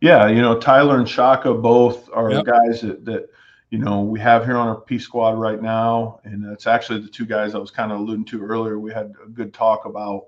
Yeah, 0.00 0.28
you 0.28 0.40
know, 0.40 0.58
Tyler 0.58 0.98
and 0.98 1.08
Shaka 1.08 1.54
both 1.54 2.10
are 2.12 2.30
yep. 2.30 2.44
guys 2.44 2.80
that, 2.82 3.04
that 3.04 3.28
you 3.70 3.78
know 3.78 4.02
we 4.02 4.20
have 4.20 4.44
here 4.44 4.56
on 4.56 4.68
our 4.68 4.80
P 4.80 4.98
squad 4.98 5.38
right 5.38 5.62
now, 5.62 6.20
and 6.24 6.44
it's 6.52 6.66
actually 6.66 7.00
the 7.00 7.08
two 7.08 7.26
guys 7.26 7.54
I 7.54 7.58
was 7.58 7.70
kind 7.70 7.90
of 7.90 8.00
alluding 8.00 8.26
to 8.26 8.42
earlier. 8.42 8.78
We 8.78 8.92
had 8.92 9.14
a 9.24 9.28
good 9.28 9.54
talk 9.54 9.86
about 9.86 10.26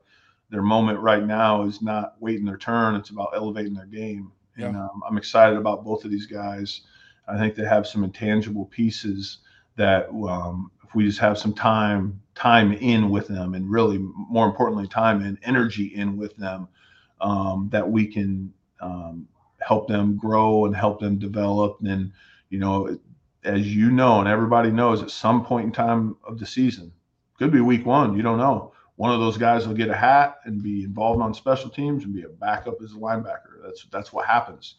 their 0.51 0.63
moment 0.63 0.99
right 1.01 1.25
now 1.25 1.65
is 1.65 1.83
not 1.83 2.15
waiting 2.21 2.45
their 2.45 2.57
turn; 2.57 2.95
it's 2.95 3.11
about 3.11 3.31
elevating 3.35 3.75
their 3.75 3.87
game. 3.87 4.33
Yeah. 4.57 4.67
And 4.67 4.77
um, 4.77 5.03
I'm 5.09 5.19
excited 5.19 5.57
about 5.57 5.85
both 5.85 6.05
of 6.05 6.11
these 6.11 6.27
guys. 6.27 6.83
I 7.29 7.37
think 7.37 7.55
they 7.55 7.65
have 7.65 7.87
some 7.87 8.05
intangible 8.05 8.67
pieces 8.67 9.39
that 9.77 10.09
um, 10.11 10.71
if 10.85 10.95
we 10.95 11.05
just 11.05 11.19
have 11.19 11.39
some 11.39 11.53
time 11.53 12.21
time 12.35 12.73
in 12.73 13.11
with 13.11 13.29
them 13.29 13.55
and 13.55 13.71
really 13.71 13.99
more 13.99 14.47
importantly 14.47 14.87
time 14.87 15.23
and 15.23 15.39
energy 15.43 15.87
in 15.87 16.17
with 16.17 16.37
them 16.37 16.69
um, 17.21 17.69
that 17.73 17.89
we 17.89 18.07
can 18.07 18.53
um, 18.81 19.27
help 19.61 19.89
them 19.89 20.17
grow 20.17 20.67
and 20.67 20.77
help 20.77 21.01
them 21.01 21.19
develop 21.19 21.79
And 21.83 22.13
you 22.51 22.59
know 22.59 22.99
as 23.45 23.75
you 23.75 23.91
know 23.91 24.21
and 24.21 24.29
everybody 24.29 24.71
knows 24.71 25.03
at 25.03 25.11
some 25.11 25.45
point 25.45 25.67
in 25.67 25.73
time 25.73 26.17
of 26.25 26.39
the 26.39 26.47
season 26.47 26.93
could 27.39 27.51
be 27.51 27.61
week 27.61 27.87
one 27.87 28.17
you 28.17 28.23
don't 28.23 28.39
know 28.39 28.73
one 28.97 29.13
of 29.13 29.21
those 29.21 29.37
guys 29.37 29.67
will 29.67 29.75
get 29.75 29.89
a 29.89 29.97
hat 29.97 30.39
and 30.45 30.63
be 30.63 30.85
involved 30.85 31.21
on 31.21 31.35
special 31.35 31.71
teams 31.71 32.05
and 32.05 32.15
be 32.15 32.23
a 32.23 32.29
backup 32.29 32.83
as 32.83 32.93
a 32.93 32.97
linebacker. 32.97 33.63
That's 33.63 33.85
that's 33.91 34.13
what 34.13 34.27
happens. 34.27 34.77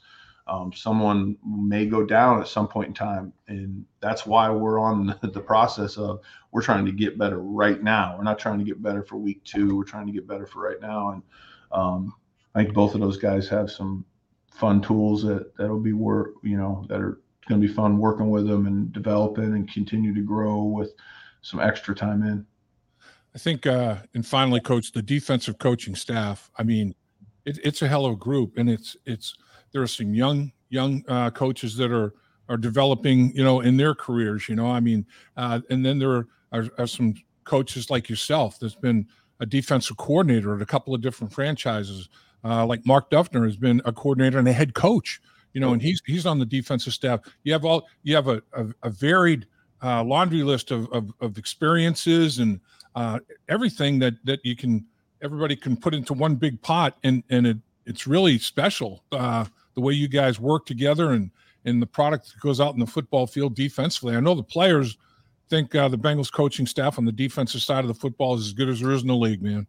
Um, 0.48 0.72
someone 0.72 1.38
may 1.46 1.86
go 1.86 2.06
down 2.06 2.40
at 2.40 2.48
some 2.48 2.70
point 2.70 2.88
in 2.88 2.94
time 2.94 3.34
and 3.50 3.86
that's 4.00 4.26
why 4.26 4.50
we're 4.50 4.80
on 4.80 5.08
the 5.22 5.42
process 5.42 5.98
of 5.98 6.22
we're 6.52 6.62
trying 6.62 6.86
to 6.86 6.92
get 6.92 7.18
better 7.18 7.40
right 7.40 7.84
now. 7.84 8.16
We're 8.18 8.24
not 8.24 8.40
trying 8.40 8.60
to 8.60 8.66
get 8.66 8.82
better 8.82 9.04
for 9.04 9.18
week 9.18 9.44
two. 9.44 9.76
We're 9.76 9.84
trying 9.84 10.08
to 10.08 10.14
get 10.14 10.26
better 10.26 10.46
for 10.46 10.62
right 10.62 10.80
now. 10.82 11.10
And 11.12 11.24
um, 11.72 12.14
i 12.56 12.64
think 12.64 12.74
both 12.74 12.96
of 12.96 13.02
those 13.02 13.18
guys 13.18 13.48
have 13.50 13.70
some 13.72 14.06
fun 14.52 14.82
tools 14.82 15.24
that 15.24 15.56
that'll 15.58 15.80
be 15.80 15.94
work 15.94 16.34
you 16.44 16.58
know 16.58 16.86
that 16.90 17.00
are 17.00 17.20
going 17.48 17.62
to 17.62 17.68
be 17.68 17.74
fun 17.74 17.98
working 17.98 18.30
with 18.30 18.48
them 18.48 18.66
and 18.66 18.92
developing 18.92 19.54
and 19.54 19.72
continue 19.72 20.14
to 20.14 20.22
grow 20.22 20.64
with 20.64 20.94
some 21.42 21.60
extra 21.60 21.96
time 21.96 22.24
in 22.24 22.46
i 23.38 23.40
think 23.40 23.68
uh 23.68 23.98
and 24.16 24.26
finally 24.26 24.60
coach 24.60 24.92
the 24.92 25.02
defensive 25.02 25.60
coaching 25.60 25.96
staff 25.96 26.50
i 26.58 26.64
mean 26.64 26.96
it, 27.46 27.60
it's 27.64 27.84
a 27.84 27.88
hell 27.88 28.06
of 28.06 28.14
a 28.14 28.16
group 28.18 28.58
and 28.58 28.70
it's 28.70 28.98
it's 29.06 29.36
there 29.72 29.82
are 29.84 29.88
some 29.88 30.14
young 30.14 30.52
young 30.70 31.04
uh, 31.08 31.30
coaches 31.30 31.78
that 31.78 31.92
are 31.92 32.14
are 32.50 32.58
developing, 32.58 33.36
you 33.36 33.44
know, 33.44 33.62
in 33.62 33.78
their 33.78 33.94
careers. 33.94 34.48
You 34.48 34.56
know, 34.56 34.68
I 34.68 34.80
mean, 34.80 35.06
uh, 35.36 35.62
and 35.70 35.86
then 35.86 36.00
there 36.00 36.26
are, 36.52 36.68
are, 36.78 36.88
some 36.88 37.14
coaches 37.44 37.90
like 37.90 38.10
yourself 38.10 38.58
that's 38.60 38.76
been 38.76 39.06
a 39.40 39.46
defensive 39.46 39.98
coordinator 39.98 40.56
at 40.56 40.62
a 40.62 40.66
couple 40.66 40.96
of 40.96 41.02
different 41.02 41.34
franchises. 41.34 42.10
Uh, 42.44 42.66
like 42.66 42.86
Mark 42.86 43.10
Duffner 43.10 43.46
has 43.46 43.58
been 43.58 43.82
a 43.86 43.92
coordinator 43.92 44.40
and 44.40 44.48
a 44.48 44.54
head 44.54 44.74
coach. 44.74 45.22
You 45.54 45.62
know, 45.62 45.74
and 45.74 45.82
he's 45.82 46.02
he's 46.06 46.26
on 46.26 46.38
the 46.38 46.46
defensive 46.46 46.94
staff. 46.94 47.22
You 47.44 47.54
have 47.54 47.66
all 47.66 47.88
you 48.04 48.16
have 48.16 48.28
a 48.28 48.42
a, 48.54 48.68
a 48.84 48.90
varied 48.90 49.48
uh, 49.82 50.04
laundry 50.04 50.44
list 50.44 50.72
of, 50.72 50.88
of, 50.92 51.12
of 51.20 51.38
experiences 51.38 52.40
and 52.40 52.60
uh, 52.98 53.20
everything 53.48 54.00
that 54.00 54.16
that 54.26 54.44
you 54.44 54.56
can 54.56 54.84
everybody 55.22 55.56
can 55.56 55.78
put 55.78 55.94
into 55.94 56.14
one 56.14 56.36
big 56.36 56.60
pot, 56.64 56.98
and 57.04 57.24
and 57.30 57.46
it 57.46 57.58
it's 57.86 58.08
really 58.08 58.40
special 58.40 59.04
uh, 59.12 59.46
the 59.76 59.82
way 59.82 59.94
you 59.94 60.08
guys 60.08 60.40
work 60.40 60.66
together 60.66 61.12
and 61.12 61.30
and 61.64 61.80
the 61.80 61.86
product 61.86 62.34
that 62.34 62.40
goes 62.42 62.60
out 62.60 62.74
in 62.74 62.80
the 62.80 62.88
football 62.88 63.28
field 63.28 63.56
defensively. 63.56 64.16
I 64.16 64.20
know 64.20 64.34
the 64.34 64.42
players 64.42 64.98
think 65.48 65.76
uh, 65.76 65.88
the 65.88 65.98
Bengals 65.98 66.32
coaching 66.32 66.66
staff 66.66 66.98
on 66.98 67.06
the 67.06 67.12
defensive 67.12 67.62
side 67.62 67.84
of 67.84 67.88
the 67.88 67.94
football 67.94 68.36
is 68.36 68.48
as 68.48 68.54
good 68.54 68.68
as 68.68 68.80
there 68.80 68.92
is 68.92 69.04
in 69.04 69.08
the 69.08 69.16
league, 69.16 69.44
man. 69.44 69.68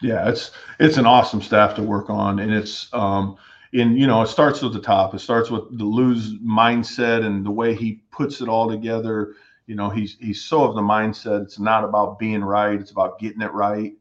Yeah, 0.00 0.28
it's 0.28 0.52
it's 0.78 0.96
an 0.96 1.06
awesome 1.06 1.42
staff 1.42 1.74
to 1.74 1.82
work 1.82 2.08
on, 2.08 2.38
and 2.38 2.52
it's 2.52 2.88
um, 2.92 3.36
in 3.72 3.96
you 3.96 4.06
know 4.06 4.22
it 4.22 4.28
starts 4.28 4.62
at 4.62 4.72
the 4.72 4.80
top. 4.80 5.12
It 5.12 5.18
starts 5.18 5.50
with 5.50 5.76
the 5.76 5.84
Lou's 5.84 6.34
mindset 6.34 7.24
and 7.24 7.44
the 7.44 7.50
way 7.50 7.74
he 7.74 8.00
puts 8.12 8.40
it 8.40 8.48
all 8.48 8.70
together. 8.70 9.34
You 9.68 9.74
know, 9.74 9.90
he's 9.90 10.16
he's 10.18 10.42
so 10.42 10.64
of 10.64 10.74
the 10.74 10.80
mindset. 10.80 11.42
It's 11.42 11.58
not 11.58 11.84
about 11.84 12.18
being 12.18 12.42
right; 12.42 12.80
it's 12.80 12.90
about 12.90 13.18
getting 13.18 13.42
it 13.42 13.52
right. 13.52 13.92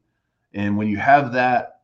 And 0.53 0.77
when 0.77 0.87
you 0.87 0.95
have 0.95 1.33
that 1.33 1.81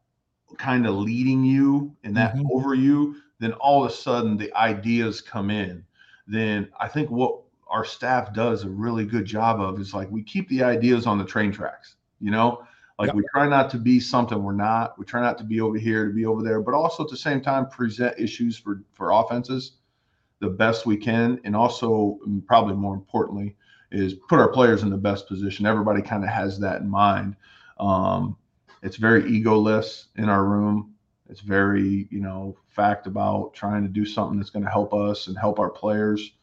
kind 0.58 0.88
of 0.88 0.96
leading 0.96 1.44
you 1.44 1.94
and 2.06 2.16
that 2.16 2.34
mm-hmm. 2.34 2.48
over 2.54 2.74
you, 2.74 3.18
then 3.40 3.52
all 3.54 3.84
of 3.84 3.92
a 3.92 3.94
sudden 3.94 4.38
the 4.38 4.56
ideas 4.56 5.20
come 5.20 5.50
in. 5.50 5.84
Then 6.28 6.70
I 6.80 6.88
think 6.88 7.12
what 7.12 7.42
our 7.68 7.84
staff 7.84 8.34
does 8.34 8.64
a 8.64 8.70
really 8.70 9.04
good 9.04 9.26
job 9.26 9.60
of 9.60 9.82
is 9.82 9.94
like 9.94 10.10
we 10.10 10.24
keep 10.24 10.48
the 10.48 10.64
ideas 10.64 11.06
on 11.06 11.18
the 11.18 11.26
train 11.26 11.52
tracks, 11.52 11.98
you 12.22 12.32
know, 12.32 12.66
like 13.00 13.08
yep. 13.08 13.16
we 13.16 13.24
try 13.34 13.50
not 13.50 13.70
to 13.72 13.78
be 13.78 14.00
something 14.00 14.42
we're 14.42 14.54
not. 14.54 14.98
We 14.98 15.04
try 15.04 15.20
not 15.20 15.38
to 15.40 15.44
be 15.44 15.60
over 15.60 15.78
here 15.78 16.08
to 16.08 16.14
be 16.14 16.26
over 16.26 16.42
there, 16.42 16.62
but 16.62 16.74
also 16.74 17.04
at 17.04 17.10
the 17.10 17.18
same 17.18 17.42
time 17.42 17.68
present 17.68 18.16
issues 18.18 18.58
for 18.58 18.82
for 18.94 19.12
offenses 19.12 19.74
the 20.40 20.50
best 20.50 20.86
we 20.86 20.96
can, 20.96 21.42
and 21.44 21.54
also 21.54 22.18
probably 22.48 22.76
more 22.76 22.96
importantly 22.96 23.58
is 23.94 24.16
put 24.16 24.40
our 24.40 24.50
players 24.50 24.84
in 24.84 24.90
the 24.90 24.98
best 24.98 25.28
position. 25.28 25.66
Everybody 25.66 26.02
kind 26.02 26.24
of 26.24 26.30
has 26.30 26.60
that 26.60 26.82
in 26.82 26.90
mind. 26.90 27.36
Um, 27.80 28.36
it's 28.82 28.98
very 28.98 29.24
egoless 29.24 30.06
in 30.18 30.28
our 30.28 30.44
room. 30.44 30.94
It's 31.30 31.40
very, 31.40 32.08
you 32.12 32.20
know, 32.20 32.58
fact 32.70 33.08
about 33.08 33.54
trying 33.54 33.84
to 33.84 33.90
do 33.90 34.06
something 34.06 34.38
that's 34.38 34.50
going 34.50 34.66
to 34.66 34.72
help 34.72 34.94
us 34.94 35.28
and 35.28 35.38
help 35.38 35.60
our 35.60 35.70
players 35.70 36.34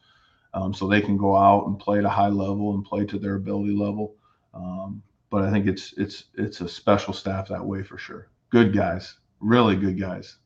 um, 0.53 0.73
so 0.73 0.87
they 0.87 1.01
can 1.01 1.17
go 1.17 1.35
out 1.35 1.67
and 1.67 1.77
play 1.77 1.99
at 1.99 2.05
a 2.05 2.09
high 2.09 2.29
level 2.29 2.73
and 2.73 2.83
play 2.83 3.05
to 3.05 3.19
their 3.19 3.35
ability 3.35 3.73
level. 3.73 4.15
Um, 4.53 5.03
but 5.29 5.43
I 5.43 5.51
think 5.51 5.67
it's 5.67 5.93
it's 5.97 6.25
it's 6.35 6.61
a 6.61 6.67
special 6.67 7.13
staff 7.13 7.47
that 7.47 7.65
way 7.65 7.83
for 7.83 7.97
sure. 7.97 8.27
Good 8.49 8.73
guys, 8.73 9.15
really 9.39 9.75
good 9.75 9.99
guys. 9.99 10.37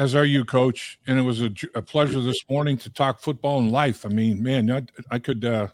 As 0.00 0.14
are 0.14 0.24
you, 0.24 0.46
Coach. 0.46 0.98
And 1.06 1.18
it 1.18 1.22
was 1.22 1.42
a, 1.42 1.50
a 1.74 1.82
pleasure 1.82 2.22
this 2.22 2.42
morning 2.48 2.78
to 2.78 2.88
talk 2.88 3.20
football 3.20 3.58
and 3.58 3.70
life. 3.70 4.06
I 4.06 4.08
mean, 4.08 4.42
man, 4.42 4.70
I, 4.70 4.86
I 5.10 5.18
could 5.18 5.44
uh, 5.44 5.68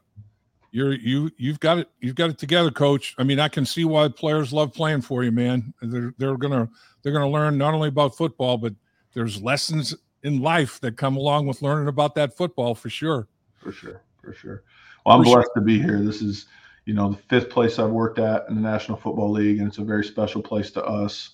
you're 0.72 0.94
you 0.94 1.30
you've 1.36 1.60
got 1.60 1.78
it 1.78 1.88
you've 2.00 2.16
got 2.16 2.28
it 2.28 2.36
together 2.36 2.70
coach 2.70 3.14
i 3.18 3.22
mean 3.22 3.40
i 3.40 3.48
can 3.48 3.64
see 3.64 3.86
why 3.86 4.08
players 4.08 4.52
love 4.52 4.74
playing 4.74 5.00
for 5.00 5.24
you 5.24 5.30
man 5.30 5.72
they're, 5.80 6.12
they're 6.18 6.36
gonna 6.36 6.68
they're 7.02 7.14
gonna 7.14 7.30
learn 7.30 7.56
not 7.56 7.72
only 7.72 7.88
about 7.88 8.14
football 8.14 8.58
but 8.58 8.74
there's 9.14 9.40
lessons 9.40 9.94
in 10.24 10.42
life 10.42 10.78
that 10.80 10.96
come 10.96 11.16
along 11.16 11.46
with 11.46 11.62
learning 11.62 11.88
about 11.88 12.14
that 12.14 12.36
football 12.36 12.74
for 12.74 12.90
sure 12.90 13.26
for 13.54 13.72
sure 13.72 14.02
for 14.20 14.34
sure 14.34 14.64
well 15.06 15.16
i'm 15.16 15.24
for 15.24 15.36
blessed 15.36 15.48
sure. 15.54 15.54
to 15.54 15.60
be 15.62 15.80
here 15.80 16.02
this 16.02 16.20
is 16.20 16.44
you 16.84 16.92
know 16.92 17.12
the 17.12 17.22
fifth 17.28 17.48
place 17.48 17.78
i've 17.78 17.90
worked 17.90 18.18
at 18.18 18.46
in 18.50 18.56
the 18.56 18.60
national 18.60 18.98
football 18.98 19.30
league 19.30 19.60
and 19.60 19.68
it's 19.68 19.78
a 19.78 19.84
very 19.84 20.04
special 20.04 20.42
place 20.42 20.70
to 20.72 20.84
us 20.84 21.30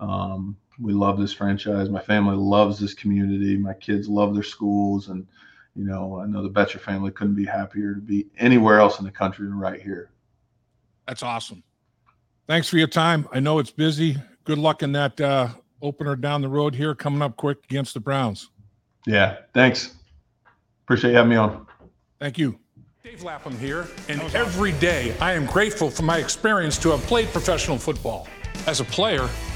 um, 0.00 0.56
we 0.80 0.92
love 0.92 1.18
this 1.18 1.32
franchise 1.32 1.88
my 1.88 2.00
family 2.00 2.36
loves 2.36 2.78
this 2.78 2.94
community 2.94 3.56
my 3.56 3.74
kids 3.74 4.08
love 4.08 4.34
their 4.34 4.42
schools 4.42 5.08
and 5.08 5.26
you 5.76 5.84
know, 5.84 6.18
I 6.18 6.26
know 6.26 6.42
the 6.42 6.48
Bettcher 6.48 6.80
family 6.80 7.10
couldn't 7.10 7.34
be 7.34 7.44
happier 7.44 7.94
to 7.94 8.00
be 8.00 8.26
anywhere 8.38 8.80
else 8.80 8.98
in 8.98 9.04
the 9.04 9.10
country 9.10 9.46
than 9.46 9.58
right 9.58 9.80
here. 9.80 10.10
That's 11.06 11.22
awesome. 11.22 11.62
Thanks 12.48 12.68
for 12.68 12.78
your 12.78 12.88
time. 12.88 13.28
I 13.30 13.40
know 13.40 13.58
it's 13.58 13.70
busy. 13.70 14.16
Good 14.44 14.58
luck 14.58 14.82
in 14.82 14.92
that 14.92 15.20
uh, 15.20 15.48
opener 15.82 16.16
down 16.16 16.40
the 16.40 16.48
road 16.48 16.74
here 16.74 16.94
coming 16.94 17.20
up 17.20 17.36
quick 17.36 17.58
against 17.64 17.92
the 17.92 18.00
Browns. 18.00 18.50
Yeah, 19.06 19.36
thanks. 19.52 19.94
Appreciate 20.84 21.10
you 21.10 21.16
having 21.16 21.30
me 21.30 21.36
on. 21.36 21.66
Thank 22.18 22.38
you. 22.38 22.58
Dave 23.04 23.22
Lapham 23.22 23.56
here, 23.58 23.86
and 24.08 24.20
every 24.34 24.72
day 24.72 25.14
I 25.20 25.34
am 25.34 25.46
grateful 25.46 25.90
for 25.90 26.02
my 26.02 26.18
experience 26.18 26.78
to 26.78 26.90
have 26.90 27.02
played 27.02 27.28
professional 27.28 27.78
football. 27.78 28.26
As 28.66 28.80
a 28.80 28.84
player, 28.84 29.28